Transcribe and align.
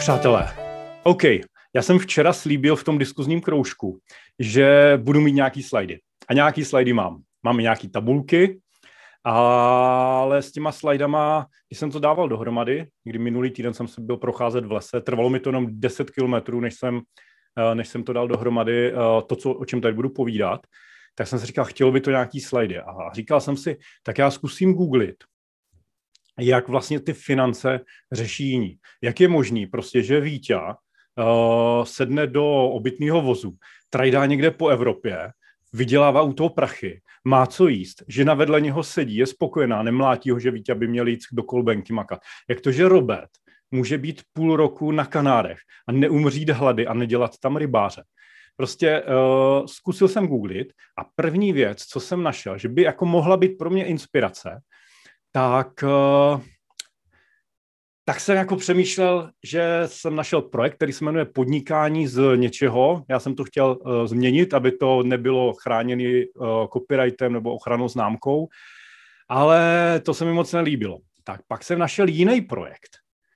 Přátelé, 0.00 0.48
OK. 1.02 1.22
Já 1.74 1.82
jsem 1.82 1.98
včera 1.98 2.32
slíbil 2.32 2.76
v 2.76 2.84
tom 2.84 2.98
diskuzním 2.98 3.40
kroužku, 3.40 3.98
že 4.38 4.98
budu 5.02 5.20
mít 5.20 5.32
nějaký 5.32 5.62
slajdy. 5.62 6.00
A 6.28 6.34
nějaký 6.34 6.64
slajdy 6.64 6.92
mám. 6.92 7.22
Mám 7.42 7.58
nějaký 7.58 7.88
tabulky, 7.88 8.60
ale 9.24 10.42
s 10.42 10.52
těma 10.52 10.72
slajdama, 10.72 11.46
když 11.68 11.78
jsem 11.78 11.90
to 11.90 11.98
dával 11.98 12.28
dohromady, 12.28 12.86
kdy 13.04 13.18
minulý 13.18 13.50
týden 13.50 13.74
jsem 13.74 13.88
se 13.88 14.00
byl 14.00 14.16
procházet 14.16 14.64
v 14.64 14.72
lese, 14.72 15.00
trvalo 15.00 15.30
mi 15.30 15.40
to 15.40 15.48
jenom 15.48 15.66
10 15.70 16.10
kilometrů, 16.10 16.60
než 16.60 16.74
jsem, 16.74 17.00
eh, 17.58 17.74
než 17.74 17.88
jsem 17.88 18.02
to 18.04 18.12
dal 18.12 18.28
dohromady, 18.28 18.92
eh, 18.92 18.94
to, 19.26 19.36
co, 19.36 19.52
o 19.52 19.64
čem 19.64 19.80
tady 19.80 19.94
budu 19.94 20.08
povídat, 20.08 20.60
tak 21.14 21.26
jsem 21.26 21.38
si 21.38 21.46
říkal, 21.46 21.64
chtělo 21.64 21.92
by 21.92 22.00
to 22.00 22.10
nějaký 22.10 22.40
slajdy. 22.40 22.78
A 22.78 23.12
říkal 23.12 23.40
jsem 23.40 23.56
si, 23.56 23.76
tak 24.02 24.18
já 24.18 24.30
zkusím 24.30 24.74
googlit, 24.74 25.16
jak 26.38 26.68
vlastně 26.68 27.00
ty 27.00 27.12
finance 27.12 27.80
řeší 28.12 28.48
jiní. 28.48 28.76
Jak 29.02 29.20
je 29.20 29.28
možný 29.28 29.66
prostě, 29.66 30.02
že 30.02 30.20
Vítě 30.20 30.56
uh, 30.56 31.84
sedne 31.84 32.26
do 32.26 32.44
obytného 32.64 33.22
vozu, 33.22 33.52
trajdá 33.90 34.26
někde 34.26 34.50
po 34.50 34.68
Evropě, 34.68 35.30
vydělává 35.72 36.22
u 36.22 36.32
toho 36.32 36.48
prachy, 36.48 37.00
má 37.24 37.46
co 37.46 37.68
jíst, 37.68 38.02
žena 38.08 38.34
vedle 38.34 38.60
něho 38.60 38.82
sedí, 38.82 39.16
je 39.16 39.26
spokojená, 39.26 39.82
nemlátí 39.82 40.30
ho, 40.30 40.38
že 40.38 40.50
Vítě 40.50 40.74
by 40.74 40.88
měl 40.88 41.08
jít 41.08 41.20
do 41.32 41.42
kolbenky 41.42 41.92
makat. 41.92 42.20
Jak 42.48 42.60
to, 42.60 42.72
že 42.72 42.88
Robert 42.88 43.30
může 43.70 43.98
být 43.98 44.22
půl 44.32 44.56
roku 44.56 44.92
na 44.92 45.04
Kanárech 45.04 45.58
a 45.88 45.92
neumřít 45.92 46.50
hlady 46.50 46.86
a 46.86 46.94
nedělat 46.94 47.38
tam 47.40 47.56
rybáře. 47.56 48.02
Prostě 48.56 49.02
uh, 49.02 49.66
zkusil 49.66 50.08
jsem 50.08 50.26
googlit 50.26 50.72
a 50.98 51.04
první 51.14 51.52
věc, 51.52 51.84
co 51.84 52.00
jsem 52.00 52.22
našel, 52.22 52.58
že 52.58 52.68
by 52.68 52.82
jako 52.82 53.06
mohla 53.06 53.36
být 53.36 53.58
pro 53.58 53.70
mě 53.70 53.84
inspirace, 53.84 54.60
tak, 55.32 55.84
uh, 55.84 56.40
tak 58.04 58.20
jsem 58.20 58.36
jako 58.36 58.56
přemýšlel, 58.56 59.30
že 59.44 59.82
jsem 59.86 60.16
našel 60.16 60.42
projekt, 60.42 60.74
který 60.74 60.92
se 60.92 61.04
jmenuje 61.04 61.24
Podnikání 61.24 62.06
z 62.06 62.36
něčeho. 62.36 63.04
Já 63.08 63.20
jsem 63.20 63.34
to 63.34 63.44
chtěl 63.44 63.78
uh, 63.80 64.06
změnit, 64.06 64.54
aby 64.54 64.72
to 64.72 65.02
nebylo 65.02 65.52
chráněný 65.52 66.24
uh, 66.26 66.66
copyrightem 66.72 67.32
nebo 67.32 67.54
ochranou 67.54 67.88
známkou, 67.88 68.48
ale 69.28 70.00
to 70.04 70.14
se 70.14 70.24
mi 70.24 70.32
moc 70.32 70.52
nelíbilo. 70.52 70.98
Tak 71.24 71.40
pak 71.48 71.64
jsem 71.64 71.78
našel 71.78 72.08
jiný 72.08 72.40
projekt, 72.40 72.90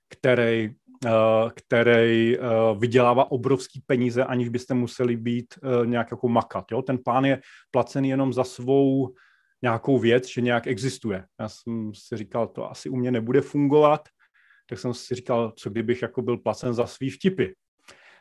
který 0.09 0.70
Eh, 1.06 1.50
který 1.55 2.39
eh, 2.39 2.41
vydělává 2.78 3.31
obrovský 3.31 3.83
peníze, 3.87 4.25
aniž 4.25 4.48
byste 4.48 4.75
museli 4.75 5.17
být 5.17 5.55
eh, 5.56 5.87
nějak 5.87 6.11
jako 6.11 6.28
makat. 6.28 6.65
Jo? 6.72 6.83
Ten 6.83 6.98
pán 7.05 7.25
je 7.25 7.41
placený 7.70 8.09
jenom 8.09 8.33
za 8.33 8.45
svou 8.45 9.15
nějakou 9.65 9.98
věc, 9.98 10.29
že 10.29 10.41
nějak 10.41 10.67
existuje. 10.67 11.25
Já 11.41 11.48
jsem 11.48 11.93
si 11.95 12.17
říkal, 12.17 12.47
to 12.47 12.70
asi 12.70 12.89
u 12.89 12.97
mě 12.97 13.11
nebude 13.11 13.41
fungovat, 13.41 14.09
tak 14.69 14.79
jsem 14.79 14.95
si 14.95 15.15
říkal, 15.15 15.53
co 15.56 15.71
kdybych 15.71 16.03
jako 16.03 16.23
byl 16.23 16.39
placen 16.39 16.75
za 16.75 16.87
svý 16.87 17.11
vtipy. 17.11 17.47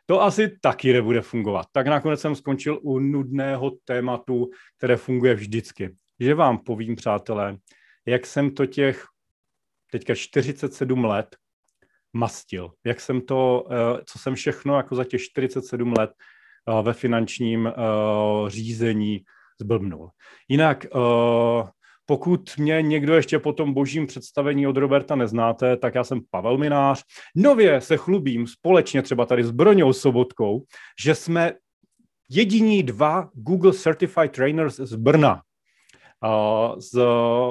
To 0.05 0.21
asi 0.21 0.57
taky 0.61 0.93
nebude 0.93 1.21
fungovat. 1.21 1.65
Tak 1.71 1.87
nakonec 1.87 2.21
jsem 2.21 2.35
skončil 2.35 2.79
u 2.81 2.99
nudného 2.99 3.71
tématu, 3.85 4.49
které 4.77 4.97
funguje 4.97 5.35
vždycky. 5.35 5.95
Že 6.19 6.35
vám 6.35 6.57
povím, 6.57 6.95
přátelé, 6.95 7.57
jak 8.05 8.25
jsem 8.25 8.51
to 8.51 8.65
těch 8.65 9.05
teďka 9.91 10.15
47 10.15 11.05
let 11.05 11.35
mastil. 12.13 12.71
Jak 12.85 13.01
jsem 13.01 13.21
to, 13.21 13.67
eh, 13.71 14.03
co 14.05 14.19
jsem 14.19 14.35
všechno 14.35 14.77
jako 14.77 14.95
za 14.95 15.03
těch 15.03 15.21
47 15.21 15.93
let 15.97 16.11
eh, 16.13 16.83
ve 16.83 16.93
finančním 16.93 17.67
eh, 17.67 17.73
řízení 18.47 19.23
zblbnul. 19.61 20.09
Jinak, 20.49 20.85
pokud 22.05 22.57
mě 22.57 22.81
někdo 22.81 23.15
ještě 23.15 23.39
po 23.39 23.53
tom 23.53 23.73
božím 23.73 24.07
představení 24.07 24.67
od 24.67 24.77
Roberta 24.77 25.15
neznáte, 25.15 25.77
tak 25.77 25.95
já 25.95 26.03
jsem 26.03 26.21
Pavel 26.29 26.57
Minář. 26.57 27.03
Nově 27.35 27.81
se 27.81 27.97
chlubím 27.97 28.47
společně 28.47 29.01
třeba 29.01 29.25
tady 29.25 29.43
s 29.43 29.51
Broňou 29.51 29.93
Sobotkou, 29.93 30.63
že 31.03 31.15
jsme 31.15 31.53
jediní 32.29 32.83
dva 32.83 33.29
Google 33.33 33.73
Certified 33.73 34.31
Trainers 34.31 34.75
z 34.75 34.95
Brna. 34.95 35.41
Uh, 36.25 36.79
z, 36.79 37.05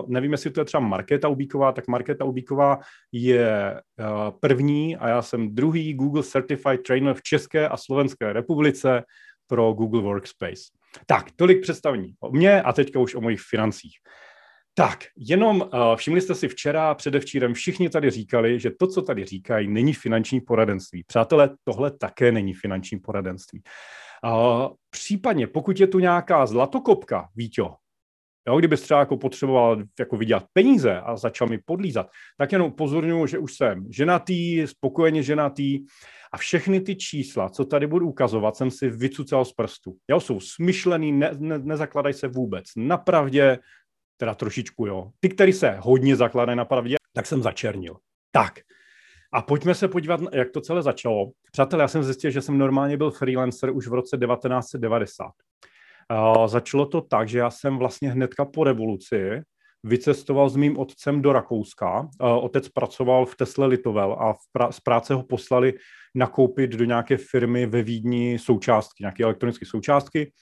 nevím, 0.07 0.33
jestli 0.33 0.51
to 0.51 0.61
je 0.61 0.65
třeba 0.65 0.81
Markéta 0.81 1.29
Ubíková, 1.29 1.73
tak 1.73 1.89
Markéta 1.89 2.25
Ubíková 2.25 2.79
je 3.13 3.81
uh, 4.01 4.31
první 4.41 4.97
a 4.97 5.09
já 5.09 5.23
jsem 5.23 5.55
druhý 5.55 5.95
Google 5.95 6.23
Certified 6.23 6.83
Trainer 6.83 7.15
v 7.15 7.23
České 7.23 7.69
a 7.69 7.77
Slovenské 7.77 8.33
republice 8.33 9.03
pro 9.47 9.73
Google 9.73 10.03
Workspace. 10.03 10.63
Tak, 11.07 11.31
tolik 11.37 11.63
představení 11.63 12.15
o 12.21 12.31
mně 12.33 12.63
a 12.63 12.73
teďka 12.73 13.01
už 13.01 13.15
o 13.15 13.21
mojich 13.21 13.41
financích. 13.41 13.93
Tak, 14.75 15.05
jenom 15.17 15.61
uh, 15.61 15.69
všimli 15.97 16.21
jste 16.21 16.35
si 16.35 16.49
včera, 16.49 16.95
předevčírem 16.95 17.55
všichni 17.55 17.91
tady 17.91 18.11
říkali, 18.11 18.61
že 18.61 18.71
to, 18.79 18.87
co 18.87 19.03
tady 19.03 19.25
říkají, 19.25 19.69
není 19.69 19.95
finanční 19.95 20.41
poradenství. 20.41 21.05
Přátelé, 21.07 21.51
tohle 21.65 21.91
také 21.91 22.33
není 22.33 22.55
finanční 22.55 22.99
poradenství. 22.99 23.63
Uh, 24.25 24.69
případně, 24.91 25.47
pokud 25.47 25.81
je 25.81 25.87
tu 25.87 25.99
nějaká 25.99 26.47
zlatokopka, 26.47 27.29
Víťo, 27.37 27.75
Jo, 28.49 28.59
kdyby 28.59 28.77
třeba 28.77 29.01
jako 29.01 29.17
potřeboval 29.17 29.83
jako 29.99 30.17
vydělat 30.17 30.45
peníze 30.53 31.01
a 31.01 31.17
začal 31.17 31.49
mi 31.49 31.59
podlízat, 31.59 32.11
tak 32.39 32.53
jenom 32.53 32.69
upozorňuji, 32.69 33.27
že 33.27 33.39
už 33.39 33.55
jsem 33.55 33.87
ženatý, 33.91 34.67
spokojeně 34.67 35.23
ženatý 35.23 35.79
a 36.33 36.37
všechny 36.37 36.81
ty 36.81 36.97
čísla, 36.97 37.49
co 37.49 37.65
tady 37.65 37.87
budu 37.87 38.09
ukazovat, 38.09 38.57
jsem 38.57 38.71
si 38.71 38.91
vycucal 38.91 39.45
z 39.45 39.53
prstu. 39.53 39.97
Jo, 40.11 40.21
jsou 40.21 40.41
smyšlený, 40.41 41.13
ne, 41.13 41.31
ne, 41.39 41.59
nezakladají 41.59 42.15
se 42.15 42.29
vůbec 42.29 42.65
na 42.77 42.97
pravdě, 42.97 43.59
teda 44.17 44.35
trošičku, 44.35 44.87
jo. 44.87 45.11
Ty, 45.21 45.29
který 45.29 45.53
se 45.53 45.77
hodně 45.81 46.17
zakladají 46.17 46.59
na 46.59 46.65
pravdě, 46.65 46.97
tak 47.13 47.27
jsem 47.27 47.43
začernil. 47.43 47.97
Tak, 48.31 48.61
a 49.33 49.43
pojďme 49.43 49.75
se 49.75 49.89
podívat, 49.89 50.21
jak 50.33 50.51
to 50.51 50.61
celé 50.61 50.83
začalo. 50.83 51.31
Přátelé, 51.53 51.83
já 51.83 51.89
jsem 51.89 52.03
zjistil, 52.03 52.31
že 52.31 52.43
jsem 52.43 52.59
normálně 52.59 52.97
byl 52.97 53.11
freelancer 53.11 53.71
už 53.71 53.89
v 53.89 53.93
roce 53.93 54.19
1990. 54.19 55.33
Uh, 56.13 56.47
začalo 56.47 56.87
to 56.87 57.01
tak, 57.01 57.29
že 57.29 57.39
já 57.39 57.51
jsem 57.51 57.79
vlastně 57.79 58.11
hnedka 58.11 58.45
po 58.45 58.65
revoluci 58.65 59.43
vycestoval 59.83 60.49
s 60.49 60.57
mým 60.57 60.79
otcem 60.79 61.23
do 61.23 61.33
Rakouska. 61.33 62.01
Uh, 62.01 62.09
otec 62.45 62.69
pracoval 62.69 63.27
v 63.27 63.37
Tesla 63.37 63.67
Litovel 63.67 64.13
a 64.13 64.33
v 64.33 64.39
pra- 64.59 64.71
z 64.71 64.81
práce 64.81 65.15
ho 65.15 65.23
poslali 65.23 65.75
nakoupit 66.15 66.71
do 66.71 66.85
nějaké 66.85 67.17
firmy 67.17 67.67
ve 67.67 67.83
Vídni 67.83 68.39
součástky, 68.39 69.03
nějaké 69.03 69.25
elektronické 69.25 69.67
součástky. 69.67 70.33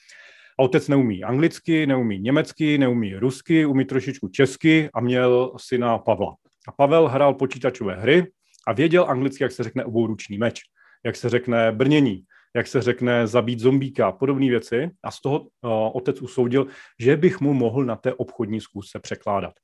A 0.58 0.62
otec 0.62 0.88
neumí 0.88 1.24
anglicky, 1.24 1.86
neumí 1.86 2.18
německy, 2.18 2.78
neumí 2.78 3.16
rusky, 3.16 3.66
umí 3.66 3.84
trošičku 3.84 4.28
česky 4.28 4.88
a 4.94 5.00
měl 5.00 5.52
syna 5.56 5.98
Pavla. 5.98 6.34
A 6.68 6.72
Pavel 6.72 7.08
hrál 7.08 7.34
počítačové 7.34 7.94
hry 7.96 8.26
a 8.66 8.72
věděl 8.72 9.06
anglicky, 9.08 9.44
jak 9.44 9.52
se 9.52 9.62
řekne 9.62 9.84
obouručný 9.84 10.38
meč, 10.38 10.60
jak 11.04 11.16
se 11.16 11.28
řekne 11.28 11.72
brnění, 11.72 12.22
jak 12.56 12.66
se 12.66 12.82
řekne, 12.82 13.26
zabít 13.26 13.60
zombíka, 13.60 14.12
podobné 14.12 14.48
věci. 14.48 14.90
A 15.04 15.10
z 15.10 15.20
toho 15.20 15.40
uh, 15.40 15.48
otec 15.92 16.22
usoudil, 16.22 16.66
že 17.00 17.16
bych 17.16 17.40
mu 17.40 17.54
mohl 17.54 17.84
na 17.84 17.96
té 17.96 18.14
obchodní 18.14 18.60
zkusce 18.60 18.98
překládat. 18.98 19.54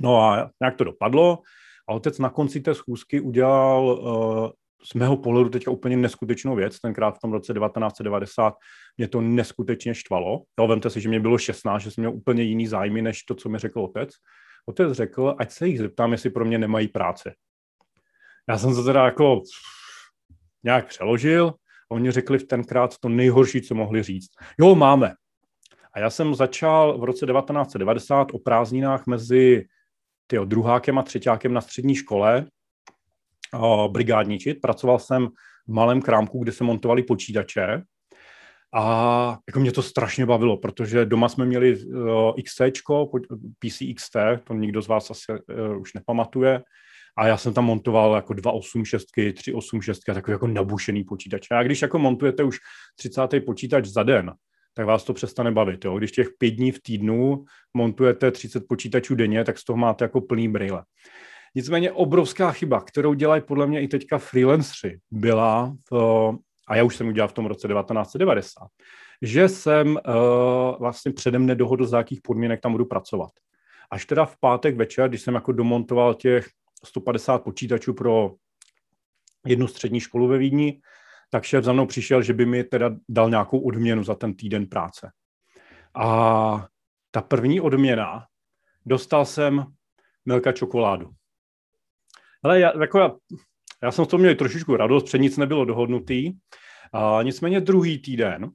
No 0.00 0.20
a 0.20 0.50
nějak 0.60 0.76
to 0.76 0.84
dopadlo 0.84 1.38
a 1.88 1.92
otec 1.92 2.18
na 2.18 2.30
konci 2.30 2.60
té 2.60 2.74
schůzky 2.74 3.20
udělal 3.20 3.84
uh, 3.84 4.50
z 4.84 4.94
mého 4.94 5.16
pohledu 5.16 5.48
teďka 5.48 5.70
úplně 5.70 5.96
neskutečnou 5.96 6.56
věc. 6.56 6.80
Tenkrát 6.80 7.10
v 7.10 7.18
tom 7.18 7.32
roce 7.32 7.54
1990 7.54 8.54
mě 8.96 9.08
to 9.08 9.20
neskutečně 9.20 9.94
štvalo. 9.94 10.42
Jo, 10.60 10.66
vemte 10.66 10.90
si, 10.90 11.00
že 11.00 11.08
mě 11.08 11.20
bylo 11.20 11.38
16, 11.38 11.82
že 11.82 11.90
jsem 11.90 12.02
měl 12.02 12.12
úplně 12.12 12.42
jiný 12.42 12.66
zájmy, 12.66 13.02
než 13.02 13.22
to, 13.22 13.34
co 13.34 13.48
mi 13.48 13.58
řekl 13.58 13.80
otec. 13.80 14.10
Otec 14.66 14.92
řekl, 14.92 15.34
ať 15.38 15.50
se 15.50 15.68
jich 15.68 15.78
zeptám, 15.78 16.12
jestli 16.12 16.30
pro 16.30 16.44
mě 16.44 16.58
nemají 16.58 16.88
práce. 16.88 17.34
Já 18.48 18.58
jsem 18.58 18.74
se 18.74 18.82
teda 18.82 19.04
jako 19.04 19.42
nějak 20.64 20.88
přeložil 20.88 21.54
Oni 21.92 22.10
řekli 22.10 22.38
v 22.38 22.44
tenkrát 22.44 22.98
to 22.98 23.08
nejhorší, 23.08 23.62
co 23.62 23.74
mohli 23.74 24.02
říct. 24.02 24.30
Jo, 24.58 24.74
máme. 24.74 25.14
A 25.94 26.00
já 26.00 26.10
jsem 26.10 26.34
začal 26.34 26.98
v 26.98 27.04
roce 27.04 27.26
1990 27.26 28.28
o 28.32 28.38
prázdninách 28.38 29.06
mezi 29.06 29.64
tyjo, 30.26 30.44
druhákem 30.44 30.98
a 30.98 31.02
třetíákem 31.02 31.52
na 31.52 31.60
střední 31.60 31.94
škole 31.94 32.46
o, 33.60 33.88
brigádničit. 33.88 34.60
Pracoval 34.60 34.98
jsem 34.98 35.28
v 35.66 35.72
malém 35.72 36.02
krámku, 36.02 36.42
kde 36.42 36.52
se 36.52 36.64
montovali 36.64 37.02
počítače 37.02 37.82
a 38.74 39.38
jako 39.48 39.60
mě 39.60 39.72
to 39.72 39.82
strašně 39.82 40.26
bavilo, 40.26 40.56
protože 40.56 41.06
doma 41.06 41.28
jsme 41.28 41.44
měli 41.46 41.84
uh, 41.84 42.32
XT, 42.44 42.60
PC 43.58 43.78
XT, 43.96 44.16
to 44.44 44.54
nikdo 44.54 44.82
z 44.82 44.88
vás 44.88 45.10
asi 45.10 45.32
uh, 45.32 45.80
už 45.80 45.94
nepamatuje, 45.94 46.62
a 47.16 47.26
já 47.26 47.36
jsem 47.36 47.54
tam 47.54 47.64
montoval 47.64 48.14
jako 48.14 48.34
286, 48.34 49.06
386 49.34 50.08
a 50.08 50.14
takový 50.14 50.32
jako 50.32 50.46
nabušený 50.46 51.04
počítač. 51.04 51.46
A 51.50 51.62
když 51.62 51.82
jako 51.82 51.98
montujete 51.98 52.44
už 52.44 52.58
30. 52.96 53.22
počítač 53.46 53.86
za 53.86 54.02
den, 54.02 54.32
tak 54.74 54.86
vás 54.86 55.04
to 55.04 55.12
přestane 55.12 55.50
bavit. 55.52 55.84
Jo? 55.84 55.98
Když 55.98 56.12
těch 56.12 56.28
pět 56.38 56.50
dní 56.50 56.72
v 56.72 56.82
týdnu 56.82 57.44
montujete 57.74 58.30
30 58.30 58.64
počítačů 58.68 59.14
denně, 59.14 59.44
tak 59.44 59.58
z 59.58 59.64
toho 59.64 59.76
máte 59.76 60.04
jako 60.04 60.20
plný 60.20 60.48
brýle. 60.48 60.84
Nicméně 61.54 61.92
obrovská 61.92 62.52
chyba, 62.52 62.80
kterou 62.80 63.14
dělají 63.14 63.42
podle 63.42 63.66
mě 63.66 63.80
i 63.80 63.88
teďka 63.88 64.18
freelancři, 64.18 64.98
byla, 65.10 65.76
a 66.68 66.76
já 66.76 66.84
už 66.84 66.96
jsem 66.96 67.08
udělal 67.08 67.28
v 67.28 67.32
tom 67.32 67.46
roce 67.46 67.68
1990, 67.68 68.68
že 69.22 69.48
jsem 69.48 69.88
uh, 69.88 70.78
vlastně 70.78 71.12
předem 71.12 71.46
nedohodl, 71.46 71.86
za 71.86 71.98
jakých 71.98 72.20
podmínek 72.20 72.60
tam 72.60 72.72
budu 72.72 72.84
pracovat. 72.84 73.30
Až 73.90 74.06
teda 74.06 74.24
v 74.24 74.36
pátek 74.40 74.76
večer, 74.76 75.08
když 75.08 75.22
jsem 75.22 75.34
jako 75.34 75.52
domontoval 75.52 76.14
těch 76.14 76.48
150 76.84 77.38
počítačů 77.38 77.94
pro 77.94 78.34
jednu 79.46 79.66
střední 79.66 80.00
školu 80.00 80.28
ve 80.28 80.38
Vídni, 80.38 80.80
tak 81.30 81.44
šéf 81.44 81.64
za 81.64 81.72
mnou 81.72 81.86
přišel, 81.86 82.22
že 82.22 82.32
by 82.32 82.46
mi 82.46 82.64
teda 82.64 82.90
dal 83.08 83.30
nějakou 83.30 83.58
odměnu 83.58 84.04
za 84.04 84.14
ten 84.14 84.34
týden 84.34 84.66
práce. 84.66 85.10
A 85.94 86.66
ta 87.10 87.22
první 87.22 87.60
odměna, 87.60 88.26
dostal 88.86 89.24
jsem 89.24 89.66
Milka 90.24 90.52
čokoládu. 90.52 91.10
Ale 92.42 92.60
já, 92.60 92.80
jako 92.80 92.98
já, 92.98 93.10
já 93.82 93.90
jsem 93.90 94.04
z 94.04 94.08
toho 94.08 94.20
měl 94.20 94.34
trošičku 94.34 94.76
radost, 94.76 95.04
před 95.04 95.18
nic 95.18 95.36
nebylo 95.36 95.64
dohodnutý. 95.64 96.32
A 96.92 97.22
nicméně 97.22 97.60
druhý 97.60 97.98
týden 97.98 98.50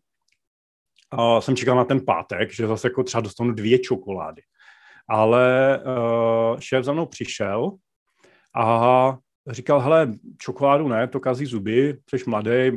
a 1.11 1.41
jsem 1.41 1.55
čekal 1.55 1.75
na 1.75 1.85
ten 1.85 2.05
pátek, 2.05 2.53
že 2.53 2.67
zase 2.67 2.87
jako 2.87 3.03
třeba 3.03 3.21
dostanu 3.21 3.51
dvě 3.51 3.79
čokolády. 3.79 4.41
Ale 5.09 5.79
uh, 5.79 6.59
šéf 6.59 6.85
za 6.85 6.93
mnou 6.93 7.05
přišel 7.05 7.71
a 8.57 9.17
říkal, 9.49 9.79
hele, 9.79 10.13
čokoládu 10.37 10.87
ne, 10.87 11.07
to 11.07 11.19
kazí 11.19 11.45
zuby, 11.45 11.97
jsi 12.09 12.29
mladý, 12.29 12.71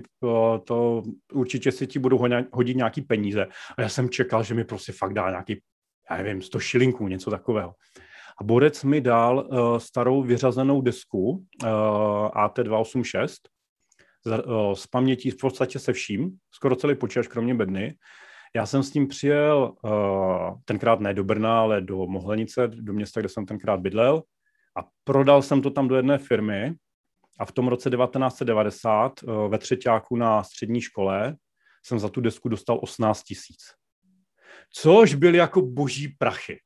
to 0.64 1.02
určitě 1.32 1.72
si 1.72 1.86
ti 1.86 1.98
budou 1.98 2.18
hodit 2.52 2.76
nějaký 2.76 3.02
peníze. 3.02 3.46
A 3.78 3.82
já 3.82 3.88
jsem 3.88 4.10
čekal, 4.10 4.42
že 4.42 4.54
mi 4.54 4.64
prostě 4.64 4.92
fakt 4.92 5.12
dá 5.12 5.30
nějaký, 5.30 5.60
já 6.10 6.16
nevím, 6.16 6.42
100 6.42 6.60
šilinků, 6.60 7.08
něco 7.08 7.30
takového. 7.30 7.74
A 8.40 8.44
Borec 8.44 8.84
mi 8.84 9.00
dal 9.00 9.48
uh, 9.48 9.78
starou 9.78 10.22
vyřazenou 10.22 10.80
desku 10.80 11.30
uh, 11.30 11.68
AT286 12.28 13.26
z, 14.26 14.46
uh, 14.46 14.74
z 14.74 14.86
pamětí 14.86 15.30
v 15.30 15.36
podstatě 15.36 15.78
se 15.78 15.92
vším, 15.92 16.30
skoro 16.50 16.76
celý 16.76 16.94
počítač, 16.94 17.26
kromě 17.26 17.54
bedny. 17.54 17.94
Já 18.56 18.66
jsem 18.66 18.82
s 18.82 18.90
tím 18.90 19.08
přijel 19.08 19.74
uh, 19.82 19.90
tenkrát 20.64 21.00
ne 21.00 21.14
do 21.14 21.24
Brna, 21.24 21.60
ale 21.60 21.80
do 21.80 22.06
Mohlenice, 22.06 22.68
do 22.68 22.92
města, 22.92 23.20
kde 23.20 23.28
jsem 23.28 23.46
tenkrát 23.46 23.80
bydlel 23.80 24.22
a 24.78 24.88
prodal 25.04 25.42
jsem 25.42 25.62
to 25.62 25.70
tam 25.70 25.88
do 25.88 25.96
jedné 25.96 26.18
firmy 26.18 26.74
a 27.40 27.44
v 27.44 27.52
tom 27.52 27.68
roce 27.68 27.90
1990 27.90 29.22
uh, 29.22 29.48
ve 29.48 29.58
třetíku 29.58 30.16
na 30.16 30.42
střední 30.42 30.80
škole 30.80 31.36
jsem 31.84 31.98
za 31.98 32.08
tu 32.08 32.20
desku 32.20 32.48
dostal 32.48 32.80
18 32.82 33.22
tisíc. 33.22 33.58
Což 34.72 35.14
byly 35.14 35.38
jako 35.38 35.62
boží 35.62 36.08
prachy. 36.08 36.60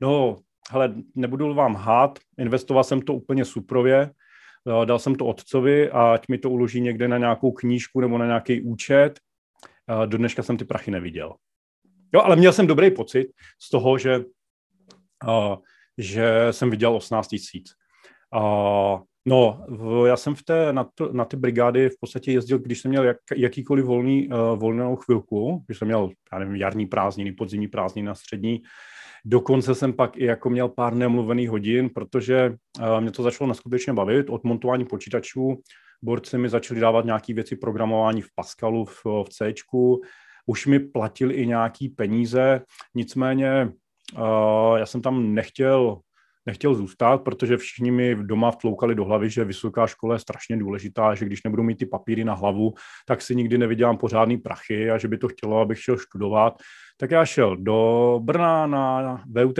No, 0.00 0.36
hele, 0.70 0.94
nebudu 1.14 1.54
vám 1.54 1.76
hát, 1.76 2.18
investoval 2.38 2.84
jsem 2.84 3.02
to 3.02 3.14
úplně 3.14 3.44
suprově, 3.44 4.10
eh, 4.82 4.86
dal 4.86 4.98
jsem 4.98 5.14
to 5.14 5.26
otcovi 5.26 5.90
a 5.90 6.12
ať 6.12 6.28
mi 6.28 6.38
to 6.38 6.50
uloží 6.50 6.80
někde 6.80 7.08
na 7.08 7.18
nějakou 7.18 7.52
knížku 7.52 8.00
nebo 8.00 8.18
na 8.18 8.26
nějaký 8.26 8.62
účet. 8.62 9.20
Eh, 9.90 10.06
do 10.06 10.18
dneška 10.18 10.42
jsem 10.42 10.56
ty 10.56 10.64
prachy 10.64 10.90
neviděl. 10.90 11.34
Jo, 12.14 12.20
ale 12.20 12.36
měl 12.36 12.52
jsem 12.52 12.66
dobrý 12.66 12.90
pocit 12.90 13.28
z 13.62 13.70
toho, 13.70 13.98
že, 13.98 14.24
že 16.00 16.46
jsem 16.50 16.70
viděl 16.70 16.94
18 16.94 17.28
tisíc. 17.28 17.72
No, 19.26 19.64
v, 19.68 20.06
já 20.06 20.16
jsem 20.16 20.34
v 20.34 20.42
té, 20.42 20.72
na, 20.72 20.86
to, 20.94 21.12
na 21.12 21.24
ty 21.24 21.36
brigády 21.36 21.88
v 21.88 21.96
podstatě 22.00 22.32
jezdil, 22.32 22.58
když 22.58 22.80
jsem 22.80 22.88
měl 22.90 23.04
jak, 23.04 23.16
jakýkoliv 23.36 23.84
volný, 23.84 24.28
uh, 24.28 24.58
volnou 24.58 24.96
chvilku, 24.96 25.64
když 25.66 25.78
jsem 25.78 25.88
měl, 25.88 26.10
já 26.32 26.38
nevím, 26.38 26.56
jarní 26.56 26.86
prázdniny, 26.86 27.32
podzimní 27.32 27.68
prázdniny 27.68 28.06
na 28.06 28.14
střední, 28.14 28.62
Dokonce 29.24 29.74
jsem 29.74 29.92
pak 29.92 30.16
i 30.16 30.24
jako 30.24 30.50
měl 30.50 30.68
pár 30.68 30.94
nemluvených 30.94 31.50
hodin, 31.50 31.90
protože 31.94 32.56
uh, 32.78 33.00
mě 33.00 33.10
to 33.10 33.22
začalo 33.22 33.48
neskutečně 33.48 33.92
bavit 33.92 34.30
od 34.30 34.44
montování 34.44 34.84
počítačů. 34.84 35.60
Borci 36.02 36.38
mi 36.38 36.48
začali 36.48 36.80
dávat 36.80 37.04
nějaké 37.04 37.34
věci 37.34 37.56
programování 37.56 38.22
v 38.22 38.28
Pascalu, 38.34 38.84
v, 38.84 39.04
v 39.04 39.28
C. 39.28 39.54
Už 40.46 40.66
mi 40.66 40.78
platili 40.78 41.34
i 41.34 41.46
nějaký 41.46 41.88
peníze, 41.88 42.60
nicméně 42.94 43.72
uh, 44.12 44.76
já 44.78 44.86
jsem 44.86 45.02
tam 45.02 45.34
nechtěl 45.34 46.00
nechtěl 46.46 46.74
zůstat, 46.74 47.22
protože 47.22 47.56
všichni 47.56 47.90
mi 47.90 48.14
doma 48.14 48.50
vtloukali 48.50 48.94
do 48.94 49.04
hlavy, 49.04 49.30
že 49.30 49.44
vysoká 49.44 49.86
škola 49.86 50.14
je 50.14 50.18
strašně 50.18 50.56
důležitá, 50.56 51.14
že 51.14 51.24
když 51.24 51.42
nebudu 51.42 51.62
mít 51.62 51.78
ty 51.78 51.86
papíry 51.86 52.24
na 52.24 52.34
hlavu, 52.34 52.74
tak 53.06 53.22
si 53.22 53.36
nikdy 53.36 53.58
nevydělám 53.58 53.98
pořádný 53.98 54.38
prachy 54.38 54.90
a 54.90 54.98
že 54.98 55.08
by 55.08 55.18
to 55.18 55.28
chtělo, 55.28 55.60
abych 55.60 55.82
šel 55.82 55.98
studovat. 55.98 56.58
Tak 56.96 57.10
já 57.10 57.24
šel 57.24 57.56
do 57.56 58.20
Brna 58.22 58.66
na 58.66 59.24
VUT, 59.26 59.58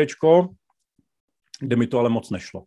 kde 1.61 1.76
mi 1.76 1.87
to 1.87 1.99
ale 1.99 2.08
moc 2.08 2.31
nešlo. 2.31 2.64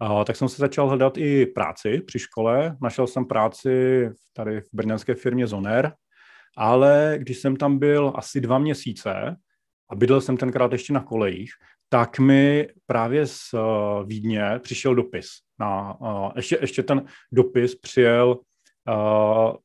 A, 0.00 0.24
tak 0.24 0.36
jsem 0.36 0.48
se 0.48 0.56
začal 0.56 0.88
hledat 0.88 1.18
i 1.18 1.46
práci 1.46 2.00
při 2.06 2.18
škole. 2.18 2.76
Našel 2.82 3.06
jsem 3.06 3.24
práci 3.24 4.08
tady 4.32 4.60
v 4.60 4.68
brněnské 4.72 5.14
firmě 5.14 5.46
Zoner, 5.46 5.92
ale 6.56 7.14
když 7.18 7.38
jsem 7.38 7.56
tam 7.56 7.78
byl 7.78 8.12
asi 8.16 8.40
dva 8.40 8.58
měsíce 8.58 9.36
a 9.92 9.94
bydlel 9.94 10.20
jsem 10.20 10.36
tenkrát 10.36 10.72
ještě 10.72 10.92
na 10.92 11.00
kolejích, 11.00 11.50
tak 11.88 12.18
mi 12.18 12.68
právě 12.86 13.26
z 13.26 13.54
uh, 13.54 13.60
Vídně 14.08 14.44
přišel 14.58 14.94
dopis. 14.94 15.28
Na, 15.60 16.00
uh, 16.00 16.30
ještě, 16.36 16.58
ještě 16.60 16.82
ten 16.82 17.04
dopis 17.32 17.74
přijel 17.74 18.38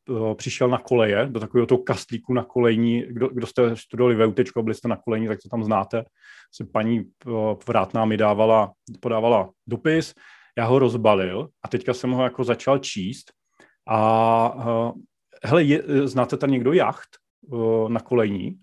uh, 0.10 0.34
přišel 0.34 0.68
na 0.68 0.78
koleje, 0.78 1.26
do 1.26 1.40
takového 1.40 1.66
toho 1.68 1.84
kastlíku 1.84 2.34
na 2.34 2.44
kolejní, 2.44 3.02
kdo, 3.02 3.28
kdo 3.28 3.48
jste 3.48 3.76
studovali 3.76 4.16
ve 4.16 4.26
UT, 4.26 4.40
byli 4.62 4.76
jste 4.76 4.88
na 4.88 4.96
kolejní, 4.96 5.28
tak 5.28 5.40
to 5.44 5.50
tam 5.50 5.64
znáte. 5.64 6.04
Se 6.56 6.66
paní 6.66 7.02
uh, 7.26 7.54
Vrátná 7.68 8.06
mi 8.06 8.18
dávala, 8.18 8.72
podávala 9.00 9.50
dopis, 9.68 10.14
já 10.58 10.66
ho 10.66 10.80
rozbalil 10.80 11.50
a 11.64 11.68
teďka 11.68 11.94
jsem 11.94 12.12
ho 12.12 12.24
jako 12.24 12.44
začal 12.44 12.78
číst 12.78 13.32
a 13.88 14.56
uh, 14.56 14.92
hele, 15.44 15.64
je, 15.64 15.84
znáte 16.08 16.38
tam 16.38 16.52
někdo 16.52 16.74
jacht 16.74 17.10
uh, 17.42 17.90
na 17.90 18.00
kolejní? 18.00 18.60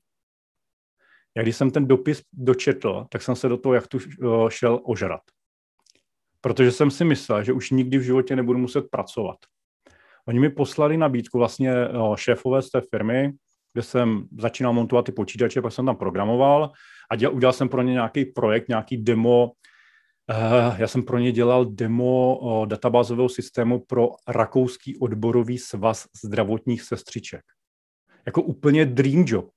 Já 1.36 1.42
když 1.42 1.56
jsem 1.56 1.70
ten 1.70 1.86
dopis 1.86 2.22
dočetl, 2.32 3.06
tak 3.10 3.22
jsem 3.22 3.36
se 3.36 3.48
do 3.48 3.56
toho 3.56 3.74
jachtu 3.74 3.98
uh, 3.98 4.48
šel 4.48 4.80
ožrat. 4.84 5.20
Protože 6.40 6.72
jsem 6.72 6.90
si 6.90 7.04
myslel, 7.04 7.44
že 7.44 7.52
už 7.52 7.70
nikdy 7.70 7.98
v 7.98 8.02
životě 8.02 8.36
nebudu 8.36 8.58
muset 8.58 8.84
pracovat. 8.90 9.36
Oni 10.28 10.40
mi 10.40 10.50
poslali 10.50 10.96
nabídku 10.96 11.38
vlastně 11.38 11.88
uh, 11.88 12.16
šéfové 12.16 12.62
z 12.62 12.70
té 12.70 12.80
firmy, 12.90 13.32
kde 13.72 13.82
jsem 13.82 14.28
začínal 14.38 14.72
montovat 14.72 15.04
ty 15.04 15.12
počítače, 15.12 15.62
pak 15.62 15.72
jsem 15.72 15.86
tam 15.86 15.96
programoval 15.96 16.72
a 17.10 17.16
děl, 17.16 17.34
udělal 17.34 17.52
jsem 17.52 17.68
pro 17.68 17.82
ně 17.82 17.92
nějaký 17.92 18.24
projekt, 18.24 18.68
nějaký 18.68 18.96
demo. 18.96 19.52
Uh, 20.30 20.80
já 20.80 20.88
jsem 20.88 21.02
pro 21.02 21.18
ně 21.18 21.32
dělal 21.32 21.64
demo 21.64 22.66
databázového 22.68 23.28
systému 23.28 23.78
pro 23.78 24.08
rakouský 24.28 24.96
odborový 24.98 25.58
svaz 25.58 26.06
zdravotních 26.24 26.82
sestřiček. 26.82 27.42
Jako 28.26 28.42
úplně 28.42 28.86
dream 28.86 29.24
job. 29.26 29.53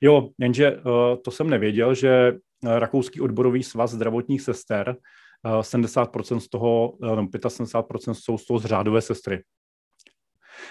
Jo, 0.00 0.28
jenže 0.38 0.76
uh, 0.76 0.82
to 1.24 1.30
jsem 1.30 1.50
nevěděl, 1.50 1.94
že 1.94 2.32
eh, 2.64 2.78
Rakouský 2.78 3.20
odborový 3.20 3.62
svaz 3.62 3.90
zdravotních 3.90 4.42
sester, 4.42 4.96
uh, 5.44 5.52
70% 5.52 6.38
z 6.38 6.48
toho, 6.48 6.90
uh, 6.90 7.08
75% 7.08 8.14
jsou 8.14 8.38
z 8.38 8.46
toho 8.46 8.58
z 8.58 8.64
řádové 8.64 9.00
sestry. 9.00 9.44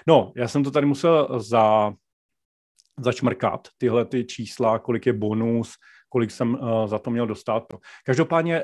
No, 0.08 0.34
já 0.36 0.48
jsem 0.48 0.64
to 0.64 0.72
tady 0.72 0.86
musel 0.86 1.40
za, 1.42 1.94
začmrkat, 3.00 3.68
tyhle 3.78 4.06
ty 4.06 4.26
čísla, 4.26 4.80
kolik 4.80 5.06
je 5.06 5.14
bonus, 5.14 5.74
kolik 6.10 6.32
jsem 6.32 6.54
uh, 6.54 6.88
za 6.88 7.00
to 7.00 7.10
měl 7.10 7.28
dostat. 7.28 7.64
Každopádně 8.06 8.64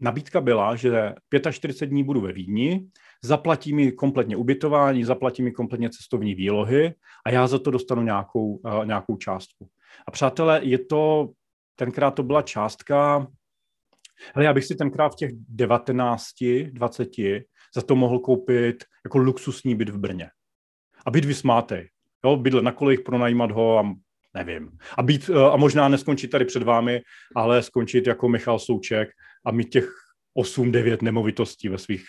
nabídka 0.00 0.40
byla, 0.40 0.76
že 0.76 1.12
45 1.50 1.90
dní 1.90 2.04
budu 2.04 2.20
ve 2.20 2.32
Vídni, 2.32 2.86
zaplatí 3.22 3.74
mi 3.74 3.92
kompletně 3.92 4.36
ubytování, 4.36 5.04
zaplatí 5.04 5.42
mi 5.42 5.52
kompletně 5.52 5.90
cestovní 5.90 6.34
výlohy 6.34 6.94
a 7.26 7.30
já 7.30 7.46
za 7.46 7.58
to 7.58 7.70
dostanu 7.70 8.02
nějakou, 8.02 8.54
uh, 8.54 8.86
nějakou 8.86 9.16
částku. 9.16 9.68
A 10.06 10.10
přátelé, 10.10 10.60
je 10.62 10.78
to, 10.78 11.30
tenkrát 11.76 12.10
to 12.10 12.22
byla 12.22 12.42
částka, 12.42 13.26
hele, 14.34 14.44
já 14.44 14.52
bych 14.52 14.64
si 14.64 14.74
tenkrát 14.74 15.08
v 15.08 15.16
těch 15.16 15.30
19, 15.48 16.24
20 16.70 17.08
za 17.74 17.82
to 17.86 17.96
mohl 17.96 18.18
koupit 18.18 18.84
jako 19.04 19.18
luxusní 19.18 19.74
byt 19.74 19.88
v 19.88 19.98
Brně. 19.98 20.30
A 21.06 21.10
být 21.10 21.24
vysmátej. 21.24 21.88
Jo, 22.24 22.36
bydle 22.36 22.62
na 22.62 22.72
kolejích, 22.72 23.00
pronajímat 23.00 23.50
ho 23.50 23.78
a 23.78 23.94
nevím. 24.34 24.70
A, 24.96 25.02
být, 25.02 25.30
eh, 25.34 25.50
a 25.50 25.56
možná 25.56 25.88
neskončit 25.88 26.28
tady 26.28 26.44
před 26.44 26.62
vámi, 26.62 27.02
ale 27.36 27.62
skončit 27.62 28.06
jako 28.06 28.28
Michal 28.28 28.58
Souček 28.58 29.08
a 29.44 29.50
mít 29.50 29.68
těch 29.68 30.04
8-9 30.38 30.98
nemovitostí 31.02 31.68
ve 31.68 31.78
svých 31.78 32.04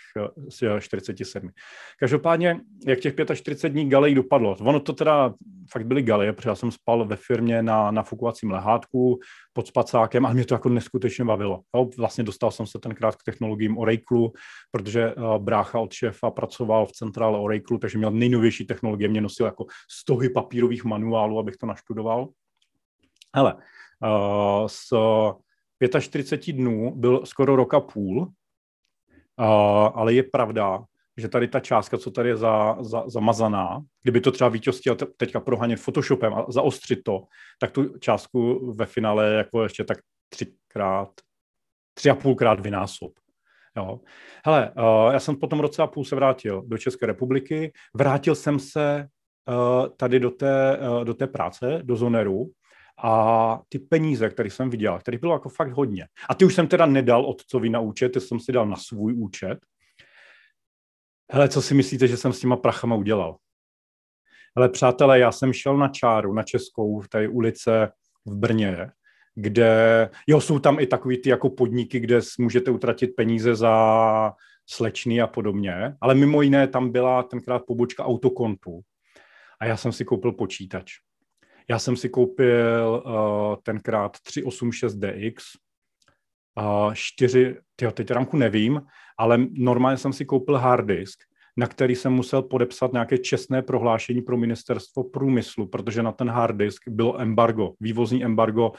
47. 0.80 1.50
Každopádně, 1.98 2.60
jak 2.86 3.00
těch 3.00 3.14
45 3.34 3.72
dní 3.72 3.88
galej 3.88 4.14
dopadlo? 4.14 4.56
Ono 4.60 4.80
to 4.80 4.92
teda 4.92 5.34
fakt 5.70 5.86
byly 5.86 6.02
galeje, 6.02 6.32
protože 6.32 6.48
já 6.48 6.54
jsem 6.54 6.70
spal 6.70 7.04
ve 7.04 7.16
firmě 7.16 7.62
na 7.62 7.90
nafukovacím 7.90 8.50
lehátku 8.50 9.18
pod 9.52 9.66
spacákem 9.66 10.26
a 10.26 10.32
mě 10.32 10.44
to 10.44 10.54
jako 10.54 10.68
neskutečně 10.68 11.24
bavilo. 11.24 11.60
Jo, 11.76 11.90
vlastně 11.98 12.24
dostal 12.24 12.50
jsem 12.50 12.66
se 12.66 12.78
tenkrát 12.78 13.16
k 13.16 13.22
technologiím 13.22 13.78
Oracle, 13.78 14.28
protože 14.70 15.14
uh, 15.14 15.36
brácha 15.38 15.78
od 15.78 15.92
šéfa 15.92 16.30
pracoval 16.30 16.86
v 16.86 16.92
centrále 16.92 17.38
Oracle, 17.38 17.78
takže 17.78 17.98
měl 17.98 18.10
nejnovější 18.10 18.66
technologie, 18.66 19.08
mě 19.08 19.20
nosil 19.20 19.46
jako 19.46 19.66
stohy 19.90 20.30
papírových 20.30 20.84
manuálů, 20.84 21.38
abych 21.38 21.56
to 21.56 21.66
naštudoval. 21.66 22.28
Hele, 23.34 23.54
uh, 23.54 24.66
s 24.66 24.92
45 26.00 26.52
dnů 26.52 26.92
byl 26.96 27.26
skoro 27.26 27.56
roka 27.56 27.80
půl, 27.80 28.32
ale 29.94 30.14
je 30.14 30.22
pravda, 30.22 30.84
že 31.16 31.28
tady 31.28 31.48
ta 31.48 31.60
částka, 31.60 31.98
co 31.98 32.10
tady 32.10 32.28
je 32.28 32.36
za, 32.36 32.76
za, 32.80 33.04
zamazaná, 33.06 33.80
kdyby 34.02 34.20
to 34.20 34.32
třeba 34.32 34.50
vítěz 34.50 34.78
chtěl 34.78 34.96
teďka 35.16 35.40
prohánět 35.40 35.80
Photoshopem 35.80 36.34
a 36.34 36.46
zaostřit 36.48 37.02
to, 37.04 37.22
tak 37.60 37.70
tu 37.70 37.98
částku 37.98 38.72
ve 38.72 38.86
finále 38.86 39.32
jako 39.32 39.62
ještě 39.62 39.84
tak 39.84 39.98
třikrát, 40.28 41.10
tři 41.94 42.10
a 42.10 42.14
půlkrát 42.14 42.60
vynásob. 42.60 43.12
Jo. 43.76 44.00
Hele, 44.44 44.72
uh, 44.76 45.12
já 45.12 45.20
jsem 45.20 45.36
po 45.36 45.46
tom 45.46 45.60
roce 45.60 45.82
a 45.82 45.86
půl 45.86 46.04
se 46.04 46.16
vrátil 46.16 46.62
do 46.66 46.78
České 46.78 47.06
republiky, 47.06 47.72
vrátil 47.94 48.34
jsem 48.34 48.58
se 48.58 49.08
uh, 49.48 49.86
tady 49.96 50.20
do 50.20 50.30
té, 50.30 50.78
uh, 50.78 51.04
do 51.04 51.14
té 51.14 51.26
práce, 51.26 51.80
do 51.82 51.96
Zoneru 51.96 52.50
a 52.98 53.60
ty 53.68 53.78
peníze, 53.78 54.30
které 54.30 54.50
jsem 54.50 54.70
viděl, 54.70 54.98
které 54.98 55.18
bylo 55.18 55.32
jako 55.32 55.48
fakt 55.48 55.72
hodně. 55.72 56.08
A 56.28 56.34
ty 56.34 56.44
už 56.44 56.54
jsem 56.54 56.68
teda 56.68 56.86
nedal 56.86 57.26
otcovi 57.26 57.70
na 57.70 57.80
účet, 57.80 58.08
ty 58.08 58.20
jsem 58.20 58.40
si 58.40 58.52
dal 58.52 58.66
na 58.66 58.76
svůj 58.76 59.14
účet. 59.14 59.58
Hele, 61.32 61.48
co 61.48 61.62
si 61.62 61.74
myslíte, 61.74 62.08
že 62.08 62.16
jsem 62.16 62.32
s 62.32 62.40
těma 62.40 62.56
prachama 62.56 62.96
udělal? 62.96 63.36
Hele, 64.56 64.68
přátelé, 64.68 65.18
já 65.18 65.32
jsem 65.32 65.52
šel 65.52 65.76
na 65.76 65.88
čáru, 65.88 66.32
na 66.32 66.42
Českou, 66.42 67.00
v 67.00 67.08
té 67.08 67.28
ulice 67.28 67.92
v 68.26 68.34
Brně, 68.34 68.90
kde, 69.34 70.10
jo, 70.26 70.40
jsou 70.40 70.58
tam 70.58 70.80
i 70.80 70.86
takový 70.86 71.22
ty 71.22 71.28
jako 71.28 71.50
podniky, 71.50 72.00
kde 72.00 72.20
můžete 72.38 72.70
utratit 72.70 73.06
peníze 73.06 73.54
za 73.54 74.32
slečny 74.66 75.20
a 75.20 75.26
podobně, 75.26 75.96
ale 76.00 76.14
mimo 76.14 76.42
jiné 76.42 76.68
tam 76.68 76.92
byla 76.92 77.22
tenkrát 77.22 77.62
pobočka 77.66 78.04
autokontu 78.04 78.80
a 79.60 79.66
já 79.66 79.76
jsem 79.76 79.92
si 79.92 80.04
koupil 80.04 80.32
počítač. 80.32 80.92
Já 81.70 81.78
jsem 81.78 81.96
si 81.96 82.08
koupil 82.08 83.02
uh, 83.06 83.56
tenkrát 83.62 84.16
386DX, 84.16 85.34
uh, 86.58 86.94
4, 86.94 87.56
tyjo, 87.76 87.90
teď 87.90 88.10
ramku 88.10 88.36
nevím, 88.36 88.82
ale 89.18 89.38
normálně 89.52 89.98
jsem 89.98 90.12
si 90.12 90.24
koupil 90.24 90.56
hard 90.56 90.86
disk, 90.86 91.18
na 91.56 91.66
který 91.66 91.96
jsem 91.96 92.12
musel 92.12 92.42
podepsat 92.42 92.92
nějaké 92.92 93.18
čestné 93.18 93.62
prohlášení 93.62 94.22
pro 94.22 94.36
ministerstvo 94.36 95.04
průmyslu, 95.04 95.66
protože 95.66 96.02
na 96.02 96.12
ten 96.12 96.30
hard 96.30 96.56
disk 96.56 96.82
bylo 96.88 97.20
embargo, 97.20 97.72
vývozní 97.80 98.24
embargo 98.24 98.72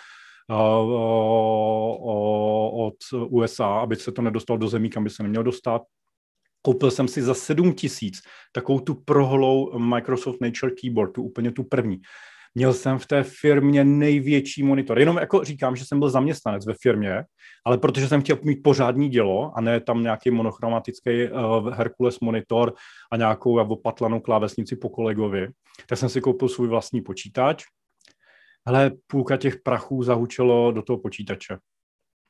uh, 0.50 0.58
od 2.86 2.96
USA, 3.30 3.68
aby 3.68 3.96
se 3.96 4.12
to 4.12 4.22
nedostalo 4.22 4.58
do 4.58 4.68
zemí, 4.68 4.90
kam 4.90 5.04
by 5.04 5.10
se 5.10 5.24
neměl 5.24 5.44
dostat. 5.44 5.82
Koupil 6.62 6.92
jsem 6.92 7.08
si 7.08 7.22
za 7.22 7.34
7 7.34 7.74
tisíc 7.74 8.22
takovou 8.52 8.80
tu 8.80 8.96
prohlou 8.96 9.80
Microsoft 9.80 10.42
Nature 10.42 10.72
Keyboard, 10.82 11.14
tu 11.14 11.24
úplně 11.24 11.52
tu 11.52 11.64
první. 11.64 12.02
Měl 12.58 12.74
jsem 12.74 13.00
v 13.00 13.06
té 13.06 13.24
firmě 13.24 13.84
největší 13.84 14.64
monitor. 14.64 15.00
Jenom 15.00 15.18
jako 15.18 15.44
říkám, 15.44 15.76
že 15.76 15.86
jsem 15.86 16.00
byl 16.00 16.10
zaměstnanec 16.10 16.66
ve 16.66 16.74
firmě, 16.82 17.24
ale 17.66 17.78
protože 17.78 18.08
jsem 18.08 18.22
chtěl 18.22 18.38
mít 18.44 18.64
pořádní 18.64 19.10
dělo 19.10 19.52
a 19.56 19.62
ne 19.62 19.80
tam 19.80 20.04
nějaký 20.04 20.32
monochromatický 20.32 21.30
uh, 21.30 21.74
Hercules 21.74 22.20
monitor 22.20 22.74
a 23.12 23.18
nějakou 23.18 23.60
opatlanou 23.60 24.20
klávesnici 24.20 24.76
po 24.76 24.90
kolegovi, 24.90 25.48
tak 25.90 26.00
jsem 26.00 26.10
si 26.10 26.22
koupil 26.22 26.50
svůj 26.50 26.68
vlastní 26.68 27.02
počítač. 27.02 27.64
Ale 28.66 28.92
půlka 29.08 29.38
těch 29.38 29.56
prachů 29.64 30.04
zahučelo 30.04 30.72
do 30.72 30.82
toho 30.82 31.00
počítače. 31.00 31.58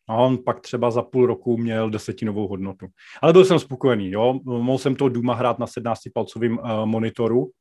A 0.10 0.16
on 0.16 0.38
pak 0.38 0.60
třeba 0.60 0.92
za 0.92 1.02
půl 1.02 1.26
roku 1.26 1.58
měl 1.58 1.90
desetinovou 1.90 2.48
hodnotu. 2.48 2.88
Ale 3.22 3.34
byl 3.34 3.46
jsem 3.46 3.60
spokojený, 3.60 4.12
jo. 4.12 4.40
Mohl 4.44 4.78
jsem 4.78 4.96
to 4.96 5.10
Duma 5.10 5.34
hrát 5.34 5.60
na 5.60 5.66
17-palcovém 5.66 6.58
uh, 6.60 6.86
monitoru, 6.86 7.52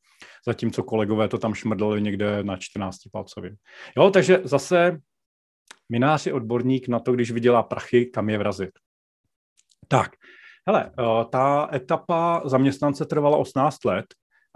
zatímco 0.46 0.82
kolegové 0.82 1.28
to 1.28 1.38
tam 1.38 1.54
šmrdali 1.54 2.02
někde 2.02 2.42
na 2.42 2.56
14 2.56 2.98
palcovým. 3.12 3.56
Jo, 3.96 4.10
takže 4.10 4.40
zase 4.44 4.98
minář 5.88 6.26
je 6.26 6.32
odborník 6.32 6.88
na 6.88 7.00
to, 7.00 7.12
když 7.12 7.30
vydělá 7.30 7.62
prachy, 7.62 8.06
kam 8.06 8.30
je 8.30 8.38
vrazit. 8.38 8.70
Tak, 9.88 10.10
hele, 10.66 10.92
eh, 10.98 11.24
ta 11.30 11.68
etapa 11.74 12.42
zaměstnance 12.44 13.04
trvala 13.04 13.36
18 13.36 13.84
let 13.84 14.06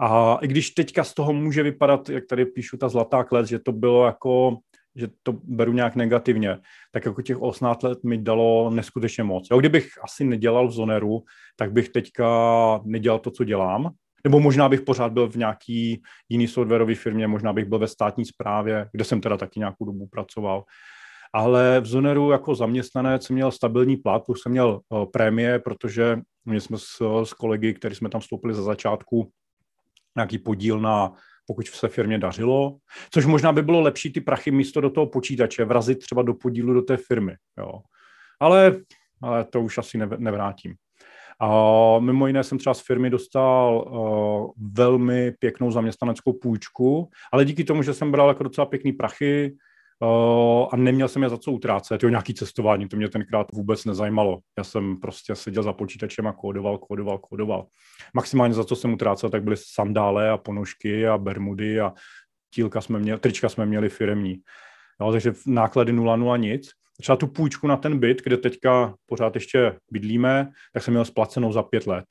a 0.01 0.37
i 0.41 0.47
když 0.47 0.69
teďka 0.69 1.03
z 1.03 1.13
toho 1.13 1.33
může 1.33 1.63
vypadat, 1.63 2.09
jak 2.09 2.23
tady 2.25 2.45
píšu 2.45 2.77
ta 2.77 2.89
zlatá 2.89 3.23
klec, 3.23 3.47
že 3.47 3.59
to 3.59 3.71
bylo 3.71 4.05
jako 4.05 4.57
že 4.95 5.07
to 5.23 5.33
beru 5.43 5.73
nějak 5.73 5.95
negativně, 5.95 6.57
tak 6.91 7.05
jako 7.05 7.21
těch 7.21 7.41
18 7.41 7.83
let 7.83 8.03
mi 8.03 8.17
dalo 8.17 8.69
neskutečně 8.69 9.23
moc. 9.23 9.47
Jo, 9.51 9.59
kdybych 9.59 9.87
asi 10.03 10.23
nedělal 10.23 10.67
v 10.67 10.71
Zoneru, 10.71 11.23
tak 11.55 11.71
bych 11.71 11.89
teďka 11.89 12.29
nedělal 12.83 13.19
to, 13.19 13.31
co 13.31 13.43
dělám, 13.43 13.89
nebo 14.23 14.39
možná 14.39 14.69
bych 14.69 14.81
pořád 14.81 15.11
byl 15.11 15.29
v 15.29 15.35
nějaký 15.35 16.01
jiný 16.29 16.47
softwarové 16.47 16.95
firmě, 16.95 17.27
možná 17.27 17.53
bych 17.53 17.65
byl 17.65 17.79
ve 17.79 17.87
státní 17.87 18.25
správě, 18.25 18.89
kde 18.91 19.03
jsem 19.03 19.21
teda 19.21 19.37
taky 19.37 19.59
nějakou 19.59 19.85
dobu 19.85 20.07
pracoval. 20.07 20.63
Ale 21.33 21.81
v 21.81 21.85
Zoneru 21.85 22.31
jako 22.31 22.55
zaměstnanec 22.55 23.25
jsem 23.25 23.33
měl 23.33 23.51
stabilní 23.51 23.97
plat, 23.97 24.23
už 24.27 24.41
jsem 24.41 24.51
měl 24.51 24.81
uh, 24.89 25.05
prémie, 25.05 25.59
protože 25.59 26.19
my 26.45 26.61
jsme 26.61 26.77
s, 26.77 27.23
s 27.23 27.33
kolegy, 27.33 27.73
kteří 27.73 27.95
jsme 27.95 28.09
tam 28.09 28.21
vstoupili 28.21 28.53
za 28.53 28.63
začátku, 28.63 29.31
nějaký 30.15 30.37
podíl 30.37 30.79
na 30.79 31.13
pokud 31.47 31.67
se 31.67 31.87
firmě 31.87 32.17
dařilo, 32.17 32.77
což 33.11 33.25
možná 33.25 33.51
by 33.51 33.61
bylo 33.61 33.81
lepší 33.81 34.13
ty 34.13 34.21
prachy 34.21 34.51
místo 34.51 34.81
do 34.81 34.89
toho 34.89 35.07
počítače 35.07 35.65
vrazit 35.65 35.99
třeba 35.99 36.21
do 36.21 36.33
podílu 36.33 36.73
do 36.73 36.81
té 36.81 36.97
firmy. 36.97 37.35
Jo. 37.57 37.71
Ale, 38.39 38.81
ale 39.21 39.45
to 39.45 39.61
už 39.61 39.77
asi 39.77 39.97
nevrátím. 39.97 40.75
A 41.43 41.99
mimo 41.99 42.27
jiné 42.27 42.43
jsem 42.43 42.57
třeba 42.57 42.73
z 42.73 42.81
firmy 42.81 43.09
dostal 43.09 43.87
uh, 43.89 44.51
velmi 44.73 45.31
pěknou 45.31 45.71
zaměstnaneckou 45.71 46.33
půjčku, 46.33 47.09
ale 47.33 47.45
díky 47.45 47.63
tomu, 47.63 47.83
že 47.83 47.93
jsem 47.93 48.11
bral 48.11 48.27
jako 48.27 48.43
docela 48.43 48.65
pěkný 48.65 48.93
prachy 48.93 49.55
uh, 50.01 50.67
a 50.71 50.75
neměl 50.75 51.07
jsem 51.07 51.23
je 51.23 51.29
za 51.29 51.37
co 51.37 51.51
utrácet, 51.51 52.03
jo, 52.03 52.09
nějaký 52.09 52.33
cestování, 52.33 52.87
to 52.87 52.97
mě 52.97 53.09
tenkrát 53.09 53.51
vůbec 53.51 53.85
nezajímalo. 53.85 54.39
Já 54.57 54.63
jsem 54.63 54.97
prostě 54.97 55.35
seděl 55.35 55.63
za 55.63 55.73
počítačem 55.73 56.27
a 56.27 56.33
kódoval, 56.33 56.77
kódoval, 56.77 57.17
kódoval. 57.17 57.65
Maximálně 58.13 58.53
za 58.53 58.63
co 58.63 58.75
jsem 58.75 58.93
utrácel, 58.93 59.29
tak 59.29 59.43
byly 59.43 59.55
sandále 59.57 60.29
a 60.29 60.37
ponožky 60.37 61.07
a 61.07 61.17
bermudy 61.17 61.79
a 61.79 61.93
tílka 62.53 62.81
jsme 62.81 62.99
měli, 62.99 63.19
trička 63.19 63.49
jsme 63.49 63.65
měli 63.65 63.89
firemní. 63.89 64.37
Jo, 65.01 65.11
takže 65.11 65.33
náklady 65.45 65.93
0,0 65.93 66.39
nic 66.39 66.80
třeba 67.01 67.15
tu 67.15 67.27
půjčku 67.27 67.67
na 67.67 67.77
ten 67.77 67.99
byt, 67.99 68.21
kde 68.23 68.37
teďka 68.37 68.95
pořád 69.05 69.35
ještě 69.35 69.79
bydlíme, 69.91 70.51
tak 70.73 70.83
jsem 70.83 70.93
měl 70.93 71.05
splacenou 71.05 71.51
za 71.51 71.63
pět 71.63 71.87
let. 71.87 72.05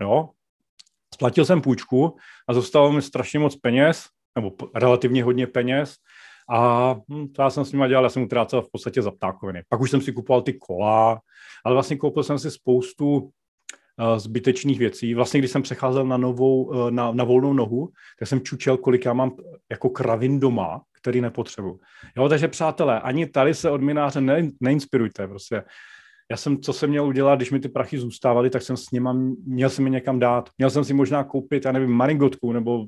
Jo? 0.00 0.28
Splatil 1.14 1.44
jsem 1.44 1.60
půjčku 1.60 2.16
a 2.48 2.54
zůstalo 2.54 2.92
mi 2.92 3.02
strašně 3.02 3.38
moc 3.38 3.56
peněz, 3.56 4.04
nebo 4.36 4.52
relativně 4.74 5.24
hodně 5.24 5.46
peněz, 5.46 5.94
a 6.50 6.92
hm, 6.92 7.28
to 7.28 7.42
já 7.42 7.50
jsem 7.50 7.64
s 7.64 7.72
nimi 7.72 7.88
dělal, 7.88 8.04
já 8.04 8.10
jsem 8.10 8.22
utrácel 8.22 8.62
v 8.62 8.70
podstatě 8.72 9.02
za 9.02 9.10
ptákoviny. 9.10 9.62
Pak 9.68 9.80
už 9.80 9.90
jsem 9.90 10.00
si 10.00 10.12
kupoval 10.12 10.42
ty 10.42 10.52
kola, 10.52 11.20
ale 11.64 11.74
vlastně 11.74 11.96
koupil 11.96 12.22
jsem 12.22 12.38
si 12.38 12.50
spoustu 12.50 13.30
zbytečných 14.16 14.78
věcí. 14.78 15.14
Vlastně, 15.14 15.40
když 15.40 15.50
jsem 15.50 15.62
přecházel 15.62 16.06
na, 16.06 16.16
novou, 16.16 16.64
uh, 16.64 16.90
na, 16.90 17.12
na 17.12 17.24
volnou 17.24 17.52
nohu, 17.52 17.88
tak 18.18 18.28
jsem 18.28 18.40
čučel, 18.40 18.76
kolik 18.76 19.04
já 19.04 19.12
mám 19.12 19.32
jako 19.70 19.90
kravin 19.90 20.40
doma, 20.40 20.80
který 21.00 21.20
nepotřebuji. 21.20 21.80
Jo, 22.16 22.28
takže 22.28 22.48
přátelé, 22.48 23.00
ani 23.00 23.26
tady 23.26 23.54
se 23.54 23.70
od 23.70 23.80
mináře 23.80 24.20
ne, 24.20 24.48
neinspirujte. 24.60 25.28
Prostě. 25.28 25.62
Já 26.30 26.36
jsem, 26.36 26.60
co 26.60 26.72
jsem 26.72 26.90
měl 26.90 27.06
udělat, 27.06 27.36
když 27.36 27.50
mi 27.50 27.60
ty 27.60 27.68
prachy 27.68 27.98
zůstávaly, 27.98 28.50
tak 28.50 28.62
jsem 28.62 28.76
s 28.76 28.90
nima, 28.90 29.12
měl 29.46 29.70
jsem 29.70 29.84
je 29.84 29.90
někam 29.90 30.18
dát. 30.18 30.50
Měl 30.58 30.70
jsem 30.70 30.84
si 30.84 30.94
možná 30.94 31.24
koupit, 31.24 31.64
já 31.64 31.72
nevím, 31.72 31.90
maringotku, 31.90 32.52
nebo 32.52 32.86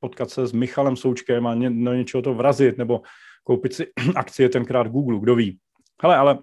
potkat 0.00 0.30
se 0.30 0.46
s 0.46 0.52
Michalem 0.52 0.96
Součkem 0.96 1.46
a 1.46 1.54
ně, 1.54 1.70
no, 1.70 1.94
něčeho 1.94 2.22
to 2.22 2.34
vrazit, 2.34 2.78
nebo 2.78 3.00
koupit 3.44 3.74
si 3.74 3.86
akcie 4.14 4.48
tenkrát 4.48 4.88
Google, 4.88 5.20
kdo 5.20 5.34
ví. 5.34 5.58
Hele, 6.02 6.16
ale 6.16 6.38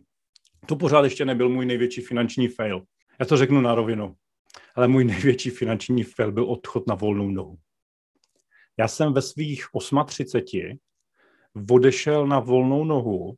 to 0.65 0.75
pořád 0.75 1.03
ještě 1.03 1.25
nebyl 1.25 1.50
můj 1.50 1.65
největší 1.65 2.01
finanční 2.01 2.48
fail. 2.48 2.82
Já 3.20 3.25
to 3.25 3.38
řeknu 3.38 3.62
na 3.62 3.75
rovinu. 3.75 4.15
Ale 4.75 4.88
můj 4.88 5.03
největší 5.03 5.50
finanční 5.50 6.03
fail 6.03 6.32
byl 6.32 6.51
odchod 6.51 6.88
na 6.88 6.96
volnou 6.96 7.29
nohu. 7.29 7.58
Já 8.77 8.88
jsem 8.88 9.13
ve 9.13 9.22
svých 9.22 9.65
38 10.05 10.77
odešel 11.72 12.27
na 12.27 12.39
volnou 12.39 12.84
nohu 12.84 13.36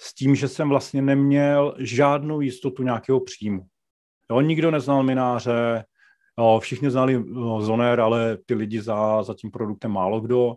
s 0.00 0.14
tím, 0.14 0.34
že 0.34 0.48
jsem 0.48 0.68
vlastně 0.68 1.02
neměl 1.02 1.74
žádnou 1.78 2.40
jistotu 2.40 2.82
nějakého 2.82 3.20
příjmu. 3.20 3.66
Jo, 4.30 4.40
nikdo 4.40 4.70
neznal 4.70 5.02
mináře, 5.02 5.84
jo, 6.38 6.58
všichni 6.62 6.90
znali 6.90 7.24
Zoner, 7.60 8.00
ale 8.00 8.38
ty 8.46 8.54
lidi 8.54 8.82
za, 8.82 9.22
za 9.22 9.34
tím 9.34 9.50
produktem 9.50 9.90
málo 9.90 10.20
kdo. 10.20 10.56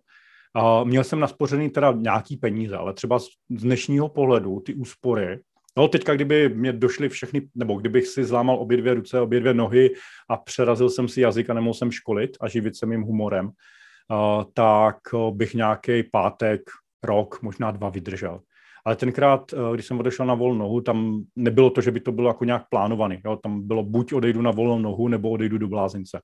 A 0.55 0.83
měl 0.83 1.03
jsem 1.03 1.19
naspořený 1.19 1.69
teda 1.69 1.91
nějaký 1.91 2.37
peníze, 2.37 2.77
ale 2.77 2.93
třeba 2.93 3.19
z 3.19 3.27
dnešního 3.49 4.09
pohledu 4.09 4.59
ty 4.59 4.73
úspory, 4.73 5.39
No, 5.77 5.87
teďka, 5.87 6.15
kdyby 6.15 6.49
mě 6.49 6.73
došly 6.73 7.09
všechny, 7.09 7.41
nebo 7.55 7.75
kdybych 7.75 8.07
si 8.07 8.23
zlámal 8.23 8.55
obě 8.55 8.77
dvě 8.77 8.93
ruce, 8.93 9.19
obě 9.19 9.39
dvě 9.39 9.53
nohy 9.53 9.89
a 10.29 10.37
přerazil 10.37 10.89
jsem 10.89 11.07
si 11.07 11.21
jazyk 11.21 11.49
a 11.49 11.53
nemohl 11.53 11.73
jsem 11.73 11.91
školit 11.91 12.37
a 12.41 12.47
živit 12.47 12.75
se 12.75 12.85
mým 12.85 13.01
humorem, 13.01 13.45
uh, 13.45 14.43
tak 14.53 14.97
bych 15.31 15.53
nějaký 15.53 16.03
pátek 16.03 16.61
rok, 17.03 17.41
možná 17.41 17.71
dva 17.71 17.89
vydržel. 17.89 18.41
Ale 18.85 18.95
tenkrát, 18.95 19.53
když 19.73 19.85
jsem 19.85 19.99
odešel 19.99 20.25
na 20.25 20.33
volnou 20.33 20.59
nohu, 20.59 20.81
tam 20.81 21.23
nebylo 21.35 21.69
to, 21.69 21.81
že 21.81 21.91
by 21.91 21.99
to 21.99 22.11
bylo 22.11 22.29
jako 22.29 22.45
nějak 22.45 22.69
plánovaný. 22.69 23.21
Jo? 23.25 23.35
Tam 23.35 23.67
bylo 23.67 23.83
buď 23.83 24.13
odejdu 24.13 24.41
na 24.41 24.51
volnou 24.51 24.79
nohu, 24.79 25.07
nebo 25.07 25.29
odejdu 25.29 25.57
do 25.57 25.67
blázince. 25.67 26.21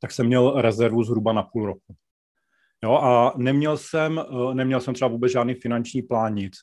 Tak 0.00 0.12
jsem 0.12 0.26
měl 0.26 0.60
rezervu 0.60 1.02
zhruba 1.04 1.32
na 1.32 1.42
půl 1.42 1.66
roku. 1.66 1.94
Jo, 2.84 2.92
a 2.94 3.32
neměl 3.36 3.76
jsem, 3.76 4.24
neměl 4.52 4.80
jsem 4.80 4.94
třeba 4.94 5.08
vůbec 5.08 5.32
žádný 5.32 5.54
finanční 5.54 6.02
plán, 6.02 6.34
nic. 6.34 6.54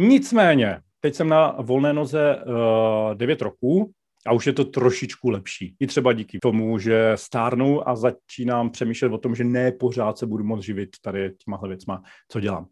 Nicméně, 0.00 0.80
teď 1.00 1.14
jsem 1.14 1.28
na 1.28 1.56
volné 1.60 1.92
noze 1.92 2.36
uh, 2.36 3.14
9 3.14 3.42
roků 3.42 3.92
a 4.26 4.32
už 4.32 4.46
je 4.46 4.52
to 4.52 4.64
trošičku 4.64 5.30
lepší. 5.30 5.76
I 5.80 5.86
třeba 5.86 6.12
díky 6.12 6.38
tomu, 6.38 6.78
že 6.78 7.12
stárnu 7.14 7.88
a 7.88 7.96
začínám 7.96 8.70
přemýšlet 8.70 9.12
o 9.12 9.18
tom, 9.18 9.34
že 9.34 9.44
ne 9.44 9.72
pořád 9.72 10.18
se 10.18 10.26
budu 10.26 10.44
moct 10.44 10.64
živit 10.64 10.88
tady 11.02 11.30
těma 11.44 11.60
věcma, 11.68 12.02
co 12.28 12.40
dělám. 12.40 12.66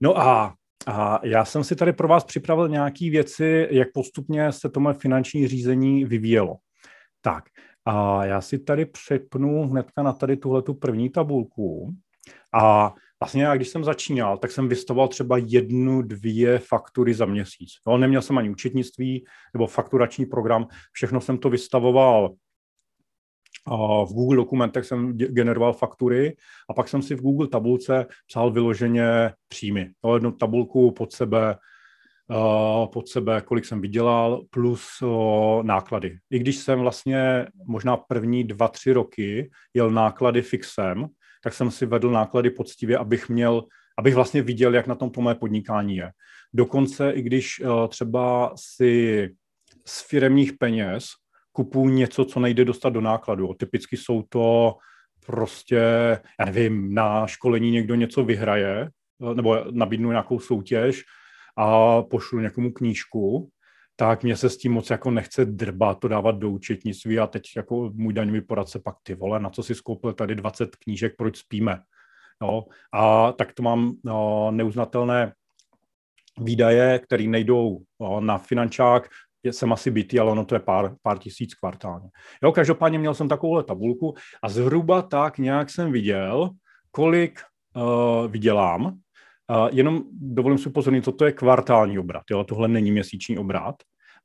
No 0.00 0.18
a 0.18 0.54
A 0.86 1.20
já 1.22 1.44
jsem 1.44 1.64
si 1.64 1.76
tady 1.76 1.92
pro 1.92 2.08
vás 2.08 2.24
připravil 2.24 2.68
nějaké 2.68 3.10
věci, 3.10 3.68
jak 3.70 3.88
postupně 3.94 4.52
se 4.52 4.68
to 4.70 4.80
moje 4.80 4.94
finanční 4.94 5.48
řízení 5.48 6.04
vyvíjelo. 6.04 6.56
Tak, 7.20 7.44
a 7.84 8.24
já 8.24 8.40
si 8.40 8.58
tady 8.58 8.86
přepnu 8.86 9.68
hnedka 9.68 10.02
na 10.02 10.12
tady 10.12 10.36
tuhle 10.36 10.62
tu 10.62 10.74
první 10.74 11.10
tabulku. 11.10 11.94
A 12.54 12.94
vlastně 13.22 13.42
já, 13.42 13.56
když 13.56 13.68
jsem 13.68 13.84
začínal, 13.84 14.38
tak 14.38 14.50
jsem 14.50 14.68
vystavoval 14.68 15.08
třeba 15.08 15.36
jednu, 15.36 16.02
dvě 16.02 16.58
faktury 16.58 17.14
za 17.14 17.26
měsíc. 17.26 17.70
Jo, 17.88 17.98
neměl 17.98 18.22
jsem 18.22 18.38
ani 18.38 18.50
účetnictví 18.50 19.24
nebo 19.54 19.66
fakturační 19.66 20.26
program, 20.26 20.66
všechno 20.92 21.20
jsem 21.20 21.38
to 21.38 21.50
vystavoval 21.50 22.34
v 24.04 24.12
Google 24.12 24.36
dokumentech 24.36 24.84
jsem 24.84 25.12
generoval 25.12 25.72
faktury 25.72 26.36
a 26.70 26.74
pak 26.74 26.88
jsem 26.88 27.02
si 27.02 27.14
v 27.14 27.20
Google 27.20 27.48
tabulce 27.48 28.06
psal 28.26 28.50
vyloženě 28.50 29.32
příjmy. 29.48 29.90
Jo, 30.04 30.14
jednu 30.14 30.32
tabulku 30.32 30.90
pod 30.90 31.12
sebe, 31.12 31.56
pod 32.92 33.08
sebe, 33.08 33.40
kolik 33.40 33.64
jsem 33.64 33.80
vydělal, 33.80 34.42
plus 34.50 34.82
náklady. 35.62 36.18
I 36.30 36.38
když 36.38 36.56
jsem 36.56 36.80
vlastně 36.80 37.46
možná 37.66 37.96
první 37.96 38.44
dva, 38.44 38.68
tři 38.68 38.92
roky 38.92 39.50
jel 39.74 39.90
náklady 39.90 40.42
fixem, 40.42 41.06
tak 41.40 41.54
jsem 41.54 41.70
si 41.70 41.86
vedl 41.86 42.10
náklady 42.10 42.50
poctivě, 42.50 42.98
abych 42.98 43.28
měl, 43.28 43.64
abych 43.98 44.14
vlastně 44.14 44.42
viděl, 44.42 44.74
jak 44.74 44.86
na 44.86 44.94
tom 44.94 45.10
to 45.10 45.20
moje 45.20 45.34
podnikání 45.34 45.96
je. 45.96 46.10
Dokonce 46.52 47.10
i 47.10 47.22
když 47.22 47.62
třeba 47.88 48.52
si 48.56 49.28
z 49.86 50.08
firemních 50.08 50.52
peněz 50.52 51.04
kupuju 51.52 51.88
něco, 51.88 52.24
co 52.24 52.40
nejde 52.40 52.64
dostat 52.64 52.90
do 52.90 53.00
nákladu. 53.00 53.54
Typicky 53.54 53.96
jsou 53.96 54.22
to 54.22 54.74
prostě, 55.26 55.80
já 56.40 56.44
nevím, 56.44 56.94
na 56.94 57.26
školení 57.26 57.70
někdo 57.70 57.94
něco 57.94 58.24
vyhraje, 58.24 58.90
nebo 59.34 59.64
nabídnu 59.70 60.10
nějakou 60.10 60.38
soutěž 60.38 61.02
a 61.56 62.02
pošlu 62.02 62.40
někomu 62.40 62.72
knížku, 62.72 63.50
tak 64.00 64.22
mě 64.22 64.36
se 64.36 64.50
s 64.50 64.58
tím 64.58 64.72
moc 64.72 64.90
jako 64.90 65.10
nechce 65.10 65.44
drbat, 65.44 66.00
to 66.00 66.08
dávat 66.08 66.38
do 66.38 66.50
účetnictví 66.50 67.18
a 67.18 67.26
teď 67.26 67.42
jako 67.56 67.90
můj 67.94 68.12
daňový 68.12 68.40
poradce 68.40 68.80
pak 68.84 68.94
ty 69.02 69.14
vole, 69.14 69.40
na 69.40 69.50
co 69.50 69.62
si 69.62 69.74
skoupil 69.74 70.12
tady 70.12 70.34
20 70.34 70.76
knížek, 70.76 71.14
proč 71.18 71.36
spíme. 71.36 71.78
No, 72.42 72.64
a 72.92 73.32
tak 73.32 73.52
to 73.52 73.62
mám 73.62 73.92
no, 74.04 74.50
neuznatelné 74.50 75.32
výdaje, 76.40 76.98
které 76.98 77.24
nejdou 77.24 77.78
no, 78.00 78.20
na 78.20 78.38
finančák, 78.38 79.08
jsem 79.44 79.72
asi 79.72 79.90
bytý, 79.90 80.18
ale 80.18 80.32
ono 80.32 80.44
to 80.44 80.54
je 80.54 80.60
pár, 80.60 80.94
pár 81.02 81.18
tisíc 81.18 81.54
kvartálně. 81.54 82.08
Jo, 82.42 82.52
každopádně 82.52 82.98
měl 82.98 83.14
jsem 83.14 83.28
takovouhle 83.28 83.64
tabulku 83.64 84.14
a 84.42 84.48
zhruba 84.48 85.02
tak 85.02 85.38
nějak 85.38 85.70
jsem 85.70 85.92
viděl, 85.92 86.50
kolik 86.90 87.40
uh, 87.76 88.30
vydělám. 88.30 88.98
Jenom 89.72 90.02
dovolím 90.12 90.58
si 90.58 90.68
upozornit, 90.68 91.04
co 91.04 91.12
to 91.12 91.24
je 91.24 91.32
kvartální 91.32 91.98
obrat. 91.98 92.22
Jo? 92.30 92.44
Tohle 92.44 92.68
není 92.68 92.92
měsíční 92.92 93.38
obrat 93.38 93.74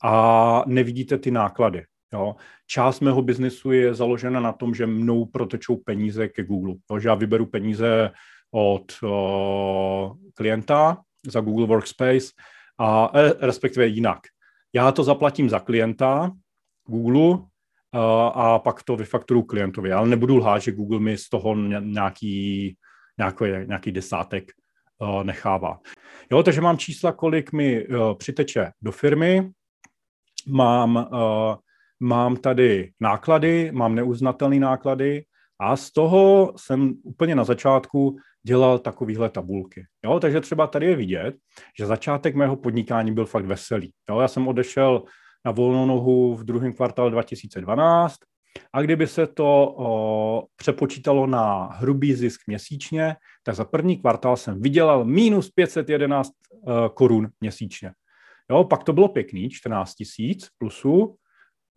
a 0.04 0.64
nevidíte 0.68 1.18
ty 1.18 1.32
náklady. 1.32 1.84
Jo. 2.14 2.36
Část 2.68 3.00
mého 3.00 3.22
biznesu 3.22 3.72
je 3.72 3.94
založena 3.94 4.40
na 4.40 4.52
tom, 4.52 4.76
že 4.76 4.88
mnou 4.88 5.26
protečou 5.26 5.78
peníze 5.78 6.28
ke 6.28 6.44
Google. 6.44 6.76
Jo, 6.92 7.00
že 7.00 7.10
já 7.10 7.16
vyberu 7.16 7.46
peníze 7.46 8.12
od 8.52 8.86
o, 9.04 10.16
klienta 10.34 10.98
za 11.28 11.42
Google 11.42 11.68
Workspace, 11.68 12.28
a 12.80 13.12
e, 13.14 13.34
respektive 13.40 13.88
jinak. 13.88 14.20
Já 14.74 14.92
to 14.92 15.04
zaplatím 15.04 15.50
za 15.50 15.60
klienta 15.60 16.32
Google 16.88 17.40
a, 17.92 18.28
a 18.28 18.60
pak 18.60 18.84
to 18.84 18.96
vyfakturu 18.96 19.44
klientovi. 19.44 19.92
Ale 19.92 20.08
nebudu 20.08 20.38
lhát, 20.38 20.60
že 20.60 20.72
Google 20.72 21.00
mi 21.00 21.18
z 21.18 21.30
toho 21.30 21.56
nějaký, 21.80 22.76
nějaký, 23.18 23.46
nějaký 23.68 23.92
desátek 23.92 24.52
nechává. 25.24 25.80
Jo, 26.32 26.44
takže 26.44 26.62
mám 26.62 26.78
čísla, 26.78 27.12
kolik 27.12 27.52
mi 27.52 27.88
uh, 27.88 28.14
přiteče 28.14 28.72
do 28.82 28.92
firmy, 28.92 29.52
mám, 30.48 30.96
uh, 30.96 31.56
mám 32.00 32.38
tady 32.38 32.92
náklady, 33.00 33.72
mám 33.72 33.96
neuznatelné 33.96 34.60
náklady 34.60 35.26
a 35.60 35.76
z 35.76 35.92
toho 35.92 36.54
jsem 36.58 36.94
úplně 37.04 37.36
na 37.36 37.44
začátku 37.44 38.18
dělal 38.44 38.80
takovéhle 38.80 39.30
tabulky. 39.30 39.86
Jo, 40.06 40.20
takže 40.20 40.42
třeba 40.42 40.68
tady 40.68 40.86
je 40.86 40.96
vidět, 40.96 41.36
že 41.80 41.86
začátek 41.86 42.36
mého 42.36 42.56
podnikání 42.56 43.14
byl 43.14 43.26
fakt 43.26 43.46
veselý. 43.46 43.94
Jo, 44.10 44.20
já 44.20 44.28
jsem 44.28 44.48
odešel 44.48 45.04
na 45.46 45.52
volnou 45.52 45.86
nohu 45.86 46.36
v 46.36 46.44
druhém 46.44 46.74
kvartálu 46.74 47.10
2012 47.10 48.16
a 48.74 48.82
kdyby 48.82 49.08
se 49.08 49.28
to 49.28 49.76
o, 49.78 50.44
přepočítalo 50.56 51.28
na 51.28 51.66
hrubý 51.66 52.14
zisk 52.14 52.42
měsíčně, 52.48 53.16
tak 53.44 53.56
za 53.56 53.66
první 53.66 53.98
kvartál 53.98 54.38
jsem 54.38 54.62
vydělal 54.62 55.06
minus 55.06 55.50
511 55.50 56.32
uh, 56.52 56.74
e, 56.74 56.90
korun 56.94 57.30
měsíčně. 57.42 57.92
Jo, 58.52 58.64
pak 58.64 58.84
to 58.84 58.94
bylo 58.94 59.08
pěkný, 59.08 59.50
14 59.50 59.94
tisíc 59.94 60.48
plusu, 60.58 61.16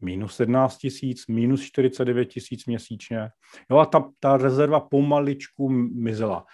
minus 0.00 0.36
17 0.36 0.76
tisíc, 0.76 1.26
minus 1.26 1.62
49 1.62 2.24
tisíc 2.24 2.66
měsíčně. 2.66 3.28
Jo 3.70 3.78
a 3.78 3.86
ta, 3.86 4.10
ta 4.20 4.36
rezerva 4.36 4.80
pomaličku 4.80 5.68
mizela. 5.94 6.44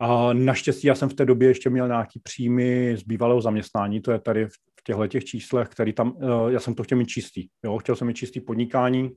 A 0.00 0.32
naštěstí 0.32 0.86
já 0.86 0.94
jsem 0.94 1.08
v 1.08 1.14
té 1.14 1.24
době 1.24 1.48
ještě 1.48 1.70
měl 1.70 1.88
nějaký 1.88 2.20
příjmy 2.20 2.96
z 2.96 3.02
bývalého 3.02 3.40
zaměstnání, 3.40 4.00
to 4.00 4.12
je 4.12 4.18
tady 4.18 4.46
v 4.46 4.52
těchto 4.84 5.06
těch 5.06 5.24
číslech, 5.24 5.68
který 5.68 5.92
tam, 5.92 6.16
eh, 6.22 6.52
já 6.52 6.60
jsem 6.60 6.74
to 6.74 6.82
chtěl 6.82 6.98
mít 6.98 7.08
čistý. 7.08 7.48
Jo, 7.64 7.78
chtěl 7.78 7.96
jsem 7.96 8.06
mít 8.06 8.16
čistý 8.16 8.40
podnikání, 8.40 9.10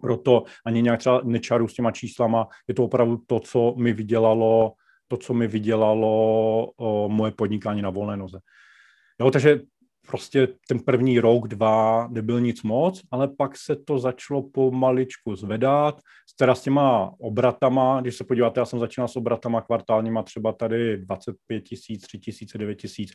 proto 0.00 0.44
ani 0.66 0.82
nějak 0.82 0.98
třeba 0.98 1.20
nečaru 1.24 1.68
s 1.68 1.74
těma 1.74 1.90
číslama, 1.90 2.48
je 2.68 2.74
to 2.74 2.84
opravdu 2.84 3.22
to, 3.26 3.40
co 3.40 3.74
mi 3.76 3.92
vydělalo, 3.92 4.72
to, 5.08 5.16
co 5.16 5.34
mi 5.34 5.46
vydělalo 5.46 6.08
o, 6.76 7.08
moje 7.08 7.32
podnikání 7.32 7.82
na 7.82 7.90
volné 7.90 8.16
noze. 8.16 8.38
Jo, 9.20 9.30
takže 9.30 9.60
prostě 10.08 10.48
ten 10.68 10.78
první 10.80 11.20
rok, 11.20 11.48
dva 11.48 12.08
nebyl 12.10 12.40
nic 12.40 12.62
moc, 12.62 13.02
ale 13.10 13.28
pak 13.28 13.56
se 13.56 13.76
to 13.76 13.98
začalo 13.98 14.42
pomaličku 14.42 15.36
zvedat, 15.36 16.00
teda 16.38 16.54
s 16.54 16.62
těma 16.62 17.12
obratama, 17.18 18.00
když 18.00 18.16
se 18.16 18.24
podíváte, 18.24 18.60
já 18.60 18.64
jsem 18.64 18.78
začínal 18.78 19.08
s 19.08 19.16
obratama 19.16 19.60
kvartálníma 19.60 20.22
třeba 20.22 20.52
tady 20.52 20.96
25 20.96 21.60
tisíc, 21.60 22.02
3 22.02 22.18
tisíce, 22.18 22.58
9 22.58 22.74
tisíc, 22.74 23.10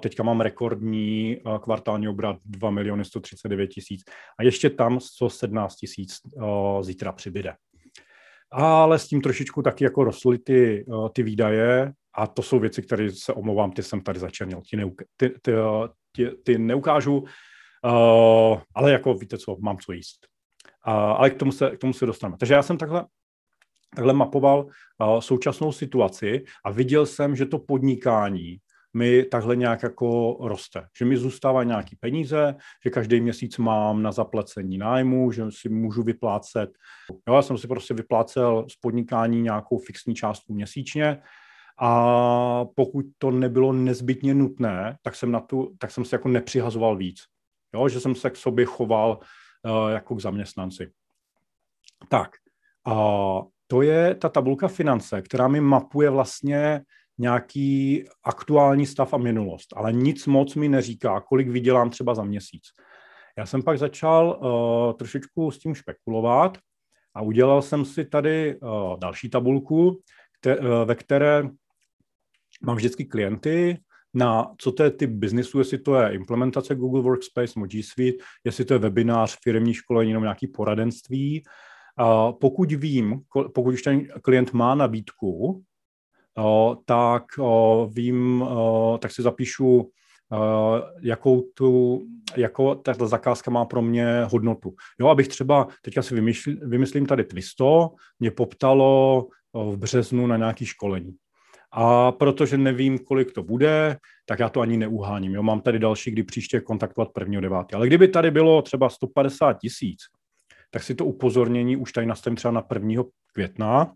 teďka 0.00 0.22
mám 0.22 0.40
rekordní 0.40 1.36
kvartální 1.62 2.08
obrat 2.08 2.36
2 2.44 2.70
miliony 2.70 3.04
139 3.04 3.66
tisíc. 3.66 4.02
A 4.38 4.42
ještě 4.42 4.70
tam 4.70 5.00
117 5.00 5.74
tisíc 5.74 6.20
zítra 6.80 7.12
přibyde. 7.12 7.54
Ale 8.56 8.98
s 8.98 9.08
tím 9.08 9.20
trošičku 9.20 9.62
taky 9.62 9.84
jako 9.84 10.04
rostly 10.04 10.38
ty, 10.38 10.86
ty 11.12 11.22
výdaje 11.22 11.92
a 12.14 12.26
to 12.26 12.42
jsou 12.42 12.58
věci, 12.58 12.82
které 12.82 13.10
se 13.10 13.32
omlouvám, 13.32 13.72
ty 13.72 13.82
jsem 13.82 14.00
tady 14.00 14.20
začernil, 14.20 14.62
ty, 14.70 14.76
neuk- 14.76 15.04
ty, 15.16 15.28
ty, 15.42 15.52
ty, 16.12 16.30
ty 16.44 16.58
neukážu, 16.58 17.18
uh, 17.18 18.60
ale 18.74 18.92
jako 18.92 19.14
víte 19.14 19.38
co, 19.38 19.56
mám 19.60 19.78
co 19.78 19.92
jíst. 19.92 20.26
Uh, 20.86 20.94
ale 20.94 21.30
k 21.30 21.38
tomu, 21.38 21.52
se, 21.52 21.70
k 21.70 21.78
tomu 21.78 21.92
se 21.92 22.06
dostaneme. 22.06 22.36
Takže 22.38 22.54
já 22.54 22.62
jsem 22.62 22.78
takhle, 22.78 23.06
takhle 23.96 24.12
mapoval 24.12 24.66
uh, 24.66 25.20
současnou 25.20 25.72
situaci 25.72 26.44
a 26.64 26.70
viděl 26.70 27.06
jsem, 27.06 27.36
že 27.36 27.46
to 27.46 27.58
podnikání 27.58 28.56
mi 28.94 29.22
takhle 29.22 29.56
nějak 29.56 29.82
jako 29.82 30.36
roste. 30.40 30.86
Že 30.98 31.04
mi 31.04 31.16
zůstává 31.16 31.62
nějaký 31.62 31.96
peníze, 31.96 32.54
že 32.84 32.90
každý 32.90 33.20
měsíc 33.20 33.58
mám 33.58 34.02
na 34.02 34.12
zaplacení 34.12 34.78
nájmu, 34.78 35.32
že 35.32 35.44
si 35.50 35.68
můžu 35.68 36.02
vyplácet. 36.02 36.70
Jo, 37.28 37.34
já 37.34 37.42
jsem 37.42 37.58
si 37.58 37.68
prostě 37.68 37.94
vyplácel 37.94 38.66
z 38.70 38.76
podnikání 38.76 39.42
nějakou 39.42 39.78
fixní 39.78 40.14
částku 40.14 40.54
měsíčně 40.54 41.22
a 41.80 42.64
pokud 42.64 43.04
to 43.18 43.30
nebylo 43.30 43.72
nezbytně 43.72 44.34
nutné, 44.34 44.96
tak 45.02 45.14
jsem, 45.14 45.32
na 45.32 45.40
tu, 45.40 45.74
tak 45.78 45.90
jsem 45.90 46.04
se 46.04 46.16
jako 46.16 46.28
nepřihazoval 46.28 46.96
víc. 46.96 47.20
Jo, 47.74 47.88
že 47.88 48.00
jsem 48.00 48.14
se 48.14 48.30
k 48.30 48.36
sobě 48.36 48.64
choval 48.64 49.18
uh, 49.64 49.90
jako 49.90 50.14
k 50.14 50.20
zaměstnanci. 50.20 50.90
Tak, 52.08 52.30
uh, 52.88 53.42
to 53.66 53.82
je 53.82 54.14
ta 54.14 54.28
tabulka 54.28 54.68
finance, 54.68 55.22
která 55.22 55.48
mi 55.48 55.60
mapuje 55.60 56.10
vlastně 56.10 56.80
nějaký 57.18 58.04
aktuální 58.24 58.86
stav 58.86 59.14
a 59.14 59.16
minulost, 59.16 59.74
ale 59.76 59.92
nic 59.92 60.26
moc 60.26 60.54
mi 60.54 60.68
neříká, 60.68 61.20
kolik 61.20 61.48
vydělám 61.48 61.90
třeba 61.90 62.14
za 62.14 62.24
měsíc. 62.24 62.62
Já 63.38 63.46
jsem 63.46 63.62
pak 63.62 63.78
začal 63.78 64.40
uh, 64.42 64.92
trošičku 64.92 65.50
s 65.50 65.58
tím 65.58 65.74
špekulovat 65.74 66.58
a 67.14 67.22
udělal 67.22 67.62
jsem 67.62 67.84
si 67.84 68.04
tady 68.04 68.58
uh, 68.60 68.98
další 68.98 69.30
tabulku, 69.30 70.00
te, 70.40 70.58
uh, 70.58 70.66
ve 70.84 70.94
které 70.94 71.42
mám 72.62 72.76
vždycky 72.76 73.04
klienty, 73.04 73.78
na 74.14 74.50
co 74.58 74.72
to 74.72 74.82
je 74.82 74.90
typ 74.90 75.10
biznisu, 75.10 75.58
jestli 75.58 75.78
to 75.78 75.94
je 75.94 76.14
implementace 76.14 76.74
Google 76.74 77.02
Workspace 77.02 77.52
nebo 77.56 77.66
G 77.66 77.82
Suite, 77.82 78.24
jestli 78.44 78.64
to 78.64 78.74
je 78.74 78.78
webinář, 78.78 79.38
firmní 79.42 79.74
školení 79.74 80.12
nebo 80.12 80.24
nějaký 80.24 80.46
poradenství. 80.46 81.42
A 81.96 82.32
pokud 82.32 82.72
vím, 82.72 83.20
pokud 83.54 83.74
už 83.74 83.82
ten 83.82 84.08
klient 84.22 84.52
má 84.52 84.74
nabídku, 84.74 85.64
tak 86.84 87.24
vím, 87.88 88.44
tak 88.98 89.10
si 89.12 89.22
zapíšu, 89.22 89.90
jakou 91.00 91.42
tu, 91.54 92.02
jako 92.36 92.74
tato 92.74 93.06
zakázka 93.06 93.50
má 93.50 93.64
pro 93.64 93.82
mě 93.82 94.24
hodnotu. 94.32 94.74
Jo, 95.00 95.08
abych 95.08 95.28
třeba, 95.28 95.68
teďka 95.82 96.02
si 96.02 96.14
vymyslím, 96.14 96.60
vymyslím 96.62 97.06
tady 97.06 97.24
Twisto, 97.24 97.90
mě 98.20 98.30
poptalo 98.30 99.26
v 99.54 99.76
březnu 99.76 100.26
na 100.26 100.36
nějaké 100.36 100.66
školení 100.66 101.14
A 101.72 102.12
protože 102.12 102.58
nevím, 102.58 102.98
kolik 102.98 103.32
to 103.32 103.42
bude, 103.42 103.96
tak 104.26 104.38
já 104.38 104.48
to 104.48 104.60
ani 104.60 104.76
neuháním. 104.76 105.34
Jo? 105.34 105.42
Mám 105.42 105.60
tady 105.60 105.78
další, 105.78 106.10
kdy 106.10 106.22
příště 106.22 106.60
kontaktovat 106.60 107.12
prvního 107.12 107.42
devátý. 107.42 107.74
Ale 107.74 107.86
kdyby 107.86 108.08
tady 108.08 108.30
bylo 108.30 108.62
třeba 108.62 108.88
150 108.88 109.52
tisíc, 109.52 110.00
tak 110.70 110.82
si 110.82 110.94
to 110.94 111.04
upozornění 111.04 111.76
už 111.76 111.92
tady 111.92 112.06
nastavím 112.06 112.36
třeba 112.36 112.52
na 112.52 112.62
1. 112.74 113.02
května, 113.32 113.92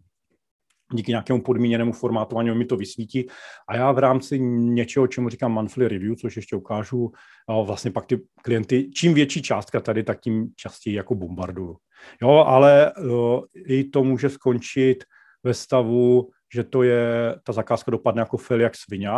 díky 0.93 1.13
nějakému 1.13 1.43
podmíněnému 1.43 1.93
formátování 1.93 2.51
mi 2.51 2.65
to 2.65 2.77
vysvítí 2.77 3.27
a 3.69 3.77
já 3.77 3.93
v 3.93 3.99
rámci 3.99 4.41
něčeho, 4.41 5.07
čemu 5.07 5.29
říkám 5.29 5.53
monthly 5.53 5.89
review, 5.89 6.15
což 6.15 6.37
ještě 6.37 6.57
ukážu, 6.57 7.13
vlastně 7.65 7.91
pak 7.91 8.07
ty 8.07 8.21
klienty, 8.43 8.91
čím 8.95 9.15
větší 9.15 9.43
částka 9.43 9.81
tady, 9.81 10.03
tak 10.03 10.21
tím 10.21 10.49
častěji 10.57 10.97
jako 10.97 11.15
bombarduju. 11.15 11.77
Jo, 12.23 12.31
ale 12.31 12.93
i 13.67 13.85
to 13.85 14.05
může 14.05 14.29
skončit 14.31 15.05
ve 15.43 15.55
stavu, 15.55 16.31
že 16.55 16.65
to 16.65 16.83
je, 16.83 17.35
ta 17.45 17.53
zakázka 17.53 17.91
dopadne 17.91 18.21
jako 18.21 18.37
fil 18.37 18.61
jak 18.61 18.77
svině, 18.77 19.11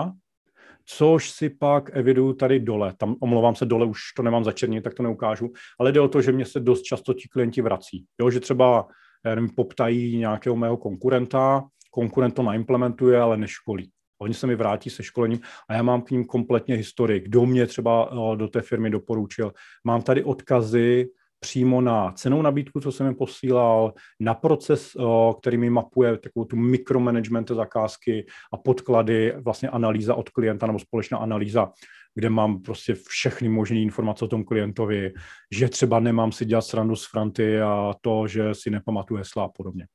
což 0.85 1.31
si 1.31 1.51
pak 1.51 1.91
eviduju 1.97 2.33
tady 2.33 2.61
dole. 2.61 2.95
Tam 2.97 3.17
omlouvám 3.21 3.55
se 3.55 3.67
dole, 3.67 3.87
už 3.87 4.01
to 4.17 4.23
nemám 4.23 4.45
začernit, 4.45 4.85
tak 4.85 4.95
to 4.95 5.03
neukážu, 5.03 5.53
ale 5.81 5.93
jde 5.93 6.01
o 6.01 6.09
to, 6.09 6.23
že 6.23 6.33
mě 6.33 6.45
se 6.45 6.61
dost 6.61 6.83
často 6.83 7.15
ti 7.15 7.29
klienti 7.29 7.63
vrací. 7.63 8.05
Jo, 8.21 8.31
že 8.31 8.41
třeba 8.41 8.87
nevím, 9.25 9.51
poptají 9.55 10.17
nějakého 10.17 10.57
mého 10.57 10.77
konkurenta, 10.77 11.65
konkurent 11.91 12.35
to 12.35 12.43
naimplementuje, 12.43 13.21
ale 13.21 13.37
neškolí. 13.37 13.91
Oni 14.23 14.35
se 14.35 14.47
mi 14.47 14.55
vrátí 14.55 14.91
se 14.91 15.03
školením 15.03 15.41
a 15.69 15.75
já 15.75 15.83
mám 15.83 16.03
k 16.03 16.11
ním 16.11 16.25
kompletně 16.25 16.75
historii, 16.75 17.21
kdo 17.21 17.47
mě 17.47 17.67
třeba 17.67 18.11
eh, 18.13 18.37
do 18.37 18.49
té 18.49 18.63
firmy 18.63 18.91
doporučil. 18.91 19.53
Mám 19.85 20.03
tady 20.03 20.25
odkazy 20.25 21.09
přímo 21.41 21.81
na 21.81 22.13
cenou 22.13 22.43
nabídku, 22.43 22.81
co 22.81 22.93
jsem 22.93 23.07
jim 23.07 23.15
posílal, 23.15 23.93
na 24.21 24.35
proces, 24.35 24.93
eh, 24.99 25.03
který 25.41 25.57
mi 25.57 25.71
mapuje 25.71 26.19
takovou 26.19 26.45
tu 26.45 26.57
mikromanagement 26.57 27.51
zakázky 27.51 28.27
a 28.53 28.57
podklady, 28.57 29.35
vlastně 29.45 29.69
analýza 29.69 30.15
od 30.15 30.29
klienta 30.31 30.67
nebo 30.67 30.79
společná 30.79 31.19
analýza, 31.19 31.71
kde 32.15 32.31
mám 32.31 32.63
prostě 32.63 32.95
všechny 32.95 33.49
možné 33.49 33.81
informace 33.81 34.25
o 34.25 34.29
tom 34.29 34.45
klientovi, 34.45 35.13
že 35.53 35.69
třeba 35.69 36.01
nemám 36.01 36.33
si 36.33 36.45
dělat 36.45 36.63
srandu 36.63 36.97
z 36.97 37.07
fronty 37.11 37.61
a 37.61 37.95
to, 38.01 38.27
že 38.27 38.55
si 38.55 38.71
nepamatuju 38.71 39.19
hesla 39.19 39.45
a 39.45 39.49
podobně. 39.49 39.87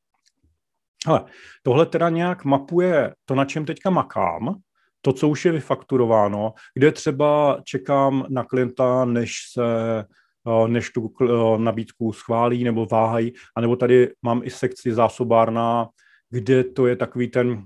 Ale 1.08 1.26
tohle 1.64 1.86
teda 1.86 2.10
nějak 2.10 2.46
mapuje 2.46 3.14
to, 3.26 3.36
na 3.36 3.46
čem 3.46 3.66
teďka 3.66 3.90
makám, 3.90 4.56
to, 5.02 5.14
co 5.14 5.30
už 5.30 5.46
je 5.46 5.52
vyfakturováno, 5.52 6.54
kde 6.74 6.92
třeba 6.92 7.60
čekám 7.64 8.26
na 8.30 8.44
klienta, 8.44 9.06
než 9.06 9.34
se 9.54 9.64
Eh, 10.48 10.68
než 10.68 10.90
tu 10.90 11.14
eh, 11.22 11.58
nabídku 11.58 12.14
schválí 12.14 12.64
nebo 12.64 12.86
váhají. 12.86 13.34
A 13.56 13.62
nebo 13.62 13.76
tady 13.76 14.14
mám 14.22 14.42
i 14.44 14.50
sekci 14.50 14.94
zásobárna, 14.94 15.88
kde 16.30 16.64
to 16.64 16.88
je 16.88 16.96
takový 16.96 17.28
ten, 17.28 17.66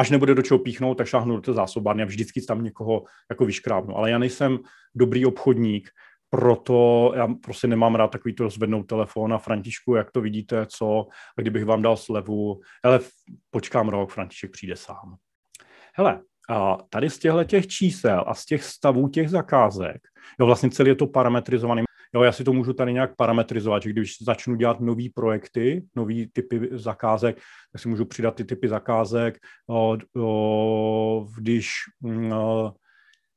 až 0.00 0.10
nebude 0.10 0.34
do 0.34 0.42
čeho 0.42 0.58
píchnout, 0.58 0.98
tak 0.98 1.06
šáhnu 1.06 1.36
do 1.36 1.40
té 1.40 1.52
zásobárny 1.52 2.02
a 2.02 2.06
vždycky 2.06 2.42
tam 2.42 2.64
někoho 2.64 3.04
jako 3.30 3.44
vyškrábnu. 3.44 3.96
Ale 3.96 4.10
já 4.10 4.18
nejsem 4.18 4.58
dobrý 4.94 5.26
obchodník, 5.26 5.88
proto 6.30 7.12
já 7.16 7.28
prostě 7.44 7.66
nemám 7.66 7.94
rád 7.94 8.08
takový 8.08 8.34
to 8.34 8.50
zvednout 8.50 8.82
telefon 8.82 9.32
a 9.32 9.38
Františku, 9.38 9.94
jak 9.94 10.10
to 10.10 10.20
vidíte, 10.20 10.66
co, 10.66 11.06
a 11.38 11.40
kdybych 11.40 11.64
vám 11.64 11.82
dal 11.82 11.96
slevu, 11.96 12.60
ale 12.84 13.00
počkám 13.50 13.88
rok, 13.88 14.12
František 14.12 14.50
přijde 14.50 14.76
sám. 14.76 15.16
Hele, 15.94 16.20
a 16.50 16.78
tady 16.90 17.10
z 17.10 17.18
těchto 17.18 17.44
těch 17.44 17.66
čísel 17.66 18.24
a 18.26 18.34
z 18.34 18.44
těch 18.44 18.64
stavů 18.64 19.08
těch 19.08 19.30
zakázek, 19.30 20.00
jo, 20.40 20.46
vlastně 20.46 20.70
celý 20.70 20.88
je 20.88 20.94
to 20.94 21.06
parametrizovaný 21.06 21.82
Jo, 22.14 22.22
já 22.22 22.32
si 22.32 22.44
to 22.44 22.52
můžu 22.52 22.72
tady 22.72 22.92
nějak 22.92 23.16
parametrizovat, 23.16 23.82
že 23.82 23.90
když 23.90 24.22
začnu 24.22 24.54
dělat 24.54 24.80
nové 24.80 25.04
projekty, 25.14 25.82
nové 25.96 26.14
typy 26.32 26.68
zakázek, 26.72 27.40
tak 27.72 27.82
si 27.82 27.88
můžu 27.88 28.04
přidat 28.04 28.34
ty 28.34 28.44
typy 28.44 28.68
zakázek, 28.68 29.38
o, 29.70 29.96
o, 30.16 31.26
když 31.38 31.70
mm, 32.00 32.32
o, 32.32 32.74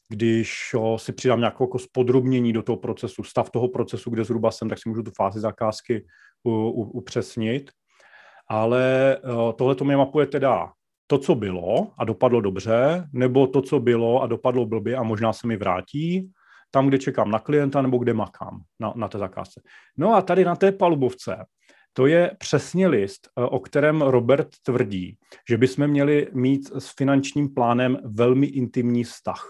když 0.09 0.75
o, 0.77 0.97
si 0.99 1.13
přidám 1.13 1.39
nějakou 1.39 1.63
jako 1.63 1.79
spodrobnění 1.79 2.53
do 2.53 2.63
toho 2.63 2.77
procesu, 2.77 3.23
stav 3.23 3.49
toho 3.49 3.67
procesu, 3.67 4.09
kde 4.09 4.23
zhruba 4.23 4.51
jsem, 4.51 4.69
tak 4.69 4.79
si 4.79 4.89
můžu 4.89 5.03
tu 5.03 5.11
fázi 5.17 5.39
zakázky 5.39 6.05
u, 6.43 6.51
u, 6.51 6.83
upřesnit. 6.83 7.71
Ale 8.49 9.17
tohle 9.55 9.75
to 9.75 9.85
mi 9.85 9.95
mapuje 9.95 10.27
teda 10.27 10.71
to, 11.07 11.17
co 11.17 11.35
bylo 11.35 11.91
a 11.97 12.05
dopadlo 12.05 12.41
dobře, 12.41 13.07
nebo 13.13 13.47
to, 13.47 13.61
co 13.61 13.79
bylo 13.79 14.21
a 14.21 14.27
dopadlo 14.27 14.65
blbě 14.65 14.95
a 14.95 15.03
možná 15.03 15.33
se 15.33 15.47
mi 15.47 15.57
vrátí, 15.57 16.31
tam, 16.73 16.87
kde 16.87 16.99
čekám 16.99 17.31
na 17.31 17.39
klienta 17.39 17.81
nebo 17.81 17.97
kde 17.97 18.13
makám 18.13 18.61
na, 18.79 18.93
na 18.95 19.07
té 19.07 19.17
zakázce. 19.17 19.61
No 19.97 20.13
a 20.13 20.21
tady 20.21 20.45
na 20.45 20.55
té 20.55 20.71
palubovce 20.71 21.45
to 21.93 22.05
je 22.05 22.35
přesně 22.39 22.87
list, 22.87 23.29
eh, 23.39 23.43
o 23.43 23.59
kterém 23.59 24.01
Robert 24.01 24.47
tvrdí, 24.63 25.17
že 25.49 25.57
bychom 25.57 25.87
měli 25.87 26.27
mít 26.33 26.71
s 26.79 26.89
finančním 26.89 27.53
plánem 27.53 27.97
velmi 28.03 28.47
intimní 28.47 29.03
vztah. 29.03 29.49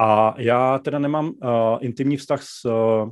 A 0.00 0.34
já 0.38 0.78
teda 0.78 0.98
nemám 0.98 1.26
uh, 1.28 1.78
intimní 1.80 2.16
vztah 2.16 2.42
s, 2.42 2.64
uh, 2.64 3.10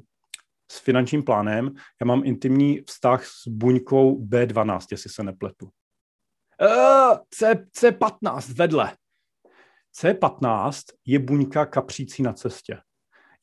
s 0.71 0.79
finančním 0.79 1.23
plánem, 1.23 1.75
já 2.01 2.07
mám 2.07 2.23
intimní 2.25 2.81
vztah 2.87 3.25
s 3.25 3.49
buňkou 3.49 4.25
B12, 4.27 4.81
jestli 4.91 5.11
se 5.11 5.23
nepletu. 5.23 5.67
Uh, 6.63 7.19
C, 7.31 7.55
C15 7.55 8.55
vedle. 8.55 8.97
C15 10.03 10.83
je 11.07 11.19
buňka 11.19 11.67
kapřící 11.67 12.23
na 12.23 12.33
cestě. 12.33 12.79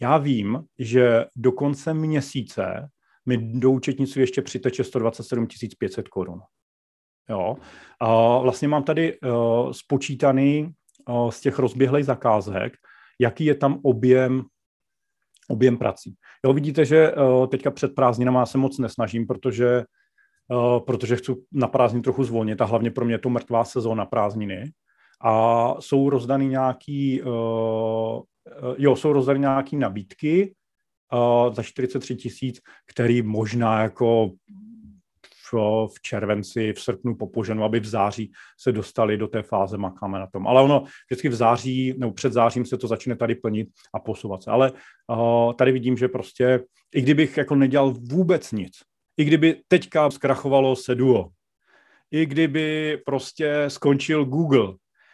Já 0.02 0.18
vím, 0.18 0.64
že 0.80 1.26
do 1.36 1.52
konce 1.52 1.94
měsíce 1.94 2.90
mi 3.26 3.38
do 3.38 3.72
účetnictví 3.72 4.22
ještě 4.22 4.42
přiteče 4.42 4.84
127 4.84 5.48
500 5.80 6.08
korun. 6.08 6.42
Jo. 7.30 7.56
A 8.00 8.38
vlastně 8.38 8.68
mám 8.68 8.84
tady 8.84 9.20
uh, 9.20 9.72
spočítaný 9.72 10.74
uh, 11.10 11.30
z 11.30 11.42
těch 11.42 11.60
rozběhlých 11.60 12.06
zakázek, 12.06 12.74
jaký 13.20 13.46
je 13.46 13.56
tam 13.56 13.80
objem 13.84 14.44
objem 15.50 15.78
prací. 15.78 16.16
Jo, 16.46 16.54
vidíte, 16.54 16.86
že 16.86 17.14
uh, 17.14 17.48
teďka 17.48 17.72
před 17.72 17.96
prázdninama 17.96 18.46
se 18.46 18.58
moc 18.58 18.80
nesnažím, 18.80 19.28
protože, 19.28 19.84
uh, 20.48 20.80
protože 20.80 21.16
chci 21.16 21.36
na 21.52 21.68
prázdnin 21.68 22.04
trochu 22.04 22.24
zvolnit 22.24 22.62
a 22.62 22.66
hlavně 22.66 22.92
pro 22.92 23.06
mě 23.06 23.14
je 23.14 23.20
to 23.20 23.30
mrtvá 23.30 23.64
sezóna 23.64 24.06
prázdniny. 24.06 24.72
A 25.26 25.76
jsou 25.80 26.10
rozdaný 26.10 26.48
nějaký 26.48 27.22
uh, 27.22 28.22
jo, 28.78 28.96
jsou 28.96 29.14
rozdané 29.14 29.40
nějaké 29.40 29.78
nabídky 29.78 30.56
uh, 31.14 31.54
za 31.54 31.64
43 31.64 32.16
tisíc, 32.16 32.60
který 32.88 33.22
možná 33.22 33.82
jako 33.82 34.32
v, 35.52 35.88
v 35.88 36.02
červenci, 36.02 36.74
v 36.74 36.82
srpnu 36.82 37.16
popoženu, 37.16 37.64
aby 37.64 37.80
v 37.80 37.86
září 37.86 38.32
se 38.60 38.72
dostali 38.72 39.18
do 39.18 39.28
té 39.28 39.42
fáze, 39.42 39.78
makáme 39.78 40.20
na 40.20 40.28
tom. 40.28 40.48
Ale 40.48 40.62
ono 40.62 40.84
vždycky 41.10 41.30
v 41.30 41.36
září 41.36 41.94
nebo 41.98 42.12
před 42.12 42.34
zářím 42.34 42.66
se 42.66 42.78
to 42.78 42.88
začne 42.88 43.16
tady 43.16 43.36
plnit 43.36 43.70
a 43.94 44.00
posouvat 44.00 44.44
se. 44.44 44.52
Ale 44.52 44.72
uh, 44.72 45.54
tady 45.54 45.72
vidím, 45.72 45.98
že 45.98 46.08
prostě, 46.08 46.64
i 46.96 47.02
kdybych 47.02 47.38
jako 47.38 47.56
nedělal 47.56 47.92
vůbec 47.92 48.52
nic, 48.52 48.74
i 49.18 49.26
kdyby 49.26 49.62
teďka 49.68 50.12
zkrachovalo 50.12 50.76
Seduo, 50.76 51.30
i 52.12 52.26
kdyby 52.26 52.98
prostě 53.06 53.66
skončil 53.68 54.26
Google, 54.26 54.74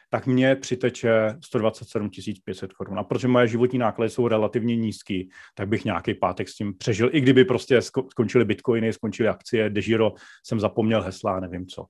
tak 0.10 0.28
mě 0.28 0.56
přiteče 0.56 1.38
127 1.46 2.10
500 2.44 2.74
korun. 2.74 3.00
A 3.00 3.04
protože 3.04 3.28
moje 3.28 3.48
životní 3.48 3.80
náklady 3.80 4.10
jsou 4.10 4.28
relativně 4.28 4.76
nízký, 4.76 5.30
tak 5.56 5.68
bych 5.68 5.86
nějaký 5.86 6.14
pátek 6.14 6.50
s 6.50 6.56
tím 6.56 6.78
přežil, 6.78 7.10
i 7.14 7.22
kdyby 7.22 7.46
prostě 7.46 7.82
skončily 7.82 8.46
bitcoiny, 8.46 8.94
skončily 8.94 9.30
akcie, 9.30 9.70
Dežiro, 9.70 10.14
jsem 10.44 10.60
zapomněl 10.60 11.02
hesla, 11.02 11.40
nevím 11.40 11.68
co. 11.68 11.86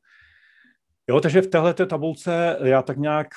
Jo, 1.10 1.22
takže 1.22 1.42
v 1.42 1.48
téhle 1.48 1.74
tabulce 1.74 2.58
já 2.64 2.82
tak 2.82 2.98
nějak, 2.98 3.28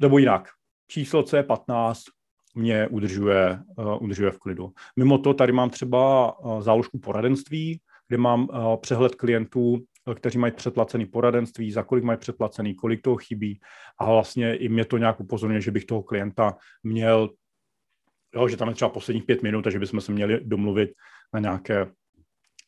nebo 0.00 0.18
jinak, 0.18 0.48
číslo 0.88 1.22
C15 1.22 1.94
mě 2.54 2.88
udržuje, 2.88 3.60
uh, 3.78 4.02
udržuje 4.02 4.30
v 4.30 4.38
klidu. 4.38 4.72
Mimo 4.96 5.18
to 5.18 5.34
tady 5.34 5.52
mám 5.52 5.70
třeba 5.70 6.38
uh, 6.38 6.60
záložku 6.60 6.98
poradenství, 6.98 7.80
kde 8.08 8.18
mám 8.18 8.48
uh, 8.48 8.76
přehled 8.76 9.14
klientů, 9.14 9.78
kteří 10.14 10.38
mají 10.38 10.52
předplacený 10.52 11.06
poradenství, 11.06 11.72
za 11.72 11.82
kolik 11.82 12.04
mají 12.04 12.18
předplacený, 12.18 12.74
kolik 12.74 13.02
toho 13.02 13.16
chybí 13.16 13.60
a 13.98 14.04
vlastně 14.04 14.56
i 14.56 14.68
mě 14.68 14.84
to 14.84 14.98
nějak 14.98 15.20
upozorňuje, 15.20 15.60
že 15.60 15.70
bych 15.70 15.84
toho 15.84 16.02
klienta 16.02 16.56
měl, 16.82 17.30
jo, 18.34 18.48
že 18.48 18.56
tam 18.56 18.68
je 18.68 18.74
třeba 18.74 18.88
posledních 18.88 19.24
pět 19.24 19.42
minut, 19.42 19.62
takže 19.62 19.78
bychom 19.78 20.00
se 20.00 20.12
měli 20.12 20.40
domluvit 20.44 20.90
na 21.34 21.40
nějaké, 21.40 21.86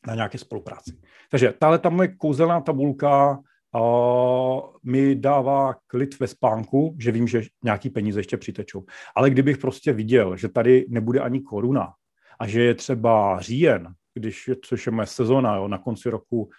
na 0.07 0.15
nějaké 0.15 0.39
spolupráci. 0.39 1.01
Takže 1.31 1.55
tahle 1.59 1.79
tam 1.79 1.97
moje 1.97 2.09
kouzelná 2.09 2.61
tabulka 2.61 3.39
uh, 3.75 4.61
mi 4.83 5.15
dává 5.15 5.75
klid 5.87 6.21
ve 6.21 6.27
spánku, 6.27 6.97
že 7.01 7.13
vím, 7.13 7.29
že 7.29 7.43
nějaký 7.65 7.91
peníze 7.91 8.21
ještě 8.21 8.37
přitečou. 8.37 8.85
Ale 9.17 9.31
kdybych 9.31 9.59
prostě 9.59 9.93
viděl, 9.93 10.37
že 10.37 10.49
tady 10.49 10.87
nebude 10.89 11.21
ani 11.21 11.41
koruna 11.41 11.93
a 12.41 12.47
že 12.47 12.63
je 12.63 12.75
třeba 12.75 13.41
říjen, 13.41 13.89
když, 14.15 14.51
což 14.65 14.87
je 14.87 14.93
moje 14.93 15.07
sezona, 15.07 15.57
jo, 15.57 15.69
na 15.69 15.79
konci 15.79 16.11
roku 16.11 16.51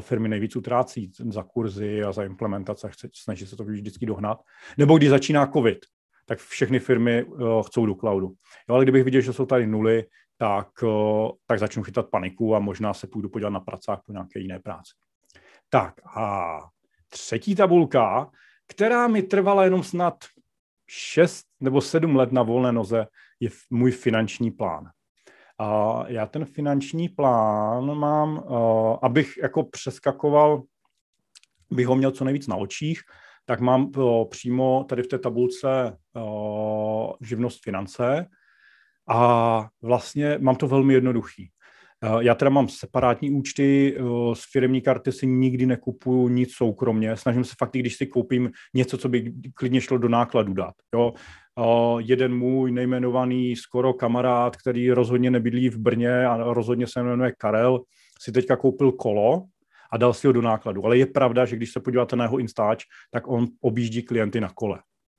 firmy 0.00 0.28
nejvíc 0.28 0.56
utrácí 0.56 1.12
za 1.30 1.42
kurzy 1.42 2.02
a 2.02 2.12
za 2.12 2.24
implementace, 2.24 2.90
snaží 3.14 3.46
se 3.46 3.56
to 3.56 3.64
vždycky 3.64 4.06
dohnat. 4.06 4.42
Nebo 4.78 4.98
když 4.98 5.10
začíná 5.10 5.46
COVID, 5.46 5.78
tak 6.26 6.38
všechny 6.38 6.78
firmy 6.78 7.24
uh, 7.24 7.62
chcou 7.62 7.86
do 7.86 7.94
cloudu. 7.94 8.26
Jo, 8.68 8.74
ale 8.74 8.84
kdybych 8.84 9.04
viděl, 9.04 9.20
že 9.20 9.32
jsou 9.32 9.46
tady 9.46 9.66
nuly, 9.66 10.04
tak, 10.36 10.68
uh, 10.82 11.30
tak 11.46 11.58
začnu 11.58 11.82
chytat 11.82 12.10
paniku 12.10 12.56
a 12.56 12.58
možná 12.58 12.94
se 12.94 13.06
půjdu 13.06 13.28
podívat 13.28 13.50
na 13.50 13.60
pracách 13.60 14.02
po 14.06 14.12
nějaké 14.12 14.40
jiné 14.40 14.58
práci. 14.58 14.92
Tak 15.68 15.94
a 16.16 16.58
třetí 17.08 17.54
tabulka 17.54 18.30
která 18.66 19.08
mi 19.08 19.22
trvala 19.22 19.64
jenom 19.64 19.82
snad 19.82 20.24
6 20.86 21.46
nebo 21.60 21.80
7 21.80 22.16
let 22.16 22.32
na 22.32 22.42
volné 22.42 22.72
noze, 22.72 23.06
je 23.40 23.50
můj 23.70 23.90
finanční 23.90 24.50
plán. 24.50 24.90
A 25.58 26.04
já 26.08 26.26
ten 26.26 26.44
finanční 26.44 27.08
plán 27.08 27.98
mám, 27.98 28.36
uh, 28.36 28.96
abych 29.02 29.38
jako 29.42 29.62
přeskakoval, 29.62 30.62
bych 31.70 31.86
ho 31.86 31.96
měl 31.96 32.10
co 32.10 32.24
nejvíc 32.24 32.46
na 32.46 32.56
očích, 32.56 33.00
tak 33.44 33.60
mám 33.60 33.90
uh, 33.96 34.28
přímo 34.28 34.84
tady 34.88 35.02
v 35.02 35.06
té 35.06 35.18
tabulce 35.18 35.98
uh, 36.16 37.12
živnost 37.20 37.62
finance 37.62 38.26
a 39.08 39.68
vlastně 39.82 40.38
mám 40.40 40.56
to 40.56 40.68
velmi 40.68 40.94
jednoduchý. 40.94 41.50
Já 42.20 42.34
teda 42.34 42.50
mám 42.50 42.68
separátní 42.68 43.30
účty, 43.30 43.98
z 44.32 44.50
firmní 44.52 44.80
karty 44.80 45.12
si 45.12 45.26
nikdy 45.26 45.66
nekupuju 45.66 46.28
nic 46.28 46.52
soukromně. 46.52 47.16
Snažím 47.16 47.44
se 47.44 47.54
fakt, 47.58 47.72
když 47.72 47.96
si 47.96 48.06
koupím 48.06 48.50
něco, 48.74 48.98
co 48.98 49.08
by 49.08 49.32
klidně 49.54 49.80
šlo 49.80 49.98
do 49.98 50.08
nákladu 50.08 50.52
dát. 50.52 50.74
Jo? 50.94 51.12
Jeden 51.98 52.38
můj 52.38 52.72
nejmenovaný 52.72 53.56
skoro 53.56 53.92
kamarád, 53.92 54.56
který 54.56 54.90
rozhodně 54.90 55.30
nebydlí 55.30 55.68
v 55.68 55.78
Brně 55.78 56.26
a 56.26 56.36
rozhodně 56.36 56.86
se 56.86 57.02
jmenuje 57.02 57.32
Karel, 57.38 57.80
si 58.20 58.32
teďka 58.32 58.56
koupil 58.56 58.92
kolo 58.92 59.44
a 59.92 59.96
dal 59.96 60.14
si 60.14 60.26
ho 60.26 60.32
do 60.32 60.42
nákladu. 60.42 60.84
Ale 60.84 60.98
je 60.98 61.06
pravda, 61.06 61.44
že 61.44 61.56
když 61.56 61.72
se 61.72 61.80
podíváte 61.80 62.16
na 62.16 62.24
jeho 62.24 62.38
Instač, 62.38 62.84
tak 63.10 63.28
on 63.28 63.46
objíždí 63.60 64.02
klienty 64.02 64.40
na 64.40 64.50
kole. 64.54 64.78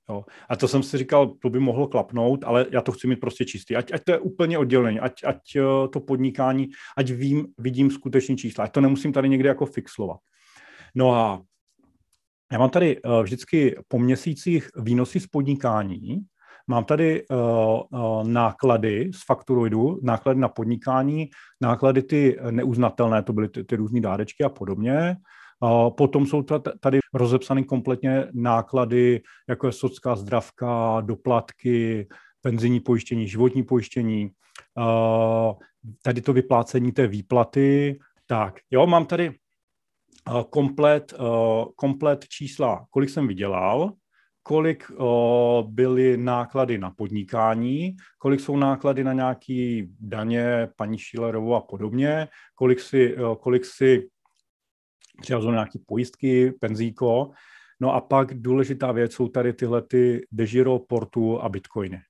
Jo. 0.09 0.25
A 0.49 0.55
to 0.55 0.67
jsem 0.67 0.83
si 0.83 0.97
říkal, 0.97 1.27
to 1.27 1.49
by 1.49 1.59
mohlo 1.59 1.87
klapnout, 1.87 2.43
ale 2.43 2.65
já 2.71 2.81
to 2.81 2.91
chci 2.91 3.07
mít 3.07 3.19
prostě 3.19 3.45
čistý. 3.45 3.75
Ať, 3.75 3.93
ať 3.93 4.03
to 4.03 4.11
je 4.11 4.19
úplně 4.19 4.57
oddělené, 4.57 4.99
ať, 4.99 5.23
ať 5.23 5.55
eh, 5.55 5.87
to 5.93 5.99
podnikání, 5.99 6.67
ať 6.97 7.11
vím, 7.11 7.47
vidím 7.57 7.91
skutečně 7.91 8.37
čísla. 8.37 8.63
Ať 8.63 8.71
to 8.71 8.81
nemusím 8.81 9.13
tady 9.13 9.29
někde 9.29 9.49
jako 9.49 9.65
fixlovat. 9.65 10.17
No 10.95 11.13
a 11.13 11.41
já 12.55 12.59
mám 12.59 12.69
tady 12.69 13.01
uh, 13.01 13.23
vždycky 13.23 13.75
po 13.87 13.99
měsících 13.99 14.69
výnosy 14.77 15.19
z 15.19 15.27
podnikání, 15.27 16.19
mám 16.67 16.83
tady 16.83 17.27
uh, 17.27 17.37
uh, 17.89 18.27
náklady 18.27 19.11
z 19.13 19.25
fakturoidu, 19.25 19.99
náklady 20.03 20.39
na 20.39 20.49
podnikání, 20.49 21.29
náklady 21.61 22.03
ty 22.03 22.37
neuznatelné, 22.51 23.23
to 23.23 23.33
byly 23.33 23.49
ty, 23.49 23.63
ty 23.63 23.75
různé 23.75 24.01
dárečky 24.01 24.43
a 24.43 24.49
podobně, 24.49 25.15
Potom 25.97 26.25
jsou 26.25 26.43
tady 26.79 26.99
rozepsány 27.13 27.63
kompletně 27.63 28.27
náklady, 28.33 29.21
jako 29.49 29.67
je 29.67 29.73
socká 29.73 30.15
zdravka, 30.15 31.01
doplatky, 31.01 32.07
penzijní 32.41 32.79
pojištění, 32.79 33.27
životní 33.27 33.63
pojištění, 33.63 34.29
tady 36.03 36.21
to 36.21 36.33
vyplácení 36.33 36.91
té 36.91 37.07
výplaty. 37.07 37.99
Tak, 38.25 38.53
jo, 38.71 38.87
mám 38.87 39.05
tady 39.05 39.31
komplet, 40.49 41.13
komplet 41.75 42.27
čísla, 42.27 42.85
kolik 42.89 43.09
jsem 43.09 43.27
vydělal, 43.27 43.93
kolik 44.43 44.91
byly 45.61 46.17
náklady 46.17 46.77
na 46.77 46.91
podnikání, 46.91 47.95
kolik 48.17 48.39
jsou 48.39 48.57
náklady 48.57 49.03
na 49.03 49.13
nějaké 49.13 49.81
daně, 49.99 50.67
paní 50.75 50.97
Šilerovou 50.97 51.55
a 51.55 51.61
podobně, 51.61 52.27
kolik 52.55 52.79
si, 52.79 53.15
kolik 53.39 53.65
si 53.65 54.09
přivezou 55.21 55.51
nějaké 55.51 55.79
pojistky, 55.85 56.51
penzíko. 56.51 57.31
No 57.79 57.93
a 57.93 58.01
pak 58.01 58.33
důležitá 58.33 58.91
věc 58.91 59.13
jsou 59.13 59.27
tady 59.27 59.53
tyhle 59.53 59.81
ty 59.81 60.27
Dejiro, 60.31 60.79
Portu 60.79 61.41
a 61.41 61.49
Bitcoiny. 61.49 62.01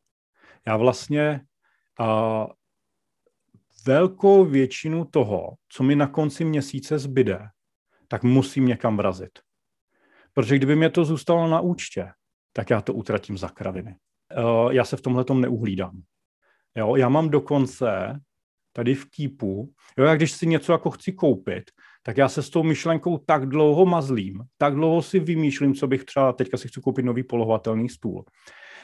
Já 0.68 0.78
vlastně 0.78 1.42
a, 2.00 2.48
velkou 3.88 4.46
většinu 4.46 5.06
toho, 5.06 5.54
co 5.70 5.84
mi 5.84 5.96
na 5.96 6.08
konci 6.08 6.46
měsíce 6.46 7.00
zbyde, 7.00 7.40
tak 8.08 8.24
musím 8.24 8.66
někam 8.66 8.98
vrazit. 8.98 9.40
Protože 10.34 10.56
kdyby 10.56 10.76
mě 10.76 10.90
to 10.90 11.06
zůstalo 11.06 11.48
na 11.48 11.60
účtě, 11.60 12.08
tak 12.54 12.70
já 12.70 12.82
to 12.82 12.94
utratím 12.94 13.38
za 13.38 13.50
kraviny. 13.50 13.96
Já 14.72 14.86
se 14.86 14.98
v 14.98 15.02
tomhle 15.02 15.24
tom 15.24 15.42
neuhlídám. 15.42 16.02
Jo, 16.78 16.96
já 16.96 17.10
mám 17.10 17.30
dokonce 17.30 18.20
tady 18.74 18.96
v 18.96 19.10
kýpu, 19.10 19.74
jo, 19.98 20.06
já 20.06 20.16
když 20.16 20.32
si 20.32 20.48
něco 20.48 20.72
jako 20.72 20.92
chci 20.92 21.14
koupit, 21.14 21.64
tak 22.04 22.18
já 22.18 22.30
se 22.30 22.44
s 22.44 22.50
tou 22.50 22.64
myšlenkou 22.64 23.18
tak 23.18 23.46
dlouho 23.46 23.86
mazlím, 23.86 24.44
tak 24.58 24.76
dlouho 24.76 25.02
si 25.02 25.20
vymýšlím, 25.20 25.74
co 25.74 25.88
bych 25.88 26.04
třeba, 26.04 26.34
teďka 26.34 26.58
si 26.58 26.68
chci 26.68 26.82
koupit 26.82 27.06
nový 27.06 27.24
polohovatelný 27.24 27.90
stůl. 27.90 28.26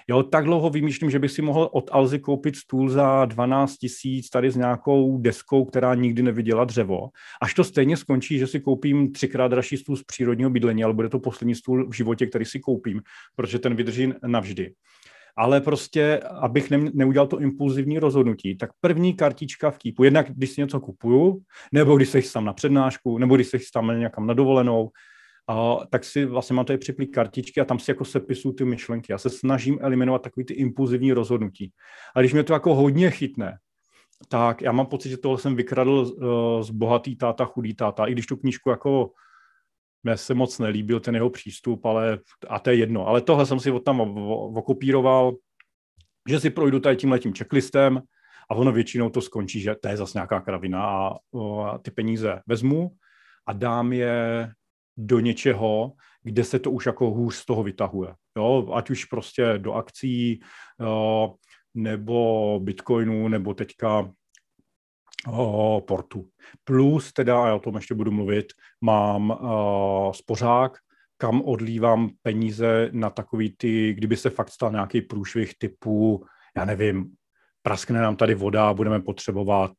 Jo, 0.09 0.23
tak 0.23 0.45
dlouho 0.45 0.69
vymýšlím, 0.69 1.09
že 1.09 1.19
bych 1.19 1.31
si 1.31 1.41
mohl 1.41 1.69
od 1.71 1.89
Alzy 1.93 2.19
koupit 2.19 2.55
stůl 2.55 2.89
za 2.89 3.25
12 3.25 3.77
tisíc 3.77 4.29
tady 4.29 4.51
s 4.51 4.55
nějakou 4.55 5.17
deskou, 5.17 5.65
která 5.65 5.95
nikdy 5.95 6.23
neviděla 6.23 6.65
dřevo. 6.65 7.09
Až 7.41 7.53
to 7.53 7.63
stejně 7.63 7.97
skončí, 7.97 8.39
že 8.39 8.47
si 8.47 8.59
koupím 8.59 9.11
třikrát 9.11 9.47
dražší 9.47 9.77
stůl 9.77 9.95
z 9.95 10.03
přírodního 10.03 10.49
bydlení, 10.49 10.83
ale 10.83 10.93
bude 10.93 11.09
to 11.09 11.19
poslední 11.19 11.55
stůl 11.55 11.89
v 11.89 11.93
životě, 11.93 12.27
který 12.27 12.45
si 12.45 12.59
koupím, 12.59 13.01
protože 13.35 13.59
ten 13.59 13.75
vydrží 13.75 14.13
navždy 14.27 14.73
ale 15.37 15.61
prostě, 15.61 16.19
abych 16.41 16.69
ne, 16.69 16.77
neudělal 16.93 17.27
to 17.27 17.39
impulzivní 17.39 17.99
rozhodnutí, 17.99 18.57
tak 18.57 18.69
první 18.81 19.13
kartička 19.13 19.71
v 19.71 19.77
kýpu, 19.77 20.03
jednak 20.03 20.31
když 20.31 20.49
si 20.49 20.61
něco 20.61 20.79
kupuju, 20.79 21.41
nebo 21.71 21.97
když 21.97 22.09
se 22.09 22.21
chystám 22.21 22.45
na 22.45 22.53
přednášku, 22.53 23.17
nebo 23.17 23.35
když 23.35 23.47
se 23.47 23.57
chystám 23.57 23.99
někam 23.99 24.27
na 24.27 24.33
dovolenou, 24.33 24.89
a, 25.51 25.85
tak 25.89 26.03
si 26.03 26.25
vlastně 26.25 26.53
mám 26.53 26.65
tady 26.65 26.77
připlý 26.77 27.07
kartičky 27.07 27.61
a 27.61 27.65
tam 27.65 27.79
si 27.79 27.91
jako 27.91 28.05
sepisuju 28.05 28.53
ty 28.53 28.65
myšlenky. 28.65 29.11
Já 29.11 29.17
se 29.17 29.29
snažím 29.29 29.79
eliminovat 29.81 30.21
takový 30.21 30.45
ty 30.45 30.53
impulzivní 30.53 31.13
rozhodnutí. 31.13 31.71
A 32.15 32.19
když 32.19 32.33
mě 32.33 32.43
to 32.43 32.53
jako 32.53 32.75
hodně 32.75 33.11
chytne, 33.11 33.57
tak 34.27 34.61
já 34.61 34.71
mám 34.71 34.85
pocit, 34.85 35.09
že 35.09 35.17
tohle 35.17 35.37
jsem 35.37 35.55
vykradl 35.55 36.05
z 36.63 36.69
bohatý 36.69 37.15
táta, 37.15 37.45
chudý 37.45 37.73
táta, 37.73 38.05
i 38.05 38.11
když 38.11 38.25
tu 38.25 38.37
knížku 38.37 38.69
jako 38.69 39.11
mně 40.03 40.17
se 40.17 40.33
moc 40.33 40.59
nelíbil 40.59 40.99
ten 40.99 41.15
jeho 41.15 41.29
přístup, 41.29 41.85
ale 41.85 42.19
a 42.49 42.59
to 42.59 42.69
je 42.69 42.75
jedno. 42.75 43.07
Ale 43.07 43.21
tohle 43.21 43.45
jsem 43.45 43.59
si 43.59 43.71
od 43.71 43.79
tam 43.79 44.01
okopíroval, 44.57 45.33
že 46.29 46.39
si 46.39 46.49
projdu 46.49 46.79
tady 46.79 46.97
tím 46.97 47.33
checklistem 47.37 48.01
a 48.49 48.55
ono 48.55 48.71
většinou 48.71 49.09
to 49.09 49.21
skončí, 49.21 49.59
že 49.59 49.75
to 49.75 49.87
je 49.87 49.97
zase 49.97 50.17
nějaká 50.17 50.41
kravina 50.41 50.85
a, 50.85 51.13
a 51.65 51.77
ty 51.77 51.91
peníze 51.91 52.41
vezmu 52.47 52.91
a 53.45 53.53
dám 53.53 53.93
je 53.93 54.49
do 54.97 55.19
něčeho, 55.19 55.93
kde 56.23 56.43
se 56.43 56.59
to 56.59 56.71
už 56.71 56.85
jako 56.85 57.11
hůř 57.11 57.35
z 57.35 57.45
toho 57.45 57.63
vytahuje. 57.63 58.13
Jo? 58.37 58.73
Ať 58.73 58.89
už 58.89 59.05
prostě 59.05 59.53
do 59.57 59.73
akcí, 59.73 60.39
jo, 60.79 61.35
nebo 61.73 62.59
bitcoinu, 62.63 63.27
nebo 63.27 63.53
teďka 63.53 64.11
o, 65.31 65.83
portu. 65.87 66.29
Plus 66.63 67.13
teda, 67.13 67.43
a 67.43 67.47
já 67.47 67.55
o 67.55 67.59
tom 67.59 67.75
ještě 67.75 67.93
budu 67.93 68.11
mluvit, 68.11 68.45
mám 68.81 69.29
uh, 69.29 70.11
spořák, 70.11 70.77
kam 71.17 71.41
odlívám 71.41 72.09
peníze 72.21 72.89
na 72.91 73.09
takový 73.09 73.55
ty, 73.57 73.93
kdyby 73.93 74.17
se 74.17 74.29
fakt 74.29 74.49
stal 74.49 74.71
nějaký 74.71 75.01
průšvih 75.01 75.53
typu, 75.57 76.25
já 76.57 76.65
nevím, 76.65 77.11
praskne 77.61 78.01
nám 78.01 78.15
tady 78.15 78.35
voda 78.35 78.73
budeme 78.73 79.01
potřebovat 79.01 79.71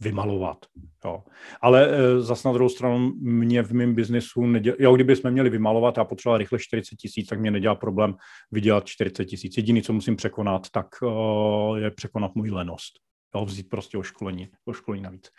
vymalovat. 0.00 0.58
Jo. 1.04 1.22
Ale 1.60 1.88
e, 1.88 2.20
zas 2.20 2.44
na 2.44 2.52
druhou 2.52 2.68
stranu 2.68 3.12
mě 3.20 3.62
v 3.62 3.72
mém 3.72 3.94
biznesu, 3.94 4.46
neděl... 4.46 4.74
jo, 4.78 4.94
kdyby 4.94 5.16
jsme 5.16 5.30
měli 5.30 5.50
vymalovat 5.50 5.98
a 5.98 6.04
potřeboval 6.04 6.38
rychle 6.38 6.58
40 6.58 6.96
tisíc, 6.96 7.28
tak 7.28 7.40
mě 7.40 7.50
nedělá 7.50 7.74
problém 7.74 8.14
vydělat 8.50 8.86
40 8.86 9.24
tisíc. 9.24 9.56
Jediný, 9.56 9.82
co 9.82 9.92
musím 9.92 10.16
překonat, 10.16 10.70
tak 10.70 10.86
uh, 11.02 11.78
je 11.78 11.90
překonat 11.90 12.34
můj 12.34 12.50
lenost. 12.50 12.92
Jo, 13.36 13.44
vzít 13.44 13.68
prostě 13.68 13.98
o 13.98 14.02
školení, 14.02 14.48
o 14.64 14.72
školení 14.72 15.02
navíc. 15.02 15.30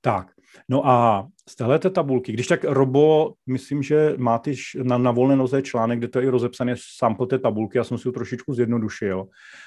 Tak, 0.00 0.32
no 0.68 0.86
a 0.86 1.28
z 1.48 1.56
téhleté 1.56 1.90
tabulky, 1.90 2.32
když 2.32 2.46
tak 2.46 2.64
Robo, 2.64 3.34
myslím, 3.46 3.82
že 3.82 4.14
máte 4.16 4.52
na, 4.82 4.98
na 4.98 5.10
volné 5.10 5.36
noze 5.36 5.62
článek, 5.62 5.98
kde 5.98 6.08
to 6.08 6.18
je 6.18 6.26
i 6.26 6.28
rozepsané 6.28 6.74
sám 6.98 7.14
po 7.14 7.26
té 7.26 7.38
tabulky, 7.38 7.78
já 7.78 7.84
jsem 7.84 7.98
si 7.98 8.04
to 8.04 8.12
trošičku 8.12 8.54
zjednodušil, 8.54 9.26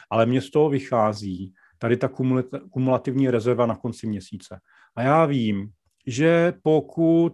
ale 0.09 0.25
mně 0.25 0.41
z 0.41 0.51
toho 0.51 0.69
vychází 0.69 1.53
tady 1.85 1.97
ta 1.97 2.09
kumulativní 2.69 3.29
rezerva 3.29 3.65
na 3.65 3.75
konci 3.75 4.07
měsíce. 4.07 4.59
A 4.95 5.01
já 5.01 5.25
vím, 5.25 5.69
že 6.07 6.53
pokud 6.63 7.31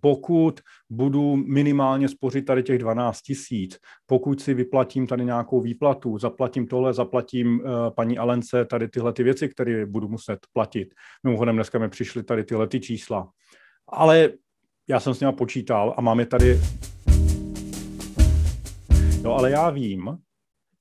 pokud 0.00 0.60
budu 0.90 1.36
minimálně 1.36 2.08
spořit 2.08 2.44
tady 2.44 2.62
těch 2.62 2.78
12 2.78 3.20
tisíc, 3.22 3.78
pokud 4.06 4.40
si 4.40 4.54
vyplatím 4.54 5.06
tady 5.06 5.24
nějakou 5.24 5.60
výplatu, 5.60 6.18
zaplatím 6.18 6.66
tohle, 6.66 6.94
zaplatím 6.94 7.60
uh, 7.60 7.90
paní 7.90 8.18
Alence 8.18 8.64
tady 8.64 8.88
tyhle 8.88 9.12
ty 9.12 9.22
věci, 9.22 9.48
které 9.48 9.86
budu 9.86 10.08
muset 10.08 10.38
platit. 10.52 10.94
Mimochodem 11.24 11.54
dneska 11.54 11.78
mi 11.78 11.88
přišly 11.88 12.22
tady 12.22 12.44
tyhle 12.44 12.68
ty 12.68 12.80
čísla. 12.80 13.30
Ale 13.88 14.32
já 14.88 15.00
jsem 15.00 15.14
s 15.14 15.20
nimi 15.20 15.32
počítal 15.32 15.94
a 15.96 16.00
máme 16.00 16.26
tady... 16.26 16.60
No 19.22 19.34
ale 19.34 19.50
já 19.50 19.70
vím, 19.70 20.18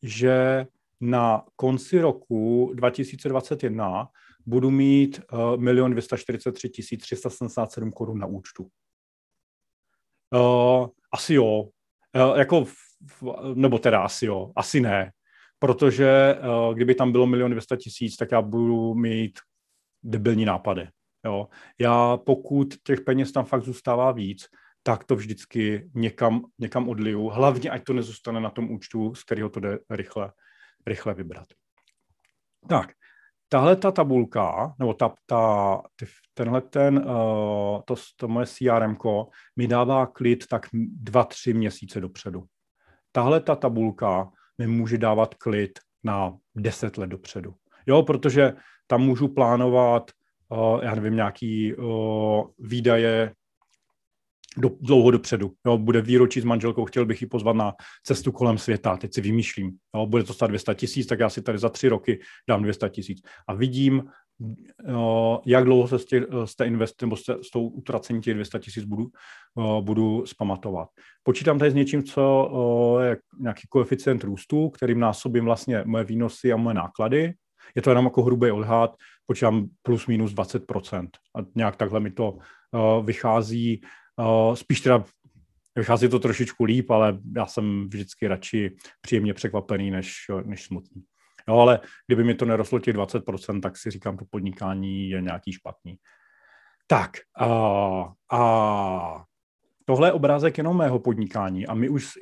že 0.01 0.65
na 1.01 1.43
konci 1.55 2.01
roku 2.01 2.71
2021 2.73 4.07
budu 4.45 4.71
mít 4.71 5.21
uh, 5.57 5.67
1 5.67 5.89
243 5.89 6.97
377 6.97 7.91
korun 7.91 8.19
na 8.19 8.27
účtu. 8.27 8.67
Uh, 10.35 10.87
asi 11.13 11.33
jo. 11.33 11.61
Uh, 12.15 12.37
jako, 12.37 12.65
nebo 13.53 13.79
teda 13.79 14.01
asi 14.01 14.25
jo, 14.25 14.51
asi 14.55 14.81
ne. 14.81 15.11
Protože 15.59 16.35
uh, 16.39 16.75
kdyby 16.75 16.95
tam 16.95 17.11
bylo 17.11 17.27
1 17.27 17.47
200 17.47 17.77
tisíc, 17.77 18.15
tak 18.15 18.31
já 18.31 18.41
budu 18.41 18.93
mít 18.93 19.39
debilní 20.03 20.45
nápady. 20.45 20.89
Jo. 21.25 21.47
Já 21.79 22.17
pokud 22.17 22.75
těch 22.83 23.01
peněz 23.01 23.31
tam 23.31 23.45
fakt 23.45 23.63
zůstává 23.63 24.11
víc, 24.11 24.47
tak 24.83 25.03
to 25.03 25.15
vždycky 25.15 25.89
někam, 25.95 26.45
někam 26.59 26.89
odliju. 26.89 27.27
Hlavně, 27.27 27.69
ať 27.69 27.83
to 27.83 27.93
nezůstane 27.93 28.39
na 28.39 28.49
tom 28.49 28.71
účtu, 28.71 29.15
z 29.15 29.23
kterého 29.23 29.49
to 29.49 29.59
jde 29.59 29.79
rychle, 29.89 30.31
rychle 30.87 31.13
vybrat. 31.13 31.47
Tak, 32.69 32.89
tahle 33.49 33.75
ta 33.75 33.91
tabulka, 33.91 34.75
nebo 34.79 34.93
ta, 34.93 35.13
ta, 35.25 35.81
tenhle 36.33 36.61
ten, 36.61 36.97
uh, 36.97 37.81
to, 37.85 37.95
to 38.15 38.27
moje 38.27 38.45
CRM 38.45 38.95
mi 39.55 39.67
dává 39.67 40.05
klid 40.05 40.47
tak 40.47 40.67
dva, 40.73 41.23
tři 41.23 41.53
měsíce 41.53 42.01
dopředu. 42.01 42.43
Tahle 43.11 43.41
ta 43.41 43.55
tabulka 43.55 44.29
mi 44.57 44.67
může 44.67 44.97
dávat 44.97 45.35
klid 45.35 45.79
na 46.03 46.37
deset 46.55 46.97
let 46.97 47.07
dopředu. 47.07 47.55
Jo, 47.85 48.03
protože 48.03 48.53
tam 48.87 49.01
můžu 49.01 49.27
plánovat, 49.27 50.11
uh, 50.49 50.83
já 50.83 50.95
nevím, 50.95 51.15
nějaký 51.15 51.75
uh, 51.75 52.43
výdaje 52.59 53.33
do, 54.57 54.69
dlouho 54.81 55.11
dopředu. 55.11 55.51
Jo, 55.65 55.77
bude 55.77 56.01
výročí 56.01 56.41
s 56.41 56.43
manželkou, 56.43 56.85
chtěl 56.85 57.05
bych 57.05 57.21
ji 57.21 57.27
pozvat 57.27 57.55
na 57.55 57.73
cestu 58.03 58.31
kolem 58.31 58.57
světa, 58.57 58.97
teď 58.97 59.13
si 59.13 59.21
vymýšlím. 59.21 59.71
Jo, 59.95 60.05
bude 60.05 60.23
to 60.23 60.33
stát 60.33 60.47
200 60.47 60.75
tisíc, 60.75 61.07
tak 61.07 61.19
já 61.19 61.29
si 61.29 61.41
tady 61.41 61.57
za 61.57 61.69
tři 61.69 61.87
roky 61.89 62.19
dám 62.49 62.63
200 62.63 62.89
tisíc. 62.89 63.21
A 63.47 63.53
vidím, 63.53 64.03
jo, 64.87 65.39
jak 65.45 65.63
dlouho 65.63 65.87
se 65.87 65.99
s, 65.99 66.05
tě, 66.05 66.25
s, 66.45 66.55
té 66.55 66.65
invest, 66.65 67.01
nebo 67.01 67.15
s, 67.15 67.23
s 67.41 67.49
tou 67.53 67.67
utracení 67.67 68.21
těch 68.21 68.33
200 68.33 68.59
tisíc 68.59 68.83
budu, 68.83 69.07
budu 69.81 70.25
spamatovat. 70.25 70.89
Počítám 71.23 71.59
tady 71.59 71.71
s 71.71 71.73
něčím, 71.73 72.03
co 72.03 72.97
je 73.01 73.17
nějaký 73.39 73.67
koeficient 73.69 74.23
růstu, 74.23 74.69
kterým 74.69 74.99
násobím 74.99 75.45
vlastně 75.45 75.83
moje 75.85 76.03
výnosy 76.03 76.53
a 76.53 76.57
moje 76.57 76.73
náklady. 76.73 77.33
Je 77.75 77.81
to 77.81 77.89
jenom 77.89 78.05
jako 78.05 78.23
hrubý 78.23 78.51
odhad, 78.51 78.95
počítám 79.25 79.67
plus 79.81 80.07
minus 80.07 80.33
20%. 80.33 81.07
A 81.35 81.39
nějak 81.55 81.75
takhle 81.75 81.99
mi 81.99 82.11
to 82.11 82.37
vychází 83.03 83.81
Uh, 84.19 84.55
spíš 84.55 84.81
teda 84.81 85.03
vychází 85.75 86.09
to 86.09 86.19
trošičku 86.19 86.63
líp, 86.63 86.91
ale 86.91 87.19
já 87.35 87.45
jsem 87.45 87.89
vždycky 87.89 88.27
radši 88.27 88.75
příjemně 89.01 89.33
překvapený 89.33 89.91
než, 89.91 90.15
než 90.45 90.63
smutný. 90.63 91.03
No 91.47 91.59
ale 91.59 91.79
kdyby 92.07 92.23
mi 92.23 92.35
to 92.35 92.45
nerostlo 92.45 92.79
těch 92.79 92.95
20%, 92.95 93.61
tak 93.61 93.77
si 93.77 93.91
říkám, 93.91 94.17
to 94.17 94.25
podnikání 94.29 95.09
je 95.09 95.21
nějaký 95.21 95.53
špatný. 95.53 95.97
Tak 96.87 97.11
a, 97.39 97.47
a 98.31 99.23
tohle 99.85 100.07
je 100.07 100.11
obrázek 100.11 100.57
jenom 100.57 100.77
mého 100.77 100.99
podnikání 100.99 101.67
a 101.67 101.73
my 101.73 101.89
už 101.89 102.05
s, 102.05 102.17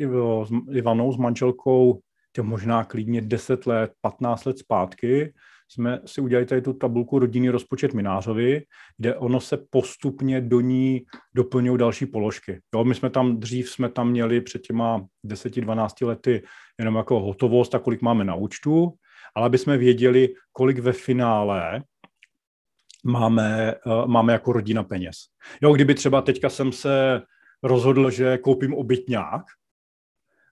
Ivanou, 0.72 1.12
s 1.14 1.18
manželkou, 1.18 2.00
tě 2.34 2.42
možná 2.42 2.84
klidně 2.84 3.22
10 3.22 3.66
let, 3.66 3.92
15 4.02 4.46
let 4.46 4.60
zpátky, 4.60 5.34
jsme 5.68 6.00
si 6.06 6.22
udělali 6.22 6.46
tady 6.46 6.62
tu 6.62 6.74
tabulku 6.74 7.20
rodinný 7.20 7.50
rozpočet 7.50 7.94
Minářovi, 7.94 8.64
kde 8.98 9.16
ono 9.16 9.40
se 9.40 9.58
postupně 9.70 10.42
do 10.42 10.62
ní 10.62 11.06
doplňují 11.36 11.78
další 11.78 12.06
položky. 12.06 12.62
Jo, 12.76 12.84
my 12.84 12.96
jsme 12.96 13.10
tam, 13.10 13.40
dřív 13.40 13.70
jsme 13.70 13.90
tam 13.90 14.10
měli 14.10 14.42
před 14.42 14.62
těma 14.62 15.06
10-12 15.26 16.08
lety 16.08 16.44
jenom 16.80 16.96
jako 16.96 17.20
hotovost 17.20 17.76
a 17.76 17.80
kolik 17.80 18.02
máme 18.02 18.24
na 18.24 18.36
účtu, 18.36 18.94
ale 19.36 19.46
aby 19.46 19.58
jsme 19.58 19.78
věděli, 19.78 20.34
kolik 20.52 20.80
ve 20.80 20.94
finále 20.94 21.84
máme, 23.06 23.76
uh, 23.86 24.06
máme 24.06 24.34
jako 24.34 24.54
rodina 24.54 24.84
peněz. 24.84 25.16
Jo, 25.62 25.74
kdyby 25.74 25.94
třeba 25.94 26.22
teďka 26.22 26.50
jsem 26.50 26.72
se 26.72 27.22
rozhodl, 27.64 28.10
že 28.10 28.38
koupím 28.38 28.74
obytňák, 28.74 29.42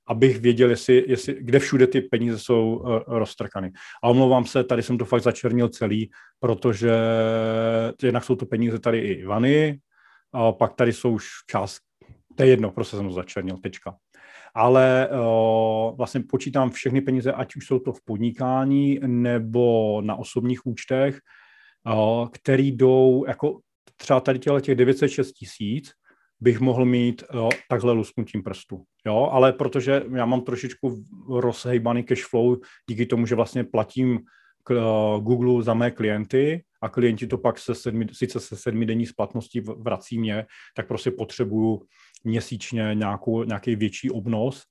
abych 0.07 0.39
věděl, 0.39 0.69
jestli, 0.69 1.05
jestli, 1.07 1.37
kde 1.39 1.59
všude 1.59 1.87
ty 1.87 2.01
peníze 2.01 2.39
jsou 2.39 2.75
uh, 2.75 2.99
roztrkany. 3.07 3.71
A 4.03 4.07
omlouvám 4.07 4.45
se, 4.45 4.63
tady 4.63 4.83
jsem 4.83 4.97
to 4.97 5.05
fakt 5.05 5.23
začernil 5.23 5.69
celý, 5.69 6.09
protože 6.39 6.91
jednak 8.03 8.23
jsou 8.23 8.35
to 8.35 8.45
peníze 8.45 8.79
tady 8.79 8.99
i 8.99 9.11
Ivany, 9.11 9.79
a 10.33 10.51
pak 10.51 10.73
tady 10.73 10.93
jsou 10.93 11.11
už 11.11 11.27
část, 11.49 11.79
to 12.35 12.43
je 12.43 12.49
jedno, 12.49 12.71
prostě 12.71 12.97
jsem 12.97 13.07
to 13.07 13.13
začernil, 13.13 13.57
tečka. 13.57 13.95
Ale 14.55 15.09
uh, 15.11 15.97
vlastně 15.97 16.21
počítám 16.29 16.69
všechny 16.69 17.01
peníze, 17.01 17.31
ať 17.31 17.55
už 17.55 17.67
jsou 17.67 17.79
to 17.79 17.93
v 17.93 18.01
podnikání 18.05 18.99
nebo 19.05 20.01
na 20.01 20.15
osobních 20.15 20.65
účtech, 20.65 21.19
uh, 21.85 22.27
který 22.27 22.71
jdou, 22.71 23.25
jako 23.27 23.59
třeba 23.97 24.19
tady 24.19 24.39
těch 24.39 24.75
906 24.75 25.31
tisíc, 25.31 25.91
bych 26.43 26.59
mohl 26.59 26.85
mít 26.85 27.23
jo, 27.33 27.49
takhle 27.69 27.93
lusknutím 27.93 28.43
prstu. 28.43 28.83
Jo, 29.05 29.29
ale 29.31 29.53
protože 29.53 30.03
já 30.15 30.25
mám 30.25 30.41
trošičku 30.41 31.03
rozhejbaný 31.29 32.03
cash 32.03 32.25
flow 32.29 32.57
díky 32.89 33.05
tomu, 33.05 33.25
že 33.25 33.35
vlastně 33.35 33.63
platím 33.63 34.19
k, 34.63 34.71
uh, 34.71 35.23
Google 35.23 35.63
za 35.63 35.73
mé 35.73 35.91
klienty 35.91 36.63
a 36.81 36.89
klienti 36.89 37.27
to 37.27 37.37
pak 37.37 37.59
se 37.59 37.75
sedmi, 37.75 38.07
sice 38.11 38.39
se 38.39 38.55
sedmi 38.55 38.85
denní 38.85 39.05
splatností 39.05 39.61
vrací 39.77 40.19
mě, 40.19 40.45
tak 40.75 40.87
prostě 40.87 41.11
potřebuju 41.11 41.81
měsíčně 42.23 42.91
nějakou, 42.93 43.43
nějaký 43.43 43.75
větší 43.75 44.11
obnos, 44.11 44.63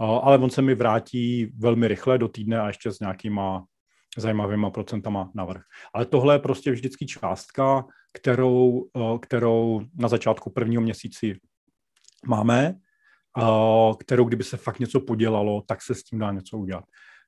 uh, 0.00 0.06
ale 0.22 0.38
on 0.38 0.50
se 0.50 0.62
mi 0.62 0.74
vrátí 0.74 1.46
velmi 1.58 1.88
rychle 1.88 2.18
do 2.18 2.28
týdne 2.28 2.60
a 2.60 2.66
ještě 2.66 2.92
s 2.92 3.00
nějakýma 3.00 3.64
zajímavýma 4.20 4.70
procentama 4.70 5.30
navrh. 5.34 5.62
Ale 5.94 6.06
tohle 6.06 6.34
je 6.34 6.38
prostě 6.38 6.70
vždycky 6.70 7.06
částka, 7.06 7.84
kterou, 8.12 8.88
eh, 8.96 9.18
kterou 9.18 9.80
na 9.94 10.08
začátku 10.08 10.50
prvního 10.50 10.82
měsíci 10.82 11.40
máme, 12.26 12.74
kterou 13.98 14.24
kdyby 14.24 14.44
se 14.44 14.56
fakt 14.56 14.78
něco 14.78 15.00
podělalo, 15.00 15.62
tak 15.66 15.82
se 15.82 15.94
s 15.94 16.04
tím 16.04 16.18
dá 16.18 16.32
něco 16.32 16.58
udělat. 16.58 16.84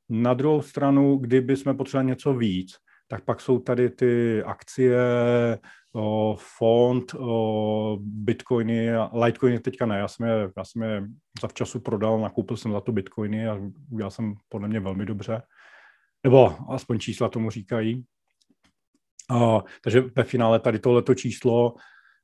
Na 0.08 0.34
druhou 0.34 0.62
stranu, 0.62 1.16
kdyby 1.16 1.56
jsme 1.56 1.74
potřebovali 1.74 2.06
něco 2.06 2.34
víc, 2.34 2.76
tak 3.08 3.24
pak 3.24 3.40
jsou 3.40 3.58
tady 3.58 3.90
ty 3.90 4.42
akcie, 4.42 4.98
o, 5.94 6.36
fond, 6.58 7.14
bitcoiny, 7.98 8.90
litecoiny 9.24 9.58
teďka 9.60 9.86
ne, 9.86 9.98
já 9.98 10.08
jsem 10.08 10.26
je, 10.26 10.50
já 10.56 10.64
jsem 10.64 10.82
je 10.82 11.02
zavčasu 11.40 11.80
prodal, 11.80 12.20
nakoupil 12.20 12.56
jsem 12.56 12.72
za 12.72 12.80
to 12.80 12.92
bitcoiny 12.92 13.48
a 13.48 13.58
udělal 13.90 14.10
jsem 14.10 14.34
podle 14.48 14.68
mě 14.68 14.80
velmi 14.80 15.06
dobře. 15.06 15.42
Nebo 16.26 16.54
aspoň 16.68 16.98
čísla 16.98 17.28
tomu 17.28 17.50
říkají. 17.50 18.04
A, 19.30 19.64
takže 19.82 20.04
ve 20.16 20.24
finále 20.24 20.60
tady 20.60 20.78
tohleto 20.78 21.14
číslo 21.14 21.74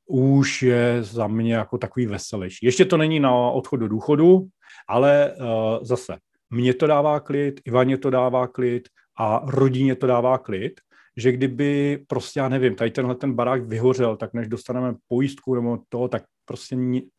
už 0.06 0.62
je 0.62 1.02
za 1.02 1.26
mě 1.26 1.54
jako 1.54 1.78
takový 1.78 2.06
veselější. 2.06 2.66
Ještě 2.66 2.84
to 2.84 2.96
není 2.96 3.20
na 3.20 3.34
odchod 3.34 3.76
do 3.76 3.88
důchodu, 3.88 4.46
ale 4.88 5.32
uh, 5.32 5.46
zase 5.82 6.16
mně 6.50 6.74
to 6.74 6.86
dává 6.86 7.20
klid, 7.20 7.60
Ivaně 7.64 7.98
to 7.98 8.10
dává 8.10 8.46
klid 8.46 8.88
a 9.18 9.40
rodině 9.44 9.94
to 9.94 10.06
dává 10.06 10.38
klid, 10.38 10.80
že 11.16 11.32
kdyby 11.32 11.98
prostě, 12.08 12.40
já 12.40 12.48
nevím, 12.48 12.74
tady 12.74 12.90
tenhle 12.90 13.14
ten 13.14 13.32
barák 13.32 13.62
vyhořel, 13.62 14.16
tak 14.16 14.34
než 14.34 14.48
dostaneme 14.48 14.94
pojistku 15.08 15.54
nebo 15.54 15.78
to, 15.88 16.08
tak 16.08 16.22
prostě 16.44 16.76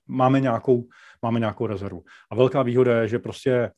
máme 0.08 0.40
nějakou, 0.40 0.88
máme 1.22 1.40
nějakou 1.40 1.68
rezervu. 1.68 2.04
A 2.32 2.36
velká 2.36 2.64
výhoda 2.64 3.02
je, 3.02 3.08
že 3.08 3.20
prostě 3.20 3.72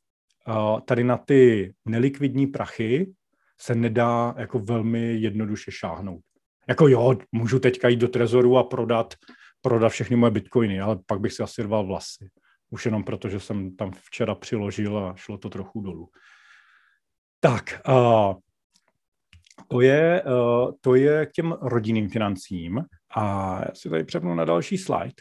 tady 0.86 1.04
na 1.04 1.18
ty 1.18 1.74
nelikvidní 1.86 2.48
prachy 2.48 3.14
se 3.60 3.76
nedá 3.76 4.36
jako 4.38 4.60
velmi 4.60 5.14
jednoduše 5.14 5.72
šáhnout. 5.72 6.22
Jako 6.68 6.88
jo, 6.88 7.16
můžu 7.32 7.60
teďka 7.60 7.88
jít 7.88 8.00
do 8.00 8.08
trezoru 8.08 8.58
a 8.58 8.64
prodat, 8.64 9.14
prodat 9.62 9.90
všechny 9.90 10.16
moje 10.16 10.32
bitcoiny, 10.32 10.82
ale 10.82 11.00
pak 11.06 11.20
bych 11.20 11.34
si 11.34 11.44
asi 11.44 11.64
rval 11.64 11.86
vlasy. 11.86 12.30
Už 12.70 12.86
jenom 12.86 13.04
proto, 13.04 13.30
že 13.30 13.40
jsem 13.40 13.76
tam 13.76 13.92
včera 13.92 14.36
přiložil 14.36 14.98
a 14.98 15.16
šlo 15.16 15.38
to 15.38 15.50
trochu 15.50 15.82
dolů. 15.82 16.10
Tak, 17.40 17.82
uh, 17.88 18.34
to, 19.68 19.82
je, 19.82 20.24
uh, 20.24 20.72
to 20.82 20.96
je 20.96 21.26
k 21.26 21.32
těm 21.32 21.52
rodinným 21.62 22.10
financím 22.10 22.86
a 23.16 23.56
já 23.60 23.74
si 23.74 23.90
tady 23.90 24.04
přepnu 24.04 24.36
na 24.36 24.46
další 24.46 24.78
slide. 24.78 25.14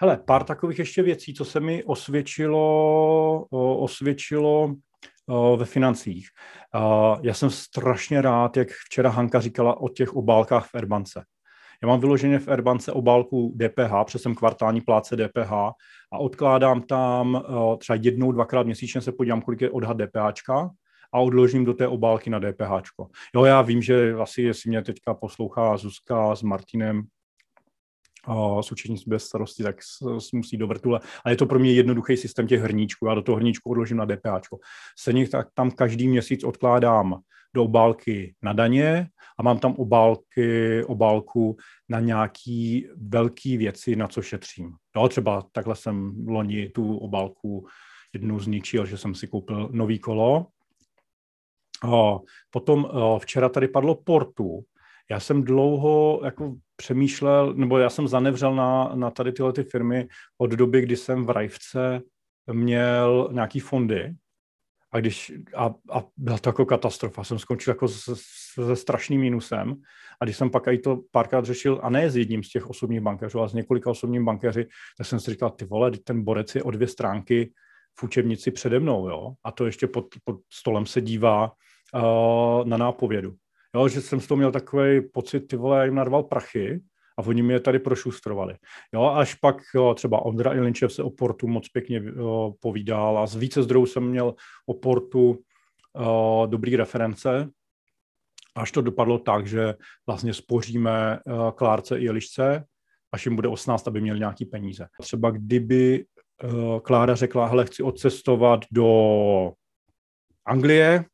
Hele, 0.00 0.16
pár 0.16 0.44
takových 0.44 0.78
ještě 0.78 1.02
věcí, 1.02 1.34
co 1.34 1.44
se 1.44 1.60
mi 1.60 1.84
osvědčilo, 1.84 3.46
osvědčilo 3.78 4.74
ve 5.56 5.64
financích. 5.64 6.28
Já 7.22 7.34
jsem 7.34 7.50
strašně 7.50 8.22
rád, 8.22 8.56
jak 8.56 8.68
včera 8.68 9.10
Hanka 9.10 9.40
říkala 9.40 9.80
o 9.80 9.88
těch 9.88 10.16
obálkách 10.16 10.66
v 10.66 10.74
Airbance. 10.74 11.24
Já 11.82 11.88
mám 11.88 12.00
vyloženě 12.00 12.38
v 12.38 12.48
Airbance 12.48 12.92
obálku 12.92 13.56
DPH, 13.56 14.04
přes 14.04 14.22
jsem 14.22 14.34
kvartální 14.34 14.80
pláce 14.80 15.16
DPH 15.16 15.52
a 16.12 16.18
odkládám 16.18 16.82
tam 16.82 17.42
třeba 17.78 17.98
jednou, 18.02 18.32
dvakrát 18.32 18.66
měsíčně 18.66 19.00
se 19.00 19.12
podívám, 19.12 19.42
kolik 19.42 19.60
je 19.60 19.70
odhad 19.70 19.96
DPHčka 19.96 20.70
a 21.12 21.18
odložím 21.18 21.64
do 21.64 21.74
té 21.74 21.88
obálky 21.88 22.30
na 22.30 22.38
DPH. 22.38 22.70
Jo, 23.34 23.44
já 23.44 23.62
vím, 23.62 23.82
že 23.82 24.14
asi, 24.14 24.42
jestli 24.42 24.70
mě 24.70 24.82
teďka 24.82 25.14
poslouchá 25.14 25.76
Zuzka 25.76 26.36
s 26.36 26.42
Martinem, 26.42 27.02
s 28.60 28.72
učení 28.72 28.96
bez 29.06 29.24
starosti, 29.24 29.62
tak 29.62 29.76
musí 30.32 30.56
do 30.56 30.66
vrtule. 30.66 31.00
A 31.24 31.30
je 31.30 31.36
to 31.36 31.46
pro 31.46 31.58
mě 31.58 31.72
jednoduchý 31.72 32.16
systém 32.16 32.46
těch 32.46 32.60
hrníčků. 32.60 33.06
Já 33.06 33.14
do 33.14 33.22
toho 33.22 33.36
hrníčku 33.36 33.70
odložím 33.70 33.96
na 33.96 34.06
DPH. 34.06 34.48
Stejně 34.98 35.28
tak 35.28 35.48
tam 35.54 35.70
každý 35.70 36.08
měsíc 36.08 36.44
odkládám 36.44 37.20
do 37.54 37.64
obálky 37.64 38.34
na 38.42 38.52
daně 38.52 39.08
a 39.38 39.42
mám 39.42 39.58
tam 39.58 39.72
obálky, 39.72 40.84
obálku 40.84 41.56
na 41.88 42.00
nějaký 42.00 42.88
velký 42.96 43.56
věci, 43.56 43.96
na 43.96 44.08
co 44.08 44.22
šetřím. 44.22 44.72
Jo, 44.96 45.08
třeba 45.08 45.42
takhle 45.52 45.76
jsem 45.76 46.26
loni 46.28 46.68
tu 46.68 46.96
obálku 46.96 47.66
jednu 48.12 48.40
zničil, 48.40 48.86
že 48.86 48.98
jsem 48.98 49.14
si 49.14 49.26
koupil 49.26 49.68
nový 49.72 49.98
kolo. 49.98 50.46
Potom 52.50 52.88
včera 53.18 53.48
tady 53.48 53.68
padlo 53.68 53.94
portu, 53.94 54.64
Já 55.10 55.20
jsem 55.20 55.42
dlouho 55.44 56.20
jako 56.24 56.54
přemýšlel, 56.76 57.54
nebo 57.54 57.78
já 57.78 57.90
jsem 57.90 58.08
zanevřel 58.08 58.54
na, 58.54 58.90
na 58.94 59.10
tady 59.10 59.32
tyhle 59.32 59.52
ty 59.52 59.62
firmy 59.62 60.08
od 60.38 60.50
doby, 60.50 60.80
kdy 60.80 60.96
jsem 60.96 61.26
v 61.26 61.30
Rajvce 61.30 62.00
měl 62.52 63.28
nějaký 63.32 63.60
fondy 63.60 64.14
a, 64.92 65.00
když, 65.00 65.32
a, 65.56 65.74
a 65.90 66.04
byla 66.16 66.38
to 66.38 66.48
jako 66.48 66.66
katastrofa. 66.66 67.24
Jsem 67.24 67.38
skončil 67.38 67.70
jako 67.70 67.88
se, 67.88 68.14
strašným 68.74 69.20
mínusem 69.20 69.74
a 70.20 70.24
když 70.24 70.36
jsem 70.36 70.50
pak 70.50 70.68
i 70.68 70.78
to 70.78 71.00
párkrát 71.10 71.44
řešil, 71.44 71.80
a 71.82 71.90
ne 71.90 72.10
s 72.10 72.16
jedním 72.16 72.42
z 72.42 72.48
těch 72.48 72.70
osobních 72.70 73.00
bankéřů, 73.00 73.38
ale 73.38 73.48
s 73.48 73.54
několika 73.54 73.90
osobních 73.90 74.22
bankéři, 74.22 74.66
tak 74.98 75.06
jsem 75.06 75.20
si 75.20 75.30
říkal, 75.30 75.50
ty 75.50 75.64
vole, 75.64 75.90
ten 75.90 76.24
borec 76.24 76.54
je 76.54 76.62
o 76.62 76.70
dvě 76.70 76.88
stránky 76.88 77.52
v 77.98 78.02
učebnici 78.02 78.50
přede 78.50 78.80
mnou, 78.80 79.08
jo? 79.08 79.32
A 79.44 79.52
to 79.52 79.66
ještě 79.66 79.86
pod, 79.86 80.06
pod 80.24 80.40
stolem 80.52 80.86
se 80.86 81.00
dívá 81.00 81.52
uh, 81.94 82.64
na 82.64 82.76
nápovědu. 82.76 83.34
Jo, 83.74 83.88
že 83.88 84.00
jsem 84.00 84.20
z 84.20 84.26
toho 84.26 84.36
měl 84.36 84.52
takový 84.52 85.00
pocit, 85.00 85.40
ty 85.40 85.56
vole, 85.56 85.78
já 85.78 85.84
jim 85.84 85.94
narval 85.94 86.22
prachy 86.22 86.80
a 87.18 87.22
oni 87.22 87.52
je 87.52 87.60
tady 87.60 87.78
prošustrovali. 87.78 88.56
Jo, 88.94 89.04
až 89.04 89.34
pak 89.34 89.56
jo, 89.74 89.94
třeba 89.94 90.24
Ondra 90.24 90.54
Ilinčev 90.54 90.92
se 90.92 91.02
o 91.02 91.10
portu 91.10 91.46
moc 91.46 91.68
pěkně 91.68 92.02
jo, 92.16 92.54
povídal 92.60 93.18
a 93.18 93.26
z 93.26 93.36
více 93.36 93.62
zdrojů 93.62 93.86
jsem 93.86 94.04
měl 94.08 94.34
o 94.66 94.74
portu 94.74 95.38
jo, 96.00 96.46
dobrý 96.50 96.76
reference, 96.76 97.50
až 98.56 98.72
to 98.72 98.82
dopadlo 98.82 99.18
tak, 99.18 99.46
že 99.46 99.74
vlastně 100.06 100.34
spoříme 100.34 101.18
uh, 101.26 101.50
Klárce 101.50 101.98
i 102.00 102.08
Elišce, 102.08 102.64
až 103.12 103.26
jim 103.26 103.36
bude 103.36 103.48
18, 103.48 103.88
aby 103.88 104.00
měli 104.00 104.18
nějaký 104.18 104.44
peníze. 104.44 104.86
Třeba 105.00 105.30
kdyby 105.30 106.04
uh, 106.44 106.80
Klára 106.80 107.14
řekla, 107.14 107.46
hele, 107.46 107.64
chci 107.64 107.82
odcestovat 107.82 108.64
do 108.72 109.52
Anglie 110.46 111.04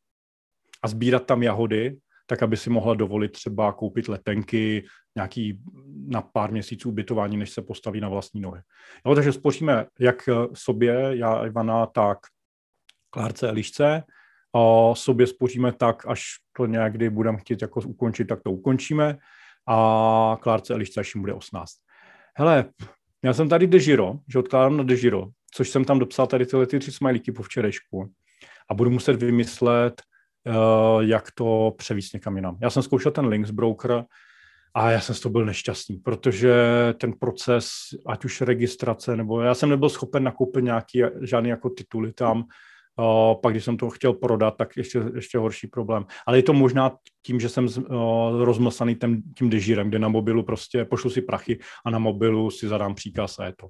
a 0.83 0.87
sbírat 0.87 1.25
tam 1.25 1.43
jahody, 1.43 1.97
tak 2.25 2.43
aby 2.43 2.57
si 2.57 2.69
mohla 2.69 2.93
dovolit 2.93 3.31
třeba 3.31 3.73
koupit 3.73 4.07
letenky, 4.07 4.85
nějaký 5.15 5.59
na 6.07 6.21
pár 6.21 6.51
měsíců 6.51 6.89
ubytování, 6.89 7.37
než 7.37 7.49
se 7.49 7.61
postaví 7.61 8.01
na 8.01 8.09
vlastní 8.09 8.41
nohy. 8.41 8.61
Jo, 9.05 9.15
takže 9.15 9.33
spoříme 9.33 9.85
jak 9.99 10.29
sobě, 10.53 11.09
já 11.11 11.45
Ivana, 11.45 11.85
tak 11.85 12.17
Klárce 13.09 13.49
Elišce, 13.49 14.03
a 14.55 14.95
sobě 14.95 15.27
spoříme 15.27 15.71
tak, 15.71 16.07
až 16.07 16.23
to 16.57 16.65
někdy 16.65 17.09
budeme 17.09 17.37
chtít 17.37 17.61
jako 17.61 17.81
ukončit, 17.81 18.25
tak 18.25 18.43
to 18.43 18.51
ukončíme 18.51 19.17
a 19.67 20.37
Klárce 20.41 20.73
Elišce, 20.73 20.99
až 20.99 21.15
jim 21.15 21.21
bude 21.21 21.33
18. 21.33 21.71
Hele, 22.37 22.65
já 23.23 23.33
jsem 23.33 23.49
tady 23.49 23.67
Dežiro, 23.67 24.13
že 24.27 24.39
odkládám 24.39 24.77
na 24.77 24.83
Dežiro, 24.83 25.27
což 25.53 25.69
jsem 25.69 25.85
tam 25.85 25.99
dopsal 25.99 26.27
tady 26.27 26.45
tyhle 26.45 26.67
ty 26.67 26.79
tři 26.79 26.91
smajlíky 26.91 27.31
po 27.31 27.43
včerejšku 27.43 28.13
a 28.69 28.73
budu 28.73 28.89
muset 28.89 29.23
vymyslet, 29.23 30.01
jak 30.99 31.31
to 31.31 31.73
převíst 31.77 32.13
někam 32.13 32.35
jinam. 32.35 32.57
Já 32.61 32.69
jsem 32.69 32.83
zkoušel 32.83 33.11
ten 33.11 33.25
Links 33.25 33.51
Broker 33.51 34.03
a 34.75 34.91
já 34.91 34.99
jsem 34.99 35.15
z 35.15 35.19
toho 35.19 35.31
byl 35.31 35.45
nešťastný, 35.45 35.97
protože 35.97 36.53
ten 36.97 37.13
proces, 37.13 37.69
ať 38.07 38.25
už 38.25 38.41
registrace, 38.41 39.17
nebo 39.17 39.41
já 39.41 39.53
jsem 39.53 39.69
nebyl 39.69 39.89
schopen 39.89 40.23
nakoupit 40.23 40.63
nějaký, 40.63 41.01
žádný 41.21 41.49
jako 41.49 41.69
tituly 41.69 42.13
tam, 42.13 42.43
Uh, 42.99 43.41
pak 43.41 43.53
když 43.53 43.63
jsem 43.63 43.77
to 43.77 43.89
chtěl 43.89 44.13
prodat, 44.13 44.57
tak 44.57 44.77
ještě, 44.77 45.03
ještě 45.15 45.37
horší 45.37 45.67
problém. 45.67 46.05
Ale 46.27 46.37
je 46.37 46.43
to 46.43 46.53
možná 46.53 46.91
tím, 47.25 47.39
že 47.39 47.49
jsem 47.49 47.65
uh, 47.65 48.43
rozmlsaný 48.43 48.95
tím, 48.95 49.23
tím 49.37 49.49
dežírem, 49.49 49.89
kde 49.89 49.99
na 49.99 50.07
mobilu 50.07 50.43
prostě 50.43 50.85
pošlu 50.85 51.09
si 51.09 51.21
prachy 51.21 51.59
a 51.85 51.89
na 51.89 51.99
mobilu 51.99 52.51
si 52.51 52.67
zadám 52.67 52.95
příkaz 52.95 53.39
a 53.39 53.45
je 53.45 53.53
to. 53.57 53.67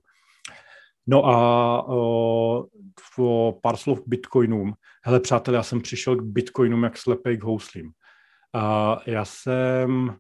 No 1.08 1.26
a 1.26 1.88
uh, 1.88 3.52
pár 3.62 3.78
slov 3.78 4.02
k 4.02 4.08
bitcoinům. 4.08 4.74
Hele, 5.04 5.20
přátelé, 5.20 5.58
já 5.58 5.64
jsem 5.64 5.82
přišel 5.82 6.16
k 6.16 6.24
bitcoinům 6.24 6.84
jak 6.84 6.98
slepej 6.98 7.38
k 7.38 7.44
houslím. 7.44 7.86
Uh, 7.86 9.00
já 9.06 9.26
jsem, 9.26 10.16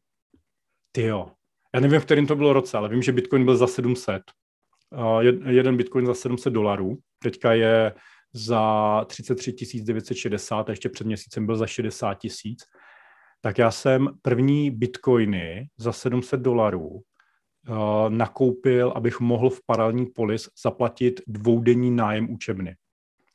tyjo, 0.91 1.31
já 1.75 1.79
nevím, 1.79 1.99
v 1.99 2.05
kterým 2.05 2.27
to 2.27 2.36
bylo 2.36 2.53
roce, 2.53 2.77
ale 2.77 2.89
vím, 2.89 3.01
že 3.01 3.11
bitcoin 3.11 3.45
byl 3.45 3.57
za 3.57 3.67
700. 3.67 4.21
Uh, 4.91 5.19
jeden 5.51 5.77
bitcoin 5.77 6.05
za 6.05 6.13
700 6.13 6.53
dolarů. 6.53 6.97
Teďka 7.23 7.53
je 7.53 7.93
za 8.34 9.05
33 9.07 9.84
960 9.84 10.69
a 10.69 10.71
ještě 10.71 10.89
před 10.89 11.07
měsícem 11.07 11.45
byl 11.45 11.55
za 11.55 11.67
60 11.67 12.13
tisíc. 12.13 12.63
Tak 13.41 13.57
já 13.57 13.71
jsem 13.71 14.09
první 14.21 14.71
bitcoiny 14.71 15.67
za 15.77 15.91
700 15.91 16.39
dolarů 16.39 17.01
nakoupil, 18.09 18.93
abych 18.95 19.20
mohl 19.20 19.49
v 19.49 19.61
paralelní 19.66 20.05
polis 20.05 20.49
zaplatit 20.64 21.22
dvoudenní 21.28 21.91
nájem 21.91 22.34
učebny. 22.34 22.76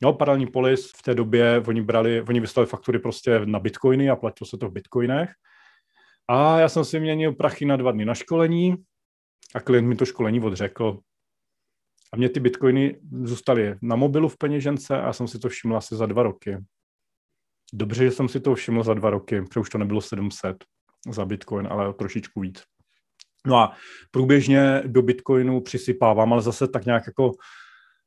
No, 0.03 0.12
paralelní 0.12 0.47
polis 0.47 0.93
v 0.97 1.03
té 1.03 1.14
době, 1.14 1.62
oni 1.66 1.83
brali, 1.83 2.22
oni 2.29 2.41
vyslali 2.41 2.66
faktury 2.66 2.99
prostě 2.99 3.41
na 3.45 3.59
bitcoiny 3.59 4.11
a 4.11 4.16
platilo 4.16 4.47
se 4.49 4.59
to 4.59 4.68
v 4.68 4.72
bitcoinech. 4.72 5.31
A 6.29 6.61
já 6.61 6.68
jsem 6.68 6.85
si 6.85 7.01
měnil 7.01 7.33
prachy 7.33 7.64
na 7.64 7.76
dva 7.76 7.93
dny 7.93 8.05
na 8.05 8.14
školení 8.14 8.76
a 9.55 9.61
klient 9.61 9.87
mi 9.87 9.97
to 9.97 10.05
školení 10.05 10.41
odřekl. 10.41 10.99
A 12.12 12.16
mě 12.16 12.29
ty 12.29 12.41
bitcoiny 12.41 13.01
zůstaly 13.22 13.76
na 13.83 13.97
mobilu 13.97 14.29
v 14.29 14.37
peněžence 14.37 15.01
a 15.01 15.07
já 15.07 15.12
jsem 15.12 15.29
si 15.29 15.39
to 15.39 15.49
všiml 15.49 15.76
asi 15.76 15.97
za 15.97 16.07
dva 16.07 16.22
roky. 16.22 16.57
Dobře, 17.72 18.05
že 18.05 18.11
jsem 18.11 18.29
si 18.29 18.41
to 18.41 18.55
všiml 18.55 18.83
za 18.83 18.95
dva 18.95 19.11
roky, 19.11 19.43
protože 19.43 19.61
už 19.61 19.70
to 19.70 19.79
nebylo 19.79 20.01
700 20.01 20.64
za 21.11 21.24
bitcoin, 21.24 21.68
ale 21.70 21.95
trošičku 21.95 22.41
víc. 22.41 22.62
No 23.49 23.57
a 23.57 23.72
průběžně 24.11 24.82
do 24.86 25.03
Bitcoinu 25.03 25.61
přisypávám, 25.61 26.32
ale 26.32 26.42
zase 26.42 26.68
tak 26.68 26.84
nějak 26.86 27.03
jako 27.07 27.32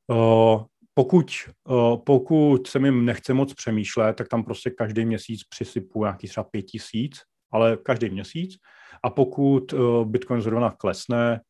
uh, 0.07 0.63
pokud, 0.93 1.31
uh, 1.69 1.97
pokud 2.05 2.67
se 2.67 2.79
mi 2.79 2.91
nechce 2.91 3.33
moc 3.33 3.53
přemýšlet, 3.53 4.15
tak 4.15 4.27
tam 4.27 4.43
prostě 4.43 4.69
každý 4.69 5.05
měsíc 5.05 5.43
přisypu 5.43 6.03
nějaký 6.03 6.27
třeba 6.27 6.43
pět 6.43 6.61
tisíc, 6.61 7.21
ale 7.51 7.77
každý 7.83 8.09
měsíc. 8.09 8.55
A 9.03 9.09
pokud 9.09 9.73
uh, 9.73 10.05
Bitcoin 10.05 10.41
zrovna 10.41 10.71
klesne, 10.71 11.41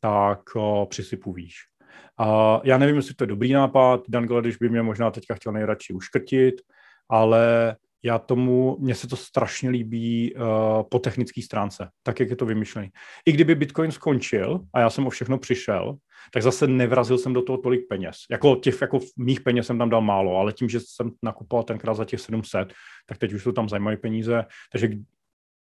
tak 0.00 0.40
přisypu 0.88 1.32
výš. 1.32 1.54
A 2.18 2.60
já 2.64 2.78
nevím, 2.78 2.96
jestli 2.96 3.14
to 3.14 3.24
je 3.24 3.28
dobrý 3.28 3.52
nápad, 3.52 4.00
Dan 4.08 4.26
Gladiš 4.26 4.56
by 4.56 4.68
mě 4.68 4.82
možná 4.82 5.10
teďka 5.10 5.34
chtěl 5.34 5.52
nejradši 5.52 5.92
uškrtit, 5.92 6.54
ale 7.08 7.76
já 8.02 8.18
tomu, 8.18 8.76
mně 8.80 8.94
se 8.94 9.08
to 9.08 9.16
strašně 9.16 9.70
líbí 9.70 10.34
uh, 10.34 10.42
po 10.90 10.98
technické 10.98 11.42
stránce, 11.42 11.88
tak 12.02 12.20
jak 12.20 12.30
je 12.30 12.36
to 12.36 12.46
vymyšlené. 12.46 12.90
I 13.26 13.32
kdyby 13.32 13.54
Bitcoin 13.54 13.92
skončil 13.92 14.60
a 14.74 14.80
já 14.80 14.90
jsem 14.90 15.06
o 15.06 15.10
všechno 15.10 15.38
přišel, 15.38 15.96
tak 16.32 16.42
zase 16.42 16.66
nevrazil 16.66 17.18
jsem 17.18 17.32
do 17.32 17.42
toho 17.42 17.58
tolik 17.58 17.88
peněz. 17.88 18.16
Jako 18.30 18.56
těch 18.56 18.80
jako 18.80 18.98
mých 19.16 19.40
peněz 19.40 19.66
jsem 19.66 19.78
tam 19.78 19.90
dal 19.90 20.00
málo, 20.00 20.36
ale 20.36 20.52
tím, 20.52 20.68
že 20.68 20.80
jsem 20.80 21.10
nakupoval 21.22 21.64
tenkrát 21.64 21.94
za 21.94 22.04
těch 22.04 22.20
700, 22.20 22.72
tak 23.06 23.18
teď 23.18 23.32
už 23.32 23.42
jsou 23.42 23.52
tam 23.52 23.68
zajímavé 23.68 23.96
peníze, 23.96 24.44
takže 24.72 24.88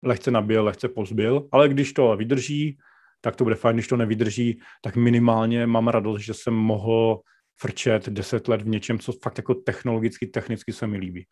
lehce 0.03 0.31
nabil, 0.31 0.63
lehce 0.63 0.89
pozbil, 0.89 1.47
ale 1.51 1.69
když 1.69 1.93
to 1.93 2.17
vydrží, 2.17 2.77
tak 3.21 3.35
to 3.35 3.43
bude 3.43 3.55
fajn, 3.55 3.75
když 3.75 3.87
to 3.87 3.97
nevydrží, 3.97 4.59
tak 4.81 4.95
minimálně 4.95 5.67
mám 5.67 5.87
radost, 5.87 6.21
že 6.21 6.33
jsem 6.33 6.53
mohl 6.53 7.21
frčet 7.59 8.09
deset 8.09 8.47
let 8.47 8.61
v 8.61 8.67
něčem, 8.67 8.99
co 8.99 9.11
fakt 9.11 9.37
jako 9.37 9.55
technologicky, 9.55 10.27
technicky 10.27 10.73
se 10.73 10.87
mi 10.87 10.97
líbí. 10.97 11.25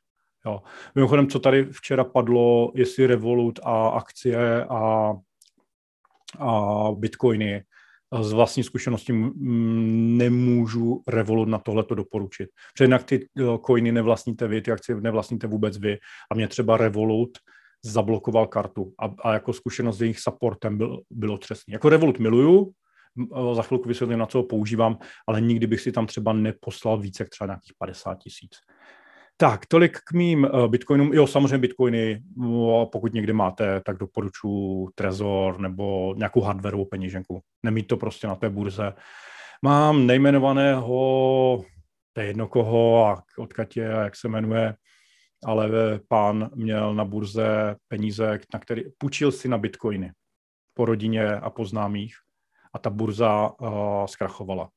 Jo. 0.46 0.62
Mimochodem, 0.96 1.28
co 1.28 1.40
tady 1.40 1.66
včera 1.66 2.04
padlo, 2.04 2.72
jestli 2.76 3.08
Revolut 3.08 3.60
a 3.64 3.88
akcie 3.88 4.66
a, 4.66 5.14
a 6.40 6.88
bitcoiny, 6.92 7.64
z 8.22 8.32
vlastní 8.32 8.64
zkušenosti 8.64 9.14
nemůžu 10.18 11.04
Revolut 11.08 11.48
na 11.48 11.60
tohle 11.60 11.84
to 11.84 11.96
doporučit. 11.96 12.50
Protože 12.74 12.84
jinak 12.84 13.04
ty 13.04 13.30
coiny 13.66 13.92
nevlastníte 13.92 14.48
vy, 14.48 14.62
ty 14.62 14.72
akcie 14.72 15.02
nevlastníte 15.02 15.48
vůbec 15.48 15.78
vy. 15.78 15.98
A 16.32 16.36
mě 16.36 16.48
třeba 16.48 16.78
Revolut 16.78 17.38
zablokoval 17.86 18.48
kartu 18.48 18.94
a, 19.00 19.10
a 19.24 19.34
jako 19.34 19.54
zkušenost 19.54 19.98
s 19.98 20.02
jejich 20.02 20.20
supportem 20.20 20.78
byl, 20.78 21.02
bylo 21.10 21.34
otřesný. 21.34 21.72
Jako 21.72 21.90
Revolut 21.90 22.20
miluju, 22.20 22.72
za 23.54 23.62
chvilku 23.62 23.88
vysvětlím, 23.88 24.20
na 24.20 24.26
co 24.26 24.38
ho 24.38 24.44
používám, 24.44 24.98
ale 25.28 25.42
nikdy 25.42 25.68
bych 25.68 25.82
si 25.82 25.92
tam 25.92 26.08
třeba 26.08 26.34
neposlal 26.34 26.98
více 26.98 27.24
jak 27.24 27.30
třeba 27.30 27.48
nějakých 27.48 27.74
50 27.78 28.16
tisíc. 28.16 28.52
Tak, 29.38 29.66
tolik 29.66 29.98
k 29.98 30.14
mým 30.14 30.44
uh, 30.44 30.68
bitcoinům. 30.68 31.14
Jo, 31.14 31.28
samozřejmě 31.28 31.58
bitcoiny, 31.58 32.24
no, 32.38 32.90
pokud 32.92 33.14
někde 33.14 33.34
máte, 33.34 33.82
tak 33.82 33.98
doporučuji 33.98 34.90
Trezor 34.96 35.60
nebo 35.60 36.14
nějakou 36.18 36.42
hardwareovou 36.42 36.86
peněženku. 36.86 37.42
Nemít 37.64 37.88
to 37.88 37.98
prostě 37.98 38.28
na 38.28 38.36
té 38.36 38.50
burze. 38.50 38.94
Mám 39.62 40.08
nejmenovaného, 40.08 40.96
to 42.14 42.22
je 42.22 42.28
jedno 42.28 42.48
koho 42.48 43.06
a 43.06 43.24
odkud 43.38 43.78
je 43.78 43.94
a 43.94 44.04
jak 44.04 44.16
se 44.16 44.28
jmenuje, 44.28 44.76
ale 45.46 45.70
pán 46.08 46.50
měl 46.56 46.96
na 46.96 47.06
burze 47.06 47.76
peníze, 47.88 48.40
na 48.54 48.60
který 48.60 48.84
půjčil 48.98 49.32
si 49.32 49.48
na 49.48 49.58
bitcoiny 49.58 50.12
po 50.74 50.86
rodině 50.86 51.36
a 51.36 51.50
po 51.50 51.66
známých 51.66 52.16
a 52.74 52.80
ta 52.80 52.90
burza 52.90 53.52
uh, 53.62 54.06
zkrachovala. 54.06 54.70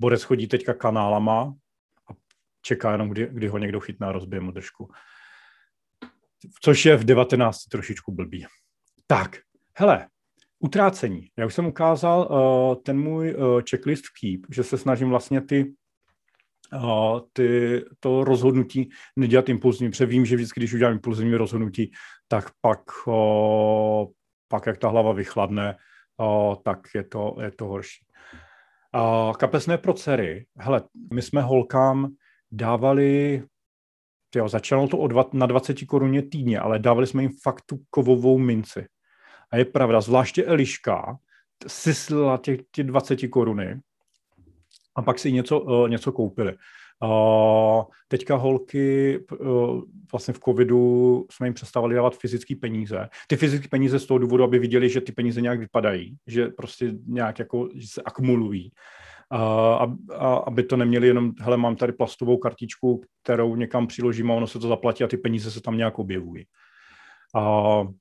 Borec 0.00 0.22
chodí 0.22 0.46
teďka 0.46 0.74
kanálama 0.74 1.54
čeká 2.64 2.92
jenom, 2.92 3.08
kdy, 3.08 3.28
kdy 3.32 3.48
ho 3.48 3.58
někdo 3.58 3.80
chytná 3.80 4.12
rozbije 4.12 4.40
mu 4.40 4.50
držku. 4.50 4.90
Což 6.60 6.84
je 6.84 6.96
v 6.96 7.04
19 7.04 7.64
trošičku 7.64 8.12
blbý. 8.12 8.46
Tak, 9.06 9.36
hele, 9.78 10.08
utrácení. 10.58 11.28
Já 11.36 11.46
už 11.46 11.54
jsem 11.54 11.66
ukázal 11.66 12.28
uh, 12.30 12.82
ten 12.82 13.00
můj 13.00 13.34
uh, 13.34 13.60
checklist 13.70 14.04
v 14.04 14.12
Keep, 14.20 14.54
že 14.54 14.64
se 14.64 14.78
snažím 14.78 15.08
vlastně 15.08 15.40
ty 15.40 15.74
uh, 16.72 17.20
ty, 17.32 17.84
to 18.00 18.24
rozhodnutí 18.24 18.88
nedělat 19.16 19.48
impulzivně, 19.48 19.90
protože 19.90 20.06
vím, 20.06 20.26
že 20.26 20.36
vždycky, 20.36 20.60
když 20.60 20.74
udělám 20.74 20.94
impulzivní 20.94 21.34
rozhodnutí, 21.34 21.92
tak 22.28 22.50
pak, 22.60 22.80
uh, 23.06 24.06
pak 24.48 24.66
jak 24.66 24.78
ta 24.78 24.88
hlava 24.88 25.12
vychladne, 25.12 25.76
uh, 26.20 26.54
tak 26.64 26.78
je 26.94 27.04
to, 27.04 27.36
je 27.42 27.50
to 27.50 27.64
horší. 27.64 28.06
Uh, 28.94 29.34
kapesné 29.34 29.78
pro 29.78 29.92
dcery. 29.92 30.46
Hele, 30.58 30.82
my 31.12 31.22
jsme 31.22 31.42
holkám 31.42 32.14
dávali, 32.54 33.42
tyjo, 34.30 34.48
začalo 34.48 34.88
to 34.88 35.08
na 35.32 35.46
20 35.46 35.84
koruně 35.86 36.22
týdně, 36.22 36.58
ale 36.58 36.78
dávali 36.78 37.06
jsme 37.06 37.22
jim 37.22 37.32
fakt 37.42 37.62
tu 37.66 37.78
kovovou 37.90 38.38
minci. 38.38 38.86
A 39.50 39.56
je 39.56 39.64
pravda, 39.64 40.00
zvláště 40.00 40.44
Eliška 40.44 41.18
syslila 41.66 42.36
těch, 42.36 42.60
těch 42.70 42.86
20 42.86 43.28
koruny 43.28 43.80
a 44.96 45.02
pak 45.02 45.18
si 45.18 45.32
něco, 45.32 45.60
uh, 45.60 45.88
něco 45.88 46.12
koupili. 46.12 46.56
Uh, 47.02 47.82
teďka 48.08 48.36
holky 48.36 49.18
uh, 49.40 49.80
vlastně 50.12 50.34
v 50.34 50.40
covidu 50.40 51.26
jsme 51.30 51.46
jim 51.46 51.54
přestávali 51.54 51.94
dávat 51.94 52.16
fyzické 52.16 52.54
peníze. 52.56 53.08
Ty 53.28 53.36
fyzické 53.36 53.68
peníze 53.68 53.98
z 53.98 54.06
toho 54.06 54.18
důvodu, 54.18 54.44
aby 54.44 54.58
viděli, 54.58 54.88
že 54.90 55.00
ty 55.00 55.12
peníze 55.12 55.40
nějak 55.40 55.58
vypadají, 55.58 56.16
že 56.26 56.48
prostě 56.48 56.92
nějak 57.06 57.38
jako 57.38 57.68
se 57.84 58.02
akumulují. 58.02 58.70
Uh, 58.70 58.78
a, 59.30 59.38
a, 60.12 60.34
aby 60.34 60.62
to 60.62 60.76
neměli 60.76 61.06
jenom, 61.06 61.32
hele, 61.40 61.56
mám 61.56 61.76
tady 61.76 61.92
plastovou 61.92 62.36
kartičku, 62.36 63.00
kterou 63.22 63.56
někam 63.56 63.86
přiložím 63.86 64.30
a 64.30 64.34
ono 64.34 64.46
se 64.46 64.58
to 64.58 64.68
zaplatí 64.68 65.04
a 65.04 65.08
ty 65.08 65.16
peníze 65.16 65.50
se 65.50 65.60
tam 65.60 65.76
nějak 65.76 65.98
objevují. 65.98 66.46
Uh, 67.36 67.92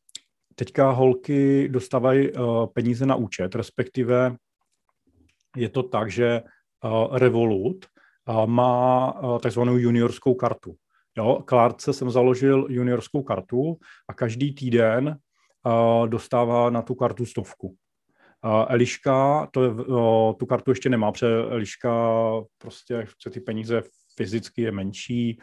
teďka 0.55 0.91
holky 0.91 1.69
dostávají 1.69 2.31
uh, 2.31 2.65
peníze 2.65 3.05
na 3.05 3.15
účet, 3.15 3.55
respektive 3.55 4.35
je 5.55 5.69
to 5.69 5.83
tak, 5.83 6.11
že 6.11 6.41
uh, 6.83 7.17
Revolut 7.17 7.85
uh, 8.29 8.47
má 8.47 9.13
takzvanou 9.41 9.77
juniorskou 9.77 10.33
kartu. 10.33 10.75
Jo, 11.17 11.43
Klárce 11.45 11.93
jsem 11.93 12.11
založil 12.11 12.67
juniorskou 12.69 13.23
kartu 13.23 13.77
a 14.09 14.13
každý 14.13 14.53
týden 14.53 15.17
dostává 16.07 16.69
na 16.69 16.81
tu 16.81 16.95
kartu 16.95 17.25
stovku. 17.25 17.75
Eliška 18.67 19.47
to 19.51 19.61
uh, 19.61 20.33
tu 20.33 20.45
kartu 20.45 20.71
ještě 20.71 20.89
nemá, 20.89 21.11
protože 21.11 21.43
Eliška 21.49 22.31
prostě 22.57 23.05
chce 23.05 23.29
ty 23.29 23.39
peníze 23.39 23.81
fyzicky 24.17 24.61
je 24.61 24.71
menší, 24.71 25.39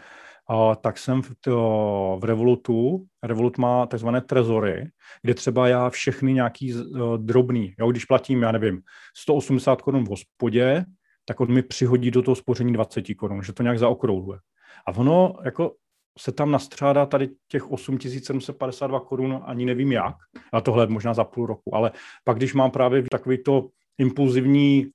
tak 0.80 0.98
jsem 0.98 1.22
v, 1.22 1.32
to, 1.40 2.18
v 2.20 2.24
Revolutu, 2.24 3.05
Revolut 3.22 3.59
má 3.59 3.86
takzvané 3.86 4.20
trezory, 4.20 4.88
kde 5.22 5.34
třeba 5.34 5.68
já 5.68 5.90
všechny 5.90 6.32
nějaký 6.32 6.74
uh, 6.74 7.16
drobný, 7.16 7.74
jo, 7.78 7.90
když 7.90 8.05
platím, 8.05 8.42
já 8.42 8.53
nevím, 8.53 8.80
180 9.16 9.82
korun 9.82 10.05
v 10.05 10.09
hospodě, 10.09 10.84
tak 11.24 11.40
on 11.40 11.53
mi 11.53 11.62
přihodí 11.62 12.11
do 12.11 12.22
toho 12.22 12.34
spoření 12.34 12.72
20 12.72 13.05
korun, 13.14 13.42
že 13.42 13.53
to 13.53 13.62
nějak 13.62 13.78
zaokrouhluje. 13.78 14.38
A 14.86 14.96
ono 14.96 15.34
jako 15.44 15.72
se 16.19 16.33
tam 16.33 16.51
nastřádá 16.51 17.07
tady 17.07 17.31
těch 17.49 17.71
8752 17.71 19.01
korun, 19.01 19.43
ani 19.45 19.67
nevím 19.67 19.93
jak, 19.93 20.17
a 20.53 20.61
tohle 20.61 20.87
možná 20.87 21.15
za 21.15 21.25
půl 21.25 21.47
roku, 21.47 21.75
ale 21.75 21.93
pak 22.25 22.37
když 22.37 22.55
mám 22.55 22.71
právě 22.71 23.03
takový 23.11 23.43
to 23.43 23.69
impulzivní 23.99 24.91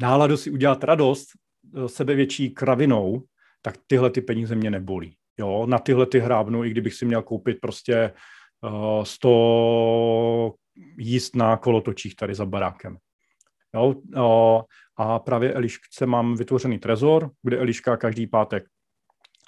náladu 0.00 0.36
si 0.36 0.50
udělat 0.50 0.84
radost 0.84 1.28
eh, 1.28 1.88
sebevětší 1.88 2.50
kravinou, 2.50 3.22
tak 3.62 3.74
tyhle 3.86 4.10
ty 4.10 4.20
peníze 4.20 4.54
mě 4.54 4.70
nebolí. 4.70 5.16
Jo, 5.38 5.66
na 5.66 5.78
tyhle 5.78 6.06
ty 6.06 6.18
hrábnu, 6.18 6.64
i 6.64 6.70
kdybych 6.70 6.94
si 6.94 7.04
měl 7.04 7.22
koupit 7.22 7.58
prostě 7.60 8.12
uh, 8.60 9.04
100 9.04 10.54
jíst 10.98 11.36
na 11.36 11.56
kolotočích 11.56 12.16
tady 12.16 12.34
za 12.34 12.46
barákem. 12.46 12.96
Jo, 13.74 13.94
uh, 14.16 14.62
a 14.96 15.18
právě 15.18 15.52
Elišce 15.52 16.06
mám 16.06 16.36
vytvořený 16.36 16.78
trezor, 16.78 17.30
kde 17.42 17.58
Eliška 17.58 17.96
každý 17.96 18.26
pátek 18.26 18.64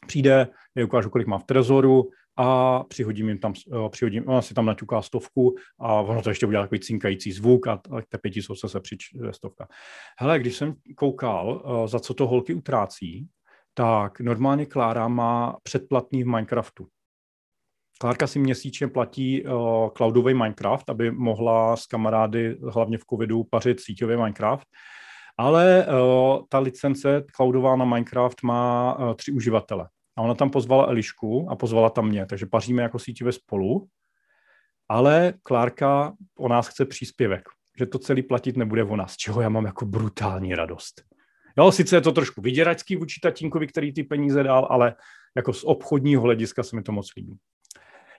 přijde, 0.06 0.48
je 0.74 0.84
ukážu, 0.84 1.10
kolik 1.10 1.26
má 1.26 1.38
v 1.38 1.44
trezoru 1.44 2.10
a 2.36 2.82
přihodím 2.84 3.28
jim 3.28 3.38
tam, 3.38 3.52
uh, 3.66 3.88
přihodím, 3.88 4.28
ona 4.28 4.42
si 4.42 4.54
tam 4.54 4.66
naťuká 4.66 5.02
stovku 5.02 5.54
a 5.80 6.00
ono 6.00 6.22
to 6.22 6.28
ještě 6.28 6.46
udělá 6.46 6.64
takový 6.64 6.80
cinkající 6.80 7.32
zvuk 7.32 7.66
a 7.66 7.80
te 8.08 8.18
pětistovce 8.18 8.68
se 8.68 8.80
přič 8.80 9.04
stovka. 9.30 9.68
Hele, 10.18 10.38
když 10.38 10.56
jsem 10.56 10.74
koukal, 10.96 11.62
uh, 11.64 11.86
za 11.86 12.00
co 12.00 12.14
to 12.14 12.26
holky 12.26 12.54
utrácí, 12.54 13.28
tak 13.74 14.20
normálně 14.20 14.66
Klára 14.66 15.08
má 15.08 15.56
předplatný 15.62 16.22
v 16.22 16.26
Minecraftu. 16.26 16.86
Klárka 18.00 18.26
si 18.26 18.38
měsíčně 18.38 18.88
platí 18.88 19.44
uh, 19.44 19.88
cloudový 19.96 20.34
Minecraft, 20.34 20.90
aby 20.90 21.10
mohla 21.10 21.76
s 21.76 21.86
kamarády, 21.86 22.58
hlavně 22.70 22.98
v 22.98 23.04
covidu, 23.10 23.44
pařit 23.44 23.80
síťový 23.80 24.16
Minecraft. 24.16 24.66
Ale 25.38 25.86
uh, 25.86 26.42
ta 26.48 26.58
licence 26.58 27.24
cloudová 27.36 27.76
na 27.76 27.84
Minecraft 27.84 28.42
má 28.42 28.94
uh, 28.98 29.14
tři 29.14 29.32
uživatele. 29.32 29.88
A 30.16 30.22
ona 30.22 30.34
tam 30.34 30.50
pozvala 30.50 30.86
Elišku 30.86 31.50
a 31.50 31.56
pozvala 31.56 31.90
tam 31.90 32.08
mě, 32.08 32.26
takže 32.26 32.46
paříme 32.46 32.82
jako 32.82 32.98
síťové 32.98 33.32
spolu. 33.32 33.86
Ale 34.88 35.34
Klárka 35.42 36.12
o 36.38 36.48
nás 36.48 36.68
chce 36.68 36.84
příspěvek, 36.84 37.48
že 37.78 37.86
to 37.86 37.98
celý 37.98 38.22
platit 38.22 38.56
nebude 38.56 38.84
o 38.84 38.96
nás, 38.96 39.12
z 39.12 39.16
čeho 39.16 39.40
já 39.40 39.48
mám 39.48 39.64
jako 39.64 39.86
brutální 39.86 40.54
radost. 40.54 41.02
Jo, 41.58 41.72
sice 41.72 41.96
je 41.96 42.00
to 42.00 42.12
trošku 42.12 42.40
vyděračský 42.40 42.96
vůči 42.96 43.20
tatínkovi, 43.20 43.66
který 43.66 43.92
ty 43.92 44.02
peníze 44.02 44.42
dal, 44.42 44.66
ale 44.70 44.94
jako 45.36 45.52
z 45.52 45.64
obchodního 45.64 46.22
hlediska 46.22 46.62
se 46.62 46.76
mi 46.76 46.82
to 46.82 46.92
moc 46.92 47.10
líbí. 47.16 47.38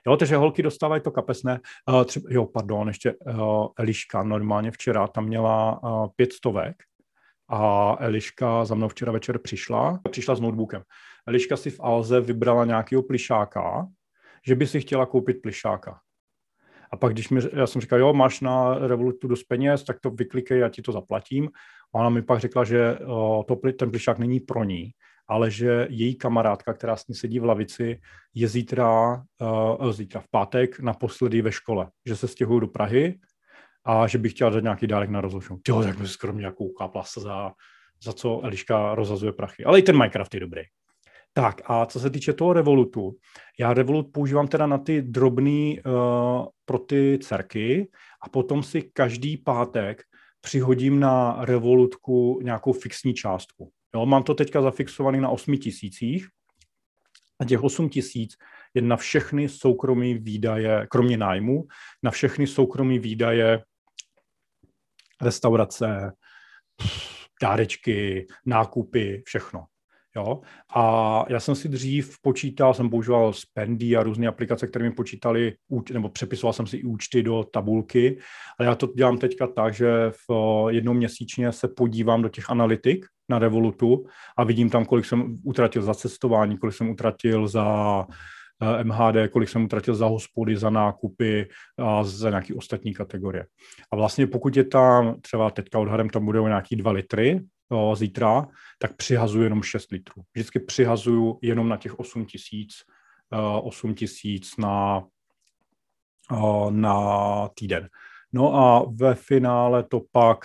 Jo, 0.06 0.16
takže 0.16 0.36
holky 0.36 0.62
dostávají 0.62 1.02
to 1.02 1.10
kapesné. 1.10 1.60
Uh, 1.88 2.04
třeba, 2.04 2.26
jo, 2.30 2.46
pardon, 2.46 2.88
ještě 2.88 3.14
uh, 3.14 3.66
Eliška 3.78 4.22
normálně 4.22 4.70
včera 4.70 5.06
tam 5.06 5.24
měla 5.24 5.82
uh, 5.82 6.06
pět 6.16 6.32
stovek 6.32 6.76
a 7.48 7.96
Eliška 8.00 8.64
za 8.64 8.74
mnou 8.74 8.88
včera 8.88 9.12
večer 9.12 9.38
přišla, 9.38 10.00
přišla 10.10 10.34
s 10.34 10.40
notebookem. 10.40 10.82
Eliška 11.26 11.56
si 11.56 11.70
v 11.70 11.80
Alze 11.80 12.20
vybrala 12.20 12.64
nějakého 12.64 13.02
plišáka, 13.02 13.86
že 14.46 14.54
by 14.54 14.66
si 14.66 14.80
chtěla 14.80 15.06
koupit 15.06 15.42
plišáka. 15.42 15.98
A 16.92 16.96
pak, 16.96 17.12
když 17.12 17.30
mi, 17.30 17.40
já 17.52 17.66
jsem 17.66 17.80
říkal, 17.80 17.98
jo, 17.98 18.12
máš 18.12 18.40
na 18.40 18.74
Revolutu 18.74 19.28
dost 19.28 19.44
peněz, 19.44 19.84
tak 19.84 20.00
to 20.00 20.10
vyklikej, 20.10 20.58
já 20.58 20.68
ti 20.68 20.82
to 20.82 20.92
zaplatím. 20.92 21.48
A 21.94 21.98
ona 21.98 22.08
mi 22.08 22.22
pak 22.22 22.40
řekla, 22.40 22.64
že 22.64 22.98
to, 23.48 23.56
ten 23.78 23.90
plišák 23.90 24.18
není 24.18 24.40
pro 24.40 24.64
ní, 24.64 24.90
ale 25.28 25.50
že 25.50 25.86
její 25.90 26.14
kamarádka, 26.14 26.72
která 26.72 26.96
s 26.96 27.06
ní 27.06 27.14
sedí 27.14 27.38
v 27.38 27.44
lavici, 27.44 28.00
je 28.34 28.48
zítra, 28.48 29.22
uh, 29.80 29.92
zítra 29.92 30.20
v 30.20 30.28
pátek 30.30 30.80
naposledy 30.80 31.42
ve 31.42 31.52
škole, 31.52 31.88
že 32.06 32.16
se 32.16 32.28
stěhují 32.28 32.60
do 32.60 32.66
Prahy 32.66 33.18
a 33.86 34.06
že 34.06 34.18
bych 34.18 34.32
chtěla 34.32 34.50
dát 34.50 34.62
nějaký 34.62 34.86
dárek 34.86 35.10
na 35.10 35.20
rozloučení. 35.20 35.60
Jo, 35.68 35.82
tak 35.82 35.98
mi 35.98 36.08
skoro 36.08 36.32
mě 36.32 36.52
kouká 36.56 36.90
za, 37.18 37.52
za 38.02 38.12
co 38.12 38.40
Eliška 38.44 38.94
rozhazuje 38.94 39.32
prachy. 39.32 39.64
Ale 39.64 39.78
i 39.78 39.82
ten 39.82 39.96
Minecraft 39.96 40.34
je 40.34 40.40
dobrý. 40.40 40.62
Tak 41.32 41.62
a 41.64 41.86
co 41.86 42.00
se 42.00 42.10
týče 42.10 42.32
toho 42.32 42.52
Revolutu, 42.52 43.12
já 43.60 43.74
Revolut 43.74 44.06
používám 44.12 44.48
teda 44.48 44.66
na 44.66 44.78
ty 44.78 45.02
drobný 45.02 45.80
uh, 45.80 46.46
pro 46.64 46.78
ty 46.78 47.18
dcerky 47.22 47.90
a 48.22 48.28
potom 48.28 48.62
si 48.62 48.82
každý 48.82 49.36
pátek 49.36 50.02
přihodím 50.40 51.00
na 51.00 51.36
Revolutku 51.40 52.40
nějakou 52.42 52.72
fixní 52.72 53.14
částku. 53.14 53.70
Jo, 53.94 54.06
mám 54.06 54.22
to 54.22 54.34
teďka 54.34 54.62
zafixovaný 54.62 55.20
na 55.20 55.28
8 55.28 55.56
tisících 55.56 56.28
a 57.40 57.44
těch 57.44 57.62
8 57.62 57.88
tisíc 57.88 58.36
je 58.74 58.82
na 58.82 58.96
všechny 58.96 59.48
soukromé 59.48 60.14
výdaje, 60.14 60.86
kromě 60.90 61.16
nájmu, 61.16 61.64
na 62.02 62.10
všechny 62.10 62.46
soukromé 62.46 62.98
výdaje 62.98 63.62
restaurace, 65.22 66.12
dárečky, 67.42 68.26
nákupy, 68.46 69.22
všechno. 69.26 69.64
Jo? 70.16 70.40
A 70.74 71.24
já 71.28 71.40
jsem 71.40 71.54
si 71.54 71.68
dřív 71.68 72.16
počítal, 72.22 72.74
jsem 72.74 72.90
používal 72.90 73.32
Spendy 73.32 73.96
a 73.96 74.02
různé 74.02 74.26
aplikace, 74.26 74.66
které 74.66 74.84
mi 74.84 74.94
počítali, 74.94 75.54
nebo 75.92 76.08
přepisoval 76.08 76.52
jsem 76.52 76.66
si 76.66 76.76
i 76.76 76.84
účty 76.84 77.22
do 77.22 77.44
tabulky, 77.44 78.18
ale 78.58 78.68
já 78.68 78.74
to 78.74 78.86
dělám 78.96 79.18
teďka 79.18 79.46
tak, 79.46 79.74
že 79.74 80.10
v 80.28 80.66
jednou 80.68 80.94
měsíčně 80.94 81.52
se 81.52 81.68
podívám 81.68 82.22
do 82.22 82.28
těch 82.28 82.50
analytik 82.50 83.06
na 83.28 83.38
Revolutu 83.38 84.06
a 84.36 84.44
vidím 84.44 84.70
tam, 84.70 84.84
kolik 84.84 85.04
jsem 85.04 85.38
utratil 85.44 85.82
za 85.82 85.94
cestování, 85.94 86.58
kolik 86.58 86.74
jsem 86.74 86.90
utratil 86.90 87.48
za 87.48 88.06
eh, 88.10 88.35
MHD, 88.82 89.30
kolik 89.32 89.48
jsem 89.48 89.64
utratil 89.64 89.94
za 89.94 90.06
hospody, 90.06 90.56
za 90.56 90.70
nákupy 90.70 91.48
a 91.78 92.04
za 92.04 92.30
nějaké 92.30 92.54
ostatní 92.54 92.94
kategorie. 92.94 93.46
A 93.92 93.96
vlastně 93.96 94.26
pokud 94.26 94.56
je 94.56 94.64
tam, 94.64 95.20
třeba 95.20 95.50
teďka 95.50 95.78
odhadem 95.78 96.10
tam 96.10 96.24
budou 96.24 96.46
nějaký 96.46 96.76
2 96.76 96.92
litry, 96.92 97.40
zítra, 97.94 98.46
tak 98.78 98.96
přihazuju 98.96 99.44
jenom 99.44 99.62
6 99.62 99.90
litrů. 99.90 100.22
Vždycky 100.34 100.60
přihazuju 100.60 101.38
jenom 101.42 101.68
na 101.68 101.76
těch 101.76 101.98
8 101.98 102.24
tisíc, 102.26 102.74
8 103.62 103.94
tisíc 103.94 104.56
na, 104.56 105.04
na 106.70 107.48
týden. 107.48 107.88
No 108.32 108.54
a 108.54 108.86
ve 108.94 109.14
finále 109.14 109.82
to 109.82 110.00
pak 110.12 110.38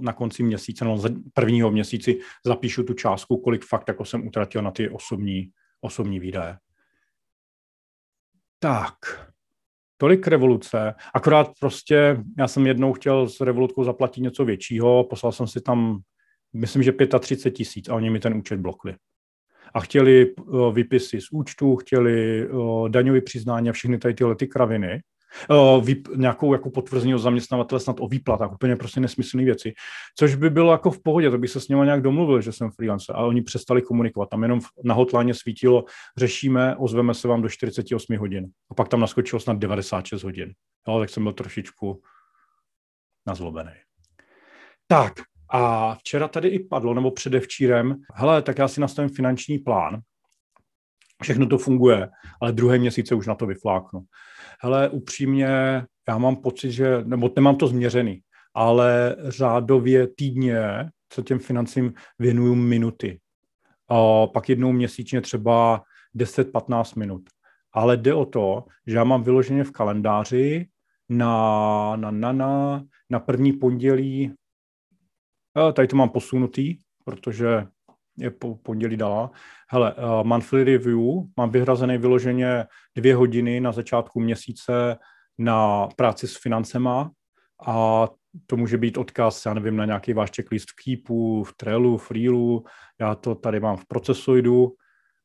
na 0.00 0.12
konci 0.12 0.42
měsíce, 0.42 0.84
no 0.84 1.02
prvního 1.34 1.70
měsíci 1.70 2.20
zapíšu 2.46 2.82
tu 2.82 2.94
částku, 2.94 3.36
kolik 3.36 3.64
fakt 3.64 3.88
jako 3.88 4.04
jsem 4.04 4.26
utratil 4.26 4.62
na 4.62 4.70
ty 4.70 4.88
osobní, 4.88 5.50
osobní 5.80 6.20
výdaje. 6.20 6.58
Tak, 8.58 8.94
tolik 9.96 10.26
revoluce, 10.26 10.94
akorát 11.14 11.50
prostě 11.60 12.24
já 12.38 12.48
jsem 12.48 12.66
jednou 12.66 12.92
chtěl 12.92 13.28
s 13.28 13.40
revolutkou 13.40 13.84
zaplatit 13.84 14.20
něco 14.20 14.44
většího, 14.44 15.04
poslal 15.04 15.32
jsem 15.32 15.46
si 15.46 15.60
tam 15.60 16.00
myslím, 16.52 16.82
že 16.82 16.92
35 17.20 17.50
tisíc 17.50 17.88
a 17.88 17.94
oni 17.94 18.10
mi 18.10 18.20
ten 18.20 18.34
účet 18.34 18.60
blokli. 18.60 18.94
A 19.74 19.80
chtěli 19.80 20.34
uh, 20.34 20.74
vypisy 20.74 21.20
z 21.20 21.30
účtu, 21.32 21.76
chtěli 21.76 22.48
uh, 22.48 22.88
daňové 22.88 23.20
přiznání 23.20 23.70
a 23.70 23.72
všechny 23.72 23.98
tady 23.98 24.14
tyhle 24.14 24.36
ty 24.36 24.46
kraviny. 24.46 25.00
Nějakou 26.16 26.52
jako 26.52 26.70
potvrzení 26.70 27.14
od 27.14 27.18
zaměstnavatele 27.18 27.80
snad 27.80 27.96
o 28.00 28.08
výplatách, 28.08 28.52
úplně 28.52 28.76
prostě 28.76 29.00
nesmyslné 29.00 29.44
věci. 29.44 29.72
Což 30.18 30.34
by 30.34 30.50
bylo 30.50 30.72
jako 30.72 30.90
v 30.90 31.02
pohodě, 31.02 31.30
to 31.30 31.38
by 31.38 31.48
se 31.48 31.60
s 31.60 31.68
nimi 31.68 31.84
nějak 31.84 32.02
domluvil, 32.02 32.40
že 32.40 32.52
jsem 32.52 32.70
freelancer, 32.70 33.16
ale 33.16 33.28
oni 33.28 33.42
přestali 33.42 33.82
komunikovat. 33.82 34.28
Tam 34.28 34.42
jenom 34.42 34.60
na 34.84 34.94
hotline 34.94 35.34
svítilo, 35.34 35.84
řešíme, 36.16 36.76
ozveme 36.76 37.14
se 37.14 37.28
vám 37.28 37.42
do 37.42 37.48
48 37.48 38.16
hodin. 38.16 38.46
A 38.70 38.74
pak 38.74 38.88
tam 38.88 39.00
naskočilo 39.00 39.40
snad 39.40 39.58
96 39.58 40.22
hodin. 40.22 40.52
Jo, 40.88 40.98
tak 40.98 41.10
jsem 41.10 41.22
byl 41.22 41.32
trošičku 41.32 42.02
nazlobený. 43.26 43.72
Tak, 44.86 45.12
a 45.52 45.94
včera 45.94 46.28
tady 46.28 46.48
i 46.48 46.64
padlo, 46.64 46.94
nebo 46.94 47.10
předevčírem, 47.10 47.96
hele, 48.14 48.42
tak 48.42 48.58
já 48.58 48.68
si 48.68 48.80
nastavím 48.80 49.10
finanční 49.10 49.58
plán, 49.58 50.00
všechno 51.22 51.46
to 51.46 51.58
funguje, 51.58 52.08
ale 52.40 52.52
druhé 52.52 52.78
měsíce 52.78 53.14
už 53.14 53.26
na 53.26 53.34
to 53.34 53.46
vyfláknu. 53.46 54.00
Hele, 54.62 54.88
upřímně, 54.88 55.48
já 56.08 56.18
mám 56.18 56.36
pocit, 56.36 56.72
že, 56.72 57.04
nebo 57.04 57.30
nemám 57.36 57.56
to 57.56 57.66
změřený, 57.66 58.20
ale 58.54 59.16
řádově 59.28 60.06
týdně 60.06 60.90
se 61.12 61.22
těm 61.22 61.38
financím 61.38 61.94
věnuju 62.18 62.54
minuty. 62.54 63.20
A 63.88 64.26
pak 64.26 64.48
jednou 64.48 64.72
měsíčně 64.72 65.20
třeba 65.20 65.82
10-15 66.16 66.98
minut. 66.98 67.22
Ale 67.72 67.96
jde 67.96 68.14
o 68.14 68.26
to, 68.26 68.64
že 68.86 68.96
já 68.96 69.04
mám 69.04 69.22
vyloženě 69.22 69.64
v 69.64 69.70
kalendáři 69.70 70.68
na, 71.08 71.96
na, 71.96 72.10
na, 72.10 72.32
na, 72.32 72.84
na 73.10 73.20
první 73.20 73.52
pondělí, 73.52 74.34
tady 75.72 75.88
to 75.88 75.96
mám 75.96 76.08
posunutý, 76.08 76.78
protože 77.04 77.66
po 78.38 78.54
pondělí 78.54 78.96
dala. 78.96 79.30
Hele, 79.68 79.94
uh, 79.94 80.24
monthly 80.24 80.64
review, 80.64 80.98
mám 81.36 81.50
vyhrazený 81.50 81.98
vyloženě 81.98 82.66
dvě 82.96 83.14
hodiny 83.14 83.60
na 83.60 83.72
začátku 83.72 84.20
měsíce 84.20 84.96
na 85.38 85.88
práci 85.96 86.28
s 86.28 86.36
financema 86.36 87.10
a 87.66 88.08
to 88.46 88.56
může 88.56 88.78
být 88.78 88.98
odkaz, 88.98 89.46
já 89.46 89.54
nevím, 89.54 89.76
na 89.76 89.84
nějaký 89.84 90.12
váš 90.12 90.30
checklist 90.36 90.68
v 90.70 90.74
Keepu, 90.84 91.44
v 91.44 91.52
Trellu, 91.56 91.98
v 91.98 92.10
Reelu, 92.10 92.64
já 93.00 93.14
to 93.14 93.34
tady 93.34 93.60
mám 93.60 93.76
v 93.76 93.86
Procesoidu 93.86 94.72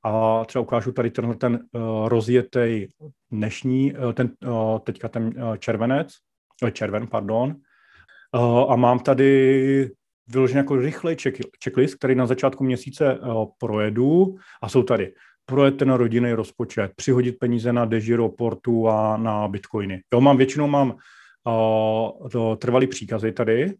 a 0.03 0.45
třeba 0.45 0.61
ukážu 0.61 0.91
tady 0.91 1.11
tenhle 1.11 1.35
ten 1.35 1.53
uh, 1.53 2.07
rozjetý 2.07 2.87
dnešní, 3.31 3.93
uh, 3.93 4.13
ten, 4.13 4.31
uh, 4.47 4.79
teďka 4.79 5.07
ten 5.07 5.23
uh, 5.27 5.55
červenec, 5.57 6.13
červen, 6.71 7.07
pardon, 7.07 7.55
a 8.67 8.75
mám 8.75 8.99
tady 8.99 9.91
vyložený 10.27 10.57
jako 10.57 10.75
rychlej 10.75 11.15
check, 11.21 11.37
checklist, 11.63 11.95
který 11.95 12.15
na 12.15 12.25
začátku 12.25 12.63
měsíce 12.63 13.19
uh, 13.19 13.45
projedu 13.57 14.35
a 14.61 14.69
jsou 14.69 14.83
tady 14.83 15.13
projet 15.45 15.77
ten 15.77 15.91
rodinný 15.91 16.33
rozpočet, 16.33 16.91
přihodit 16.95 17.39
peníze 17.39 17.73
na 17.73 17.85
Degiro, 17.85 18.29
Portu 18.29 18.89
a 18.89 19.17
na 19.17 19.47
Bitcoiny. 19.47 20.01
Jo, 20.13 20.21
mám 20.21 20.37
většinou 20.37 20.67
mám 20.67 20.95
uh, 22.35 22.55
trvalý 22.55 22.87
příkazy 22.87 23.31
tady, 23.31 23.73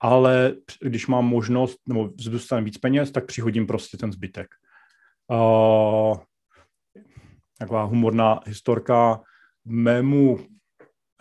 ale 0.00 0.54
když 0.82 1.06
mám 1.06 1.26
možnost, 1.26 1.78
nebo 1.88 2.10
dostanu 2.30 2.64
víc 2.64 2.78
peněz, 2.78 3.10
tak 3.10 3.26
přihodím 3.26 3.66
prostě 3.66 3.96
ten 3.96 4.12
zbytek. 4.12 4.46
Uh, 5.30 6.16
taková 7.58 7.82
humorná 7.82 8.40
historka 8.46 9.20
mému, 9.64 10.38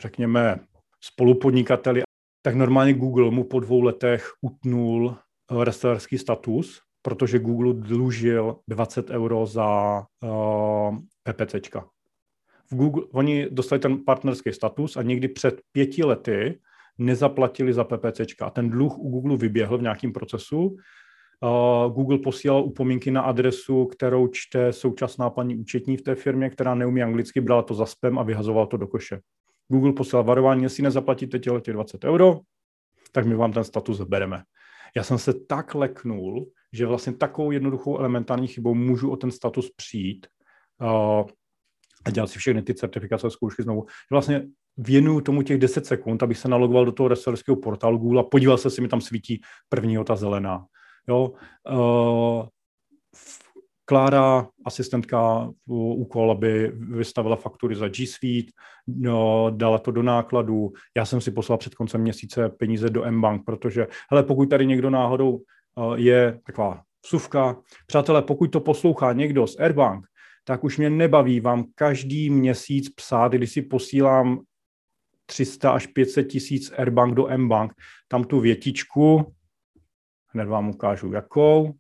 řekněme, 0.02 0.60
spolupodnikateli 1.02 2.02
tak 2.42 2.56
normálně 2.56 2.94
Google 2.94 3.32
mu 3.32 3.44
po 3.44 3.60
dvou 3.60 3.82
letech 3.82 4.32
utnul 4.42 5.16
eh, 5.52 5.66
resellerský 5.66 6.18
status, 6.18 6.82
protože 7.02 7.40
Google 7.40 7.74
dlužil 7.74 8.56
20 8.68 9.10
euro 9.10 9.46
za 9.46 10.00
uh, 10.24 10.98
eh, 11.28 11.34
PPCčka. 11.34 11.86
V 12.72 12.76
Google, 12.76 13.04
oni 13.12 13.48
dostali 13.52 13.80
ten 13.80 14.06
partnerský 14.06 14.54
status 14.54 14.98
a 14.98 15.02
někdy 15.02 15.28
před 15.28 15.62
pěti 15.72 16.04
lety 16.04 16.60
nezaplatili 16.98 17.74
za 17.74 17.84
PPCčka. 17.84 18.50
Ten 18.50 18.70
dluh 18.70 18.98
u 18.98 19.10
Google 19.10 19.38
vyběhl 19.38 19.78
v 19.78 19.82
nějakém 19.82 20.14
procesu. 20.14 20.76
Uh, 21.42 21.94
Google 21.94 22.18
posílal 22.18 22.64
upomínky 22.64 23.12
na 23.12 23.22
adresu, 23.22 23.86
kterou 23.86 24.28
čte 24.28 24.74
současná 24.74 25.30
paní 25.30 25.56
účetní 25.56 25.98
v 25.98 26.02
té 26.02 26.16
firmě, 26.16 26.50
která 26.50 26.76
neumí 26.76 27.04
anglicky, 27.04 27.42
brala 27.42 27.62
to 27.62 27.74
za 27.74 27.86
spam 27.86 28.20
a 28.20 28.24
vyhazovala 28.24 28.66
to 28.66 28.78
do 28.78 28.88
koše. 28.88 29.20
Google 29.72 29.93
poslal 29.93 30.24
varování, 30.24 30.63
jestli 30.63 30.84
nezaplatíte 30.84 31.39
těle 31.39 31.61
těch 31.61 31.74
20 31.74 32.03
euro, 32.03 32.39
tak 33.11 33.26
my 33.26 33.36
vám 33.36 33.53
ten 33.53 33.63
status 33.63 33.97
zabereme. 33.97 34.43
Já 34.95 35.03
jsem 35.03 35.17
se 35.17 35.34
tak 35.34 35.76
leknul, 35.76 36.45
že 36.74 36.86
vlastně 36.86 37.13
takovou 37.13 37.51
jednoduchou 37.51 37.97
elementární 37.97 38.47
chybou 38.47 38.74
můžu 38.74 39.11
o 39.11 39.17
ten 39.17 39.32
status 39.32 39.72
přijít 39.76 40.28
uh, 40.82 41.28
a 42.05 42.09
dělat 42.11 42.28
si 42.28 42.39
všechny 42.39 42.61
ty 42.61 42.76
certifikace 42.76 43.28
a 43.28 43.30
zkoušky 43.30 43.63
znovu. 43.63 43.86
Že 43.88 44.11
vlastně 44.11 44.47
věnuju 44.78 45.22
tomu 45.22 45.41
těch 45.41 45.57
10 45.57 45.86
sekund, 45.86 46.24
abych 46.24 46.38
se 46.38 46.47
nalogoval 46.47 46.86
do 46.86 46.91
toho 46.91 47.07
resellerského 47.07 47.55
portálu 47.55 47.97
Google 47.97 48.20
a 48.22 48.24
podíval 48.24 48.57
se, 48.57 48.67
jestli 48.67 48.82
mi 48.82 48.88
tam 48.88 49.01
svítí 49.01 49.41
prvního 49.70 50.03
ta 50.03 50.15
zelená. 50.15 50.65
Jo? 51.07 51.32
Uh, 51.72 52.47
Klára, 53.90 54.48
asistentka, 54.66 55.50
úkol, 55.68 56.32
aby 56.32 56.72
vystavila 56.74 57.36
faktury 57.36 57.76
za 57.76 57.88
G 57.88 58.08
Suite, 58.08 58.52
no, 58.88 59.50
dala 59.50 59.78
to 59.78 59.92
do 59.92 60.04
nákladu. 60.04 60.74
Já 60.98 61.06
jsem 61.06 61.22
si 61.22 61.32
poslal 61.32 61.58
před 61.58 61.76
koncem 61.76 62.02
měsíce 62.02 62.50
peníze 62.50 62.90
do 62.90 63.04
M-Bank, 63.04 63.46
protože, 63.46 63.88
hele, 64.12 64.24
pokud 64.24 64.50
tady 64.50 64.66
někdo 64.66 64.90
náhodou 64.90 65.32
uh, 65.32 65.94
je 65.96 66.40
taková 66.46 66.82
vsuvka, 67.06 67.58
přátelé, 67.88 68.22
pokud 68.22 68.48
to 68.48 68.60
poslouchá 68.60 69.14
někdo 69.14 69.48
z 69.48 69.60
Airbank, 69.60 70.06
tak 70.44 70.64
už 70.64 70.78
mě 70.78 70.90
nebaví 70.90 71.40
vám 71.40 71.66
každý 71.76 72.30
měsíc 72.30 72.90
psát, 72.90 73.32
když 73.32 73.52
si 73.52 73.62
posílám 73.62 74.42
300 75.26 75.72
až 75.72 75.88
500 75.88 76.28
tisíc 76.28 76.72
Airbank 76.78 77.16
do 77.16 77.28
M-Bank, 77.28 77.74
tam 78.08 78.24
tu 78.24 78.40
větičku, 78.40 79.34
hned 80.28 80.46
vám 80.46 80.70
ukážu 80.70 81.12
jakou, 81.12 81.74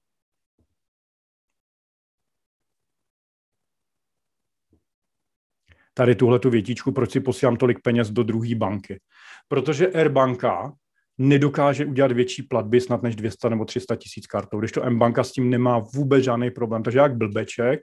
tady 5.99 6.15
tuhle 6.15 6.39
tu 6.39 6.49
větičku, 6.49 6.91
proč 6.91 7.11
si 7.11 7.19
posílám 7.19 7.55
tolik 7.55 7.79
peněz 7.83 8.11
do 8.11 8.23
druhé 8.23 8.55
banky. 8.55 8.99
Protože 9.47 9.87
Airbanka 9.87 10.73
nedokáže 11.17 11.85
udělat 11.85 12.11
větší 12.11 12.43
platby 12.43 12.81
snad 12.81 13.03
než 13.03 13.15
200 13.15 13.49
nebo 13.49 13.65
300 13.65 13.95
tisíc 13.95 14.27
kartou, 14.27 14.59
když 14.59 14.71
to 14.71 14.83
M-banka 14.83 15.23
s 15.23 15.31
tím 15.31 15.49
nemá 15.49 15.79
vůbec 15.79 16.23
žádný 16.23 16.51
problém. 16.51 16.83
Takže 16.83 16.99
jak 16.99 17.17
blbeček 17.17 17.79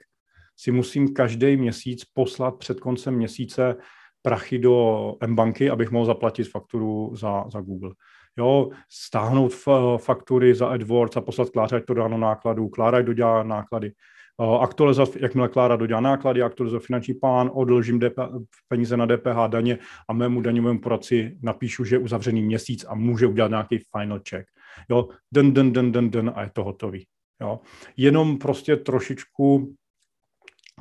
si 0.55 0.71
musím 0.71 1.13
každý 1.13 1.57
měsíc 1.57 2.05
poslat 2.13 2.55
před 2.55 2.79
koncem 2.79 3.15
měsíce 3.15 3.75
prachy 4.21 4.59
do 4.59 5.15
M-banky, 5.21 5.69
abych 5.69 5.91
mohl 5.91 6.05
zaplatit 6.05 6.43
fakturu 6.43 7.15
za, 7.15 7.45
za 7.53 7.61
Google. 7.61 7.91
Jo, 8.37 8.69
stáhnout 8.91 9.53
faktury 9.97 10.55
za 10.55 10.67
AdWords 10.67 11.17
a 11.17 11.21
poslat 11.21 11.49
Kláře, 11.49 11.75
ať 11.75 11.85
to 11.85 11.93
dá 11.93 12.07
na 12.07 12.17
nákladu, 12.17 12.69
Klára, 12.69 12.97
ať 12.97 13.05
dodělá 13.05 13.43
náklady 13.43 13.91
aktualizovat, 14.39 15.15
jakmile 15.15 15.49
Klára 15.49 15.75
dodělá 15.75 16.01
náklady, 16.01 16.41
aktualizovat 16.41 16.83
finanční 16.83 17.13
plán, 17.13 17.51
odložím 17.53 17.99
DP, 17.99 18.19
peníze 18.67 18.97
na 18.97 19.05
DPH 19.05 19.47
daně 19.47 19.77
a 20.09 20.13
mému 20.13 20.41
daňovému 20.41 20.79
poradci 20.79 21.37
napíšu, 21.41 21.85
že 21.85 21.95
je 21.95 21.99
uzavřený 21.99 22.41
měsíc 22.41 22.85
a 22.87 22.95
může 22.95 23.27
udělat 23.27 23.47
nějaký 23.47 23.79
final 23.97 24.19
check. 24.29 24.49
Jo, 24.89 25.07
den, 25.33 25.53
den, 25.53 25.73
den, 25.73 25.91
den, 25.91 26.09
den 26.09 26.31
a 26.35 26.43
je 26.43 26.49
to 26.53 26.63
hotový. 26.63 27.05
Jo. 27.41 27.59
Jenom 27.97 28.37
prostě 28.37 28.75
trošičku, 28.75 29.75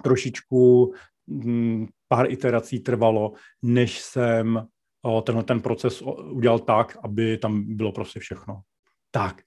trošičku 0.03 0.93
hm, 1.31 1.87
pár 2.09 2.31
iterací 2.31 2.81
trvalo, 2.81 3.33
než 3.63 4.01
jsem 4.01 4.67
tenhle 5.23 5.45
ten 5.45 5.61
proces 5.61 6.03
udělal 6.31 6.59
tak, 6.59 6.99
aby 7.03 7.39
tam 7.39 7.77
bylo 7.77 7.93
prostě 7.93 8.21
všechno. 8.21 8.61
Tak, 9.11 9.43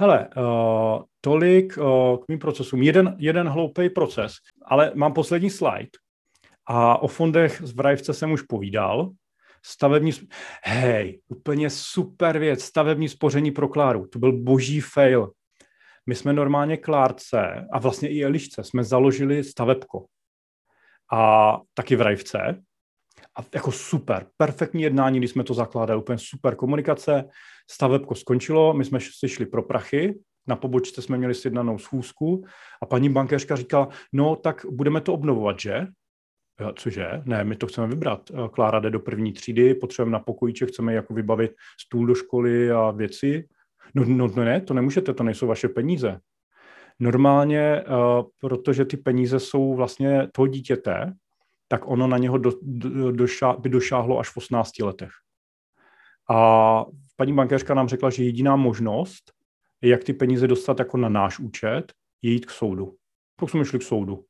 Hele, 0.00 0.28
uh, 0.36 1.02
tolik 1.20 1.76
uh, 1.76 2.16
k 2.16 2.28
mým 2.28 2.38
procesům. 2.38 2.82
Jeden, 2.82 3.16
jeden 3.18 3.48
hloupý 3.48 3.90
proces, 3.90 4.32
ale 4.64 4.92
mám 4.94 5.12
poslední 5.12 5.50
slide. 5.50 5.90
A 6.66 7.02
o 7.02 7.08
fondech 7.08 7.60
z 7.64 7.72
Vrajvce 7.72 8.14
jsem 8.14 8.32
už 8.32 8.42
povídal. 8.42 9.10
Stavební, 9.64 10.12
hej, 10.64 11.20
úplně 11.28 11.70
super 11.70 12.38
věc, 12.38 12.62
stavební 12.64 13.08
spoření 13.08 13.50
pro 13.50 13.68
Kláru. 13.68 14.06
To 14.06 14.18
byl 14.18 14.32
boží 14.32 14.80
fail. 14.80 15.30
My 16.06 16.14
jsme 16.14 16.32
normálně 16.32 16.76
Klárce 16.76 17.66
a 17.72 17.78
vlastně 17.78 18.08
i 18.08 18.24
Elišce 18.24 18.64
jsme 18.64 18.84
založili 18.84 19.44
stavebko. 19.44 20.04
A 21.12 21.58
taky 21.74 21.96
v 21.96 22.00
Rajvce. 22.00 22.62
A 23.38 23.44
jako 23.54 23.72
super, 23.72 24.26
perfektní 24.36 24.82
jednání, 24.82 25.18
když 25.18 25.30
jsme 25.30 25.44
to 25.44 25.54
zakládali, 25.54 26.00
úplně 26.00 26.18
super 26.18 26.56
komunikace. 26.56 27.24
Stavebko 27.70 28.14
skončilo, 28.14 28.74
my 28.74 28.84
jsme 28.84 28.98
si 29.00 29.28
šli 29.28 29.46
pro 29.46 29.62
prachy, 29.62 30.14
na 30.46 30.56
pobočce 30.56 31.02
jsme 31.02 31.18
měli 31.18 31.34
sjednanou 31.34 31.78
schůzku 31.78 32.44
a 32.82 32.86
paní 32.86 33.08
bankéřka 33.08 33.56
říkala, 33.56 33.88
no 34.12 34.36
tak 34.36 34.66
budeme 34.70 35.00
to 35.00 35.14
obnovovat, 35.14 35.60
že? 35.60 35.86
Cože? 36.74 37.22
Ne, 37.24 37.44
my 37.44 37.56
to 37.56 37.66
chceme 37.66 37.86
vybrat. 37.86 38.30
Klára 38.52 38.80
jde 38.80 38.90
do 38.90 39.00
první 39.00 39.32
třídy, 39.32 39.74
potřebujeme 39.74 40.12
na 40.12 40.18
pokojíček, 40.18 40.68
chceme 40.68 40.94
jako 40.94 41.14
vybavit 41.14 41.52
stůl 41.80 42.06
do 42.06 42.14
školy 42.14 42.70
a 42.70 42.90
věci. 42.90 43.48
No, 43.94 44.04
no, 44.04 44.28
no 44.36 44.44
ne, 44.44 44.60
to 44.60 44.74
nemůžete, 44.74 45.14
to 45.14 45.22
nejsou 45.22 45.46
vaše 45.46 45.68
peníze. 45.68 46.20
Normálně, 47.00 47.84
uh, 47.88 48.24
protože 48.40 48.84
ty 48.84 48.96
peníze 48.96 49.40
jsou 49.40 49.74
vlastně 49.74 50.28
toho 50.32 50.46
dítěte, 50.46 51.12
tak 51.68 51.88
ono 51.88 52.06
na 52.06 52.18
něho 52.18 52.38
do, 52.38 52.52
do, 52.62 53.12
došá, 53.12 53.52
by 53.52 53.68
došáhlo 53.68 54.18
až 54.18 54.28
v 54.28 54.36
18 54.36 54.78
letech. 54.78 55.10
A 56.30 56.84
paní 57.20 57.32
bankéřka 57.32 57.74
nám 57.74 57.88
řekla, 57.88 58.10
že 58.10 58.24
jediná 58.24 58.56
možnost, 58.56 59.32
jak 59.82 60.04
ty 60.04 60.12
peníze 60.12 60.46
dostat 60.46 60.78
jako 60.78 60.96
na 60.96 61.08
náš 61.08 61.38
účet, 61.38 61.92
je 62.22 62.32
jít 62.32 62.46
k 62.46 62.50
soudu. 62.50 62.94
Tak 63.40 63.50
jsme 63.50 63.64
šli 63.64 63.78
k 63.78 63.82
soudu. 63.82 64.24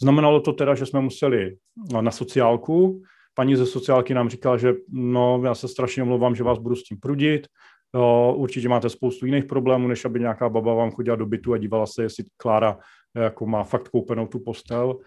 Znamenalo 0.00 0.40
to 0.40 0.52
teda, 0.52 0.74
že 0.74 0.86
jsme 0.86 1.00
museli 1.00 1.56
na 2.00 2.10
sociálku. 2.10 3.02
Paní 3.34 3.56
ze 3.56 3.66
sociálky 3.66 4.14
nám 4.14 4.28
říkala, 4.28 4.56
že 4.56 4.74
no, 4.88 5.42
já 5.44 5.54
se 5.54 5.68
strašně 5.68 6.02
omlouvám, 6.02 6.34
že 6.34 6.44
vás 6.44 6.58
budu 6.58 6.76
s 6.76 6.84
tím 6.84 7.00
prudit. 7.00 7.46
Jo, 7.94 8.34
určitě 8.36 8.68
máte 8.68 8.88
spoustu 8.90 9.26
jiných 9.26 9.44
problémů, 9.44 9.88
než 9.88 10.04
aby 10.04 10.20
nějaká 10.20 10.48
baba 10.48 10.74
vám 10.74 10.90
chodila 10.90 11.16
do 11.16 11.26
bytu 11.26 11.52
a 11.52 11.58
dívala 11.58 11.86
se, 11.86 12.02
jestli 12.02 12.24
Klára 12.36 12.78
jako 13.14 13.46
má 13.46 13.62
fakt 13.62 13.88
koupenou 13.88 14.26
tu 14.26 14.38
postel. 14.40 14.98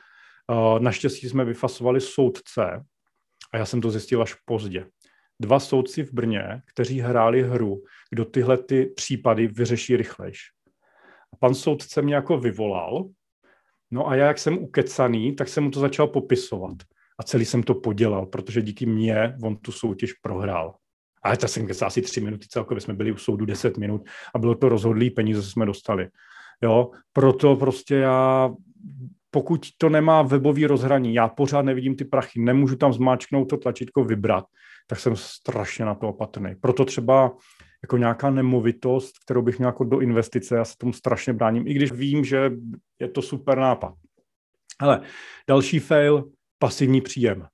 Naštěstí 0.79 1.29
jsme 1.29 1.45
vyfasovali 1.45 2.01
soudce 2.01 2.85
a 3.53 3.57
já 3.57 3.65
jsem 3.65 3.81
to 3.81 3.91
zjistil 3.91 4.21
až 4.21 4.33
pozdě. 4.45 4.85
Dva 5.41 5.59
soudci 5.59 6.03
v 6.03 6.13
Brně, 6.13 6.61
kteří 6.65 6.99
hráli 6.99 7.43
hru, 7.43 7.83
kdo 8.11 8.25
tyhle 8.25 8.57
ty 8.57 8.85
případy 8.85 9.47
vyřeší 9.47 9.97
rychlejš. 9.97 10.39
A 11.33 11.37
pan 11.39 11.55
soudce 11.55 12.01
mě 12.01 12.15
jako 12.15 12.37
vyvolal, 12.37 13.09
no 13.91 14.07
a 14.07 14.15
já, 14.15 14.27
jak 14.27 14.37
jsem 14.37 14.57
ukecaný, 14.57 15.35
tak 15.35 15.47
jsem 15.47 15.63
mu 15.63 15.71
to 15.71 15.79
začal 15.79 16.07
popisovat. 16.07 16.77
A 17.19 17.23
celý 17.23 17.45
jsem 17.45 17.63
to 17.63 17.75
podělal, 17.75 18.25
protože 18.25 18.61
díky 18.61 18.85
mně 18.85 19.35
on 19.43 19.57
tu 19.57 19.71
soutěž 19.71 20.13
prohrál. 20.13 20.75
Ale 21.23 21.37
to 21.37 21.47
jsem 21.47 21.67
kecal 21.67 21.87
asi 21.87 22.01
tři 22.01 22.21
minuty, 22.21 22.47
celkově 22.49 22.81
jsme 22.81 22.93
byli 22.93 23.11
u 23.11 23.17
soudu 23.17 23.45
deset 23.45 23.77
minut 23.77 24.09
a 24.35 24.39
bylo 24.39 24.55
to 24.55 24.69
rozhodlý 24.69 25.09
peníze, 25.09 25.43
jsme 25.43 25.65
dostali. 25.65 26.09
Jo, 26.63 26.91
proto 27.13 27.55
prostě 27.55 27.95
já 27.95 28.49
pokud 29.31 29.67
to 29.77 29.89
nemá 29.89 30.21
webový 30.21 30.65
rozhraní, 30.65 31.13
já 31.13 31.27
pořád 31.27 31.61
nevidím 31.61 31.95
ty 31.95 32.05
prachy, 32.05 32.39
nemůžu 32.39 32.75
tam 32.75 32.93
zmáčknout 32.93 33.49
to 33.49 33.57
tlačítko 33.57 34.03
vybrat, 34.03 34.45
tak 34.89 34.99
jsem 34.99 35.15
strašně 35.15 35.85
na 35.85 35.95
to 35.95 36.09
opatrný. 36.09 36.55
Proto 36.61 36.85
třeba 36.85 37.31
jako 37.83 37.97
nějaká 37.97 38.29
nemovitost, 38.29 39.19
kterou 39.23 39.41
bych 39.41 39.57
měl 39.57 39.69
jako 39.69 39.83
do 39.83 39.99
investice, 39.99 40.55
já 40.55 40.65
se 40.65 40.73
tomu 40.77 40.93
strašně 40.93 41.33
bráním, 41.33 41.67
i 41.67 41.73
když 41.73 41.91
vím, 41.91 42.25
že 42.25 42.51
je 42.99 43.07
to 43.07 43.21
super 43.21 43.57
nápad. 43.57 43.93
Ale 44.79 45.01
další 45.47 45.79
fail, 45.79 46.29
pasivní 46.59 47.01
příjem. 47.01 47.47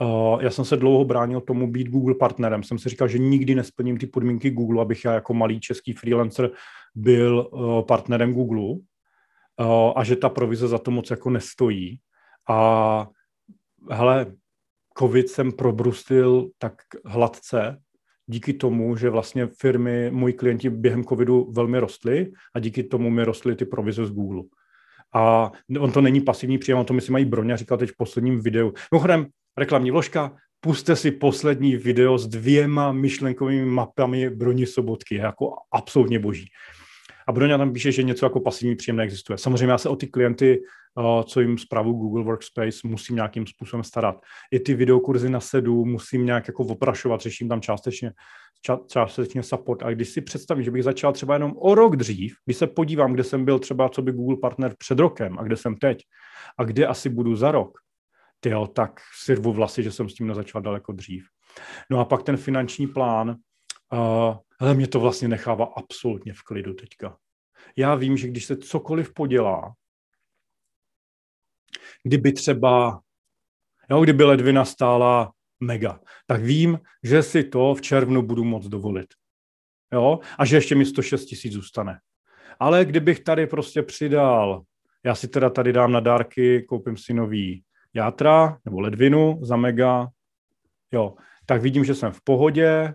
Uh, 0.00 0.42
já 0.42 0.50
jsem 0.50 0.64
se 0.64 0.76
dlouho 0.76 1.04
bránil 1.04 1.40
tomu 1.40 1.72
být 1.72 1.88
Google 1.88 2.14
partnerem. 2.14 2.62
Jsem 2.62 2.78
si 2.78 2.88
říkal, 2.88 3.08
že 3.08 3.18
nikdy 3.18 3.54
nesplním 3.54 3.98
ty 3.98 4.06
podmínky 4.06 4.50
Google, 4.50 4.82
abych 4.82 5.04
já 5.04 5.14
jako 5.14 5.34
malý 5.34 5.60
český 5.60 5.92
freelancer 5.92 6.50
byl 6.94 7.48
uh, 7.52 7.82
partnerem 7.82 8.32
Google 8.32 8.60
uh, 8.60 8.78
a 9.96 10.04
že 10.04 10.16
ta 10.16 10.28
provize 10.28 10.68
za 10.68 10.78
to 10.78 10.90
moc 10.90 11.10
jako 11.10 11.30
nestojí. 11.30 12.00
A 12.48 13.08
hele, 13.90 14.26
covid 14.98 15.28
jsem 15.28 15.52
probrustil 15.52 16.50
tak 16.58 16.74
hladce, 17.04 17.78
díky 18.26 18.52
tomu, 18.52 18.96
že 18.96 19.10
vlastně 19.10 19.46
firmy, 19.46 20.10
moji 20.10 20.34
klienti 20.34 20.70
během 20.70 21.04
covidu 21.04 21.52
velmi 21.52 21.78
rostly 21.78 22.32
a 22.54 22.58
díky 22.58 22.82
tomu 22.82 23.10
mi 23.10 23.24
rostly 23.24 23.56
ty 23.56 23.64
provize 23.64 24.06
z 24.06 24.10
Google. 24.10 24.42
A 25.14 25.52
on 25.80 25.92
to 25.92 26.00
není 26.00 26.20
pasivní 26.20 26.58
příjem, 26.58 26.78
on 26.78 26.84
to 26.84 26.94
myslím 26.94 27.12
mají 27.12 27.24
Broňa 27.24 27.56
říkal 27.56 27.78
teď 27.78 27.90
v 27.90 27.96
posledním 27.96 28.40
videu. 28.40 28.72
Mimochodem, 28.92 29.26
reklamní 29.58 29.90
vložka, 29.90 30.36
puste 30.60 30.96
si 30.96 31.10
poslední 31.10 31.76
video 31.76 32.18
s 32.18 32.28
dvěma 32.28 32.92
myšlenkovými 32.92 33.66
mapami 33.66 34.30
Broni 34.30 34.66
Sobotky, 34.66 35.14
je 35.14 35.20
jako 35.20 35.50
absolutně 35.72 36.18
boží. 36.18 36.46
A 37.30 37.32
Broňa 37.32 37.58
tam 37.58 37.72
píše, 37.72 37.92
že 37.92 38.02
něco 38.02 38.26
jako 38.26 38.40
pasivní 38.40 38.76
příjem 38.76 38.96
neexistuje. 38.96 39.38
Samozřejmě 39.38 39.66
já 39.66 39.78
se 39.78 39.88
o 39.88 39.96
ty 39.96 40.06
klienty, 40.06 40.60
eh, 40.98 41.24
co 41.24 41.40
jim 41.40 41.58
zprávu 41.58 41.92
Google 41.92 42.24
Workspace, 42.24 42.78
musím 42.84 43.16
nějakým 43.16 43.46
způsobem 43.46 43.84
starat. 43.84 44.16
I 44.50 44.60
ty 44.60 44.74
videokurzy 44.74 45.30
na 45.30 45.40
sedu 45.40 45.84
musím 45.84 46.26
nějak 46.26 46.48
jako 46.48 46.64
oprašovat, 46.64 47.20
řeším 47.20 47.48
tam 47.48 47.60
částečně, 47.60 48.12
ča, 48.62 48.78
částečně 48.88 49.42
support. 49.42 49.82
A 49.82 49.90
když 49.90 50.08
si 50.08 50.20
představím, 50.20 50.64
že 50.64 50.70
bych 50.70 50.84
začal 50.84 51.12
třeba 51.12 51.34
jenom 51.34 51.52
o 51.56 51.74
rok 51.74 51.96
dřív, 51.96 52.34
když 52.44 52.56
se 52.56 52.66
podívám, 52.66 53.12
kde 53.12 53.24
jsem 53.24 53.44
byl 53.44 53.58
třeba, 53.58 53.88
co 53.88 54.02
by 54.02 54.12
Google 54.12 54.36
partner 54.36 54.74
před 54.78 54.98
rokem 54.98 55.38
a 55.38 55.42
kde 55.42 55.56
jsem 55.56 55.76
teď 55.76 56.02
a 56.58 56.64
kde 56.64 56.86
asi 56.86 57.08
budu 57.08 57.36
za 57.36 57.50
rok, 57.50 57.78
tyjo, 58.40 58.66
tak 58.66 59.00
si 59.22 59.34
rvu 59.34 59.52
vlasy, 59.52 59.82
že 59.82 59.92
jsem 59.92 60.08
s 60.08 60.14
tím 60.14 60.26
nezačal 60.26 60.62
daleko 60.62 60.92
dřív. 60.92 61.24
No 61.90 62.00
a 62.00 62.04
pak 62.04 62.22
ten 62.22 62.36
finanční 62.36 62.86
plán, 62.86 63.36
uh, 63.92 64.36
ale 64.60 64.74
mě 64.74 64.88
to 64.88 65.00
vlastně 65.00 65.28
nechává 65.28 65.64
absolutně 65.76 66.32
v 66.34 66.42
klidu 66.42 66.74
teďka. 66.74 67.16
Já 67.76 67.94
vím, 67.94 68.16
že 68.16 68.28
když 68.28 68.44
se 68.44 68.56
cokoliv 68.56 69.14
podělá, 69.14 69.74
kdyby 72.02 72.32
třeba, 72.32 73.00
jo, 73.90 74.00
kdyby 74.02 74.24
ledvina 74.24 74.64
stála 74.64 75.32
mega, 75.60 76.00
tak 76.26 76.42
vím, 76.42 76.78
že 77.02 77.22
si 77.22 77.44
to 77.44 77.74
v 77.74 77.80
červnu 77.80 78.22
budu 78.22 78.44
moc 78.44 78.66
dovolit. 78.66 79.14
Jo? 79.92 80.18
A 80.38 80.44
že 80.44 80.56
ještě 80.56 80.74
mi 80.74 80.86
106 80.86 81.24
tisíc 81.24 81.52
zůstane. 81.52 82.00
Ale 82.58 82.84
kdybych 82.84 83.20
tady 83.20 83.46
prostě 83.46 83.82
přidal, 83.82 84.62
já 85.04 85.14
si 85.14 85.28
teda 85.28 85.50
tady 85.50 85.72
dám 85.72 85.92
na 85.92 86.00
dárky, 86.00 86.62
koupím 86.62 86.96
si 86.96 87.14
nový 87.14 87.64
játra 87.94 88.58
nebo 88.64 88.80
ledvinu 88.80 89.38
za 89.42 89.56
mega, 89.56 90.08
jo, 90.92 91.14
tak 91.46 91.62
vidím, 91.62 91.84
že 91.84 91.94
jsem 91.94 92.12
v 92.12 92.20
pohodě, 92.24 92.94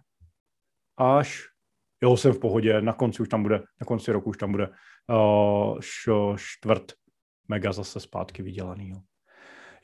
až 0.97 1.54
jo, 2.05 2.17
jsem 2.17 2.33
v 2.33 2.39
pohodě, 2.39 2.81
na 2.81 2.93
konci 2.93 3.21
už 3.21 3.29
tam 3.29 3.43
bude, 3.43 3.57
na 3.57 3.85
konci 3.85 4.11
roku 4.11 4.29
už 4.29 4.37
tam 4.37 4.51
bude 4.51 4.67
uh, 4.67 5.79
š, 5.79 6.09
čtvrt 6.35 6.93
mega 7.47 7.73
zase 7.73 7.99
zpátky 7.99 8.43
vydělaný. 8.43 8.89
Jo, 8.89 8.97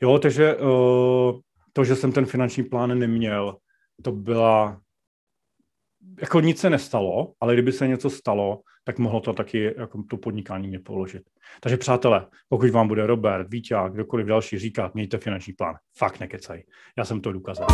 jo 0.02 0.18
takže 0.18 0.56
uh, 0.56 1.40
to, 1.72 1.84
že 1.84 1.96
jsem 1.96 2.12
ten 2.12 2.26
finanční 2.26 2.62
plán 2.62 2.98
neměl, 2.98 3.56
to 4.02 4.12
byla 4.12 4.80
jako 6.20 6.40
nic 6.40 6.58
se 6.58 6.70
nestalo, 6.70 7.32
ale 7.40 7.54
kdyby 7.54 7.72
se 7.72 7.88
něco 7.88 8.10
stalo, 8.10 8.60
tak 8.84 8.98
mohlo 8.98 9.20
to 9.20 9.32
taky 9.32 9.74
jako 9.78 10.02
to 10.10 10.16
podnikání 10.16 10.68
mě 10.68 10.78
položit. 10.78 11.22
Takže 11.60 11.76
přátelé, 11.76 12.26
pokud 12.48 12.70
vám 12.70 12.88
bude 12.88 13.06
Robert, 13.06 13.50
Vítě, 13.50 13.76
kdokoliv 13.92 14.26
další 14.26 14.58
říkat, 14.58 14.94
mějte 14.94 15.18
finanční 15.18 15.52
plán. 15.52 15.74
Fakt 15.98 16.20
nekecaj. 16.20 16.62
Já 16.98 17.04
jsem 17.04 17.20
to 17.20 17.32
dokázal. 17.32 17.66